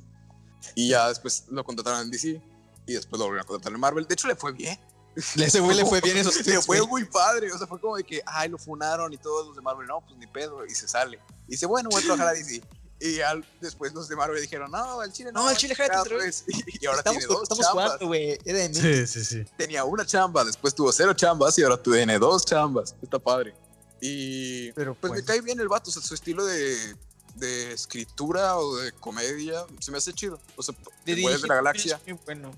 [0.73, 2.41] Y ya después lo contrataron en DC
[2.87, 4.07] y después lo volvieron a contratar en Marvel.
[4.07, 4.79] De hecho, le fue bien.
[5.37, 6.89] Ese güey le fue bien esos Le fue güey.
[6.89, 7.51] muy padre.
[7.51, 10.01] O sea, fue como de que, ay, lo funaron y todos los de Marvel, no,
[10.01, 10.65] pues ni pedo.
[10.65, 11.19] Y se sale.
[11.47, 12.61] Y dice, bueno, voy a trabajar a DC.
[12.99, 15.43] Y ya después los de Marvel dijeron, no, al Chile no.
[15.43, 16.43] No, al Chile, jálate otra vez".
[16.81, 17.85] Y ahora estamos tiene dos estamos chambas.
[17.85, 18.37] jugando, güey.
[18.45, 18.75] Era de mí.
[18.75, 19.45] Sí, sí, sí.
[19.57, 22.95] Tenía una chamba, después tuvo cero chambas y ahora tiene dos chambas.
[23.01, 23.53] Está padre.
[24.01, 25.25] Y Pero pues me bueno.
[25.27, 26.95] cae bien el vato, o sea, su estilo de,
[27.35, 30.39] de escritura o de comedia se me hace chido.
[30.55, 30.73] O sea,
[31.05, 32.51] De en Guardianes de la Galaxia, muy bueno.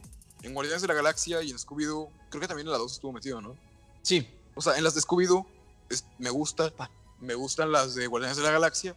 [0.44, 3.12] en Guardianes de la Galaxia y en Scooby-Doo, creo que también en la 2 estuvo
[3.12, 3.56] metido, ¿no?
[4.04, 4.28] Sí.
[4.56, 5.46] O sea, en las de Scooby-Doo
[5.90, 6.72] es- me gusta,
[7.20, 8.96] me gustan las de Guardianes de la Galaxia.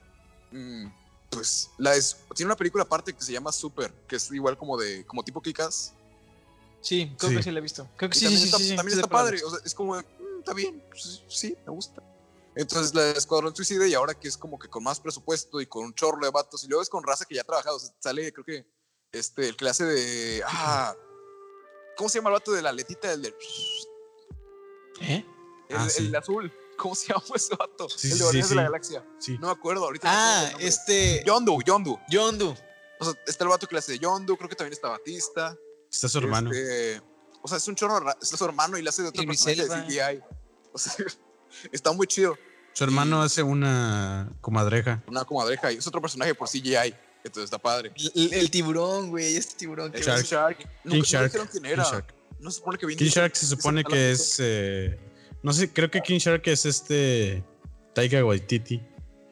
[0.53, 0.87] Mm,
[1.31, 4.77] pues la es, tiene una película aparte que se llama Super, que es igual como
[4.77, 5.93] de como tipo Kikas.
[6.83, 7.37] Sí, creo Sí.
[7.37, 7.89] que sí la he visto.
[7.97, 9.45] Creo que Y sí, también sí, está, sí, sí, también sí, está sé cuál padre,
[9.45, 12.03] o sea, es como, "Mm, está bien, pues, sí, me gusta.
[12.57, 15.67] Entonces la de Escuadrón Suicida y ahora que es como que con más presupuesto y
[15.67, 17.81] con un chorro de vatos y luego es con raza que ya ha trabajado, o
[17.81, 18.67] sea, sale creo que
[19.13, 20.95] este, el clase de, ah,
[21.97, 23.13] ¿cómo se llama el vato de la letita?
[23.13, 23.35] El de,
[25.01, 25.25] ¿Eh?
[25.69, 26.07] el, Ah, sí.
[26.07, 27.89] el azul, ¿cómo se llama ese vato?
[27.89, 28.63] Sí, el de Guardianes sí, de la.
[28.65, 29.07] Galaxia.
[29.19, 29.39] Sí.
[29.39, 30.09] No me acuerdo ahorita.
[30.09, 31.23] no me acuerdo Ah, del este.
[31.25, 31.99] Yondu, Yondu.
[32.11, 32.55] Yondu.
[32.99, 35.57] O sea, está el vato que le hace de Yondu, creo que también está Batista.
[35.91, 36.51] Está su hermano.
[36.53, 37.01] Este,
[37.43, 39.67] o sea, es un chorro, ra- es su hermano y le hace de otro personaje
[39.67, 39.87] de.
[39.87, 40.23] CGI.
[40.73, 40.93] O sea,
[41.73, 42.37] está muy chido.
[42.73, 45.03] Su hermano hace una comadreja.
[45.09, 46.95] Una comadreja y es otro personaje por CGI.
[47.23, 47.93] Entonces está padre.
[48.15, 49.37] El, el tiburón, güey.
[49.37, 49.87] Este tiburón.
[49.87, 50.23] El que Shark.
[50.23, 50.59] King Shark.
[50.59, 51.25] King Nunca, no Shark.
[51.27, 51.83] dijeron quién King era.
[51.85, 52.15] Shark.
[52.39, 54.37] No se supone que King Shark se supone que es.
[54.41, 54.99] eh,
[55.43, 57.45] no sé, creo que King Shark es este.
[57.95, 58.81] Taika Waititi.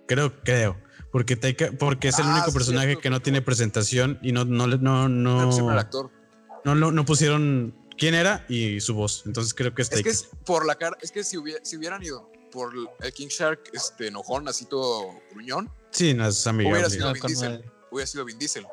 [0.07, 0.77] Creo, creo.
[1.13, 3.03] Porque, Taika, porque es el Ah, único sí, personaje cierto.
[3.03, 6.11] que no tiene presentación y no, no, le- no, al no, actor.
[6.65, 9.25] no, no, no pusieron quién era y su voz.
[9.27, 10.97] Entonces creo que es Es que es por la cara.
[11.03, 15.13] Es que si, hubiera- si hubieran ido por el King Shark este, enojón, así todo
[15.33, 16.79] gruñón, Sí, no es amigable.
[16.79, 17.65] Hubiera sido No, Vin Diesel.
[17.91, 18.67] hubiera sido Vin Diesel.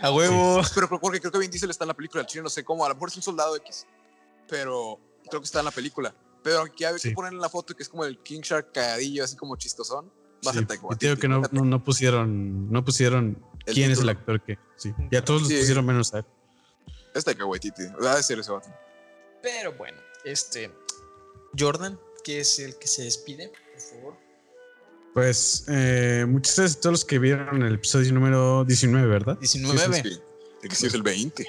[0.00, 0.60] A huevo.
[0.74, 2.64] Pero pero porque creo que Vin Diesel está en la película del chile, no sé
[2.64, 2.84] cómo.
[2.84, 3.86] A lo mejor es un soldado X.
[4.48, 4.98] Pero
[5.28, 6.14] creo que está en la película.
[6.42, 7.10] Pero aquí hay Sí.
[7.10, 10.10] que poner en la foto que es como el King Shark cagadillo, así como chistosón.
[10.44, 10.60] Va a Sí,
[10.98, 14.58] digo que no, no, no pusieron, no pusieron El quién es el actor que.
[14.76, 14.92] Sí.
[15.12, 15.52] Ya todos Sí.
[15.54, 16.24] los pusieron menos a él.
[17.14, 17.82] Es Taika Waititi.
[18.02, 18.68] Va a ser ese vato.
[19.42, 20.70] Pero bueno, este.
[21.58, 24.14] Jordan, que es el que se despide, por favor.
[25.12, 29.36] Pues eh, muchas gracias a todos los que vieron el episodio número 19, ¿verdad?
[29.38, 30.02] 19.
[30.02, 30.20] Sí,
[30.62, 31.46] el que sí es el 20.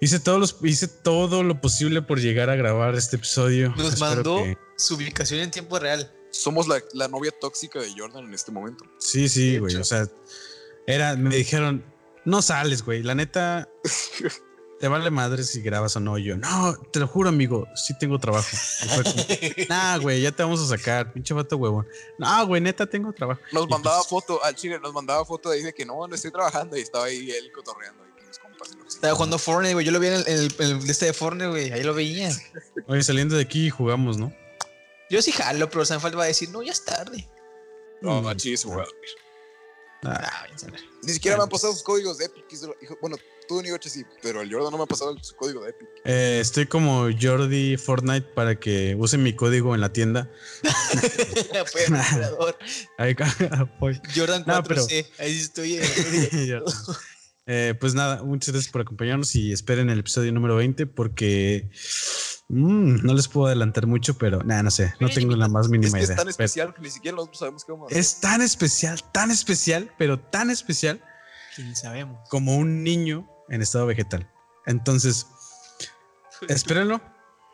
[0.00, 3.68] Hice, todos los, hice todo lo posible por llegar a grabar este episodio.
[3.76, 6.12] Nos Espero mandó que- su ubicación en tiempo real.
[6.30, 8.84] Somos la, la novia tóxica de Jordan en este momento.
[8.98, 9.76] Sí, sí, güey.
[9.76, 10.08] O sea,
[10.86, 11.84] era, me dijeron,
[12.24, 13.04] no sales, güey.
[13.04, 13.68] La neta,
[14.80, 16.18] te vale madre si grabas o no.
[16.18, 18.48] Y yo, no, te lo juro, amigo, sí tengo trabajo.
[19.02, 19.02] Como,
[19.68, 21.86] nah, güey, ya te vamos a sacar, pinche vato huevón.
[22.18, 23.40] No, güey, neta, tengo trabajo.
[23.52, 26.06] Nos Y mandaba pues, foto al chile, nos mandaba foto de ahí de que no,
[26.06, 28.02] no estoy trabajando y estaba ahí él cotorreando
[28.42, 28.68] compas.
[28.72, 28.88] y que sea.
[28.96, 29.86] Estaba jugando Fortnite, güey.
[29.86, 31.72] Yo lo vi en el, en el- en el de este de Fortnite, güey.
[31.72, 32.30] Ahí lo veía.
[32.88, 34.34] Oye, saliendo de aquí jugamos, ¿no?
[35.10, 37.28] Yo sí jalo, pero Sanfal va a decir, no, ya es tarde.
[38.02, 38.26] No, Mm.
[38.26, 38.84] al chile se fue.
[40.04, 40.46] Ah, Ah,
[41.02, 42.44] Ni siquiera me han pasado sus códigos de Epic.
[43.00, 43.16] Bueno,
[43.48, 45.88] tú ni Ocho sí, pero el Jordan no me ha pasado su código de Epic.
[46.04, 50.30] eh, estoy como Jordi Fortnite para que usen mi código en la tienda.
[52.98, 53.14] Ahí.
[54.16, 55.06] Jordan No, 4C.
[55.18, 55.74] Ahí sí estoy.
[55.76, 56.62] eh,
[57.46, 61.68] Eh, pues nada, muchas gracias por acompañarnos y esperen el episodio número 20 porque
[62.54, 65.70] mm, no les puedo adelantar mucho, pero nada, no sé, no tengo la más Es
[65.70, 66.16] mínima que es idea.
[66.16, 67.98] tan Pero especial que ni siquiera nosotros sabemos qué vamos a hacer.
[67.98, 71.02] es tan especial, tan especial, pero tan especial
[71.58, 72.18] Ni sabemos.
[72.30, 74.30] como un niño en estado vegetal.
[74.66, 75.26] Entonces,
[76.48, 77.00] espérenlo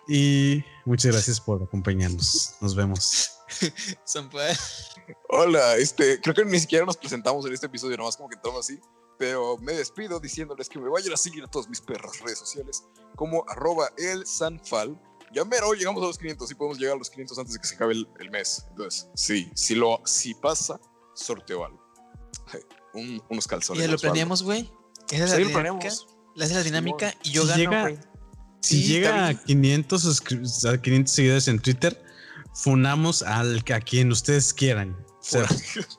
[0.08, 2.54] y muchas gracias por acompañarnos.
[2.60, 3.30] Nos vemos.
[5.28, 8.60] Hola, este, creo que ni siquiera nos presentamos en este episodio, nomás como que entramos
[8.66, 8.78] así.
[9.20, 12.84] Pero me despido diciéndoles que me vayan a seguir a todas mis perras redes sociales
[13.16, 14.98] como arroba el sanfal.
[15.34, 17.66] Ya mero llegamos a los 500, sí podemos llegar a los 500 antes de que
[17.68, 18.64] se acabe el, el mes.
[18.70, 20.80] Entonces, sí, si, lo, si pasa,
[21.14, 21.84] sorteo algo.
[22.94, 23.82] Un- unos calzones.
[23.84, 24.72] Ya lo planeamos, güey.
[25.10, 25.88] Esa es Sí, la lo dinámica.
[26.34, 28.00] La haces la dinámica y yo Si gano, llega-.
[28.62, 29.42] Si Sí, llega está a bien.
[29.44, 32.02] 500, suscri- a 500 seguidores en Twitter,
[32.54, 34.96] funamos al, a quien ustedes quieran.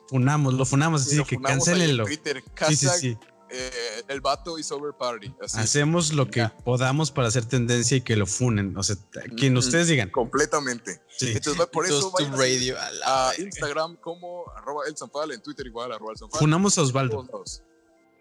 [0.09, 2.05] Funamos, lo funamos, así Lo que funamos cancelenlo.
[2.05, 3.17] Twitter, Sí, sí, sí.
[3.49, 5.33] eh, el vato y sober party.
[5.41, 5.59] Así.
[5.59, 6.55] Hacemos lo que Ya.
[6.63, 8.75] podamos para hacer tendencia y que lo funen.
[8.77, 8.95] O sea,
[9.37, 10.09] quien Mm, ustedes digan.
[10.09, 11.01] Completamente.
[11.17, 11.27] Sí.
[11.33, 12.79] Entonces, va- por eso vayan radio.
[12.79, 13.43] a la a verga.
[13.43, 16.39] Instagram como arroba el Zanfal, en Twitter igual arroba el Zanfal.
[16.39, 17.27] Funamos a Osvaldo.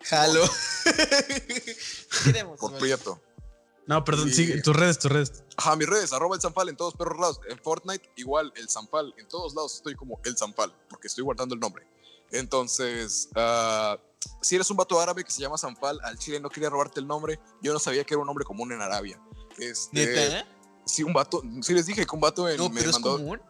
[0.03, 0.43] Jalo.
[2.25, 2.59] Queremos.
[2.59, 2.79] Por.
[2.79, 3.21] Prieto.
[3.87, 5.45] No, perdón, Y- sigue tus redes, tus redes.
[5.57, 7.41] Ajá, mis redes, arroba el Zanfal en todos perros lados.
[7.49, 9.15] En Fortnite, igual, el Zanfal.
[9.19, 11.87] En todos lados estoy como el Zanfal, porque estoy guardando el nombre.
[12.31, 13.99] Entonces, ah,
[14.41, 17.07] si eres un vato árabe que se llama Zanfal, al chile no quería robarte el
[17.07, 17.41] nombre.
[17.63, 19.21] Yo no sabía que era un nombre común en Arabia.
[19.59, 20.39] Este, ¿Neta?
[20.41, 20.45] eh?
[20.87, 23.17] Sí, un vato, sí les dije que un vato en, No, me pero es mandó,
[23.17, 23.41] común.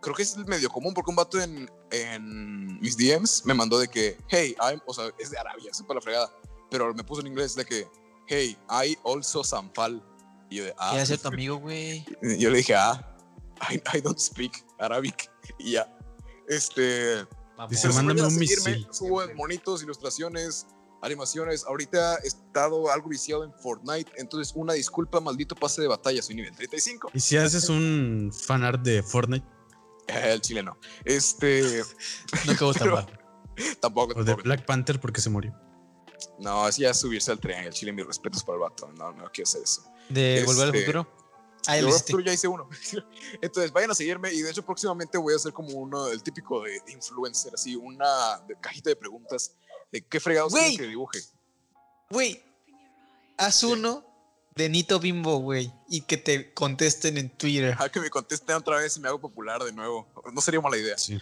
[0.00, 3.88] creo que es medio común porque un vato en, en mis DMs me mandó de
[3.88, 6.30] que, hey, I'm, o sea, es de Arabia, sepa la fregada,
[6.70, 7.88] pero me puso en inglés de que,
[8.26, 10.02] hey, I also Zanfal.
[10.50, 12.04] Y yo de, ah, ¿Qué hace tu amigo, güey?
[12.38, 13.16] yo le dije, ah,
[13.70, 15.30] I, I don't speak Arabic.
[15.58, 15.92] Y ya.
[16.48, 17.24] Este.
[17.70, 18.88] Dice, pues, mándame un seguirme, misil.
[18.90, 20.66] Subo monitos, ilustraciones,
[21.02, 21.64] animaciones.
[21.64, 24.10] Ahorita he estado algo viciado en Fortnite.
[24.18, 26.20] Entonces, una disculpa, maldito pase de batalla.
[26.20, 27.10] Soy nivel 35.
[27.14, 29.46] Y si haces un fanart de Fortnite
[30.08, 30.76] El chileno.
[31.04, 31.82] Este.
[32.46, 33.08] No acabo Pero- bajo.
[33.80, 34.42] Tampoco, o de tampoco.
[34.44, 35.54] Black Panther porque se murió.
[36.38, 37.64] No, así ya subirse al tren.
[37.64, 38.88] El chile, mis respetos para el vato.
[38.92, 39.82] No, no quiero hacer eso.
[40.08, 41.08] ¿De volver al Este, futuro?
[41.68, 41.76] Ah,
[42.24, 42.68] ya hice uno.
[43.42, 46.62] Entonces, vayan a seguirme y de hecho próximamente voy a hacer como uno, el típico
[46.62, 49.52] de, de influencer, así, una de- cajita de preguntas
[49.90, 51.18] de qué fregados quieren que dibuje.
[52.10, 52.40] Güey,
[53.36, 54.04] haz uno
[54.54, 57.76] de Nito Bimbo, güey, y que te contesten en Twitter.
[57.80, 60.06] A que me contesten otra vez y me hago popular de nuevo.
[60.32, 60.96] No sería mala idea.
[60.96, 61.20] Sí.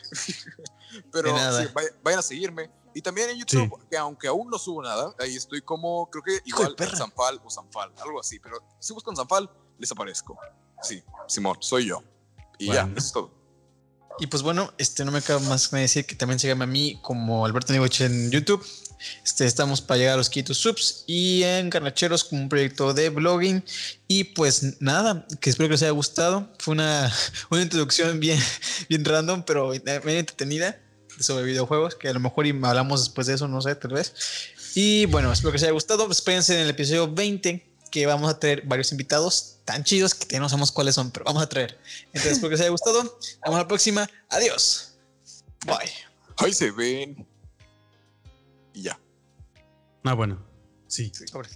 [1.11, 1.69] Pero sí,
[2.03, 2.71] vayan a seguirme.
[2.95, 6.41] Y también en YouTube, que aunque aún no subo nada, ahí estoy como, creo que
[6.45, 6.77] igual.
[6.97, 8.39] Zanfal o Zanfal, algo así.
[8.39, 10.39] Pero si buscan Zanfal, les aparezco.
[10.81, 12.03] Sí, Simón, soy yo.
[12.59, 12.99] Y ya, Bueno.
[12.99, 13.45] eso es todo.
[14.21, 17.01] Y pues bueno, este no me queda más que decir que también síganme a mí
[17.03, 18.65] como Alberto Nigoche en YouTube.
[19.25, 23.11] Este, estamos para llegar a los 500 subs y en Carnacheros como un proyecto de
[23.11, 23.65] blogging.
[24.07, 26.49] Y pues nada, que espero que les haya gustado.
[26.61, 27.13] Fue una,
[27.51, 28.39] una introducción bien,
[28.89, 30.79] bien random, pero bien entretenida
[31.21, 34.15] sobre videojuegos, que a lo mejor y hablamos después de eso, no sé, tal vez.
[34.75, 36.11] Y bueno, espero que les haya gustado.
[36.11, 40.41] Espérense en el episodio 20 que vamos a traer varios invitados tan chidos que ya
[40.41, 41.79] no sabemos cuáles son, pero vamos a traer.
[42.07, 43.05] Entonces, espero que les haya gustado.
[43.05, 44.11] Nos vemos a la próxima.
[44.31, 44.97] Adiós.
[45.65, 45.93] Bye.
[46.39, 47.27] Ahí se ven.
[48.73, 48.99] Y ya.
[50.03, 50.45] Ah, bueno.
[50.89, 51.13] Sí.
[51.31, 51.49] Sobre.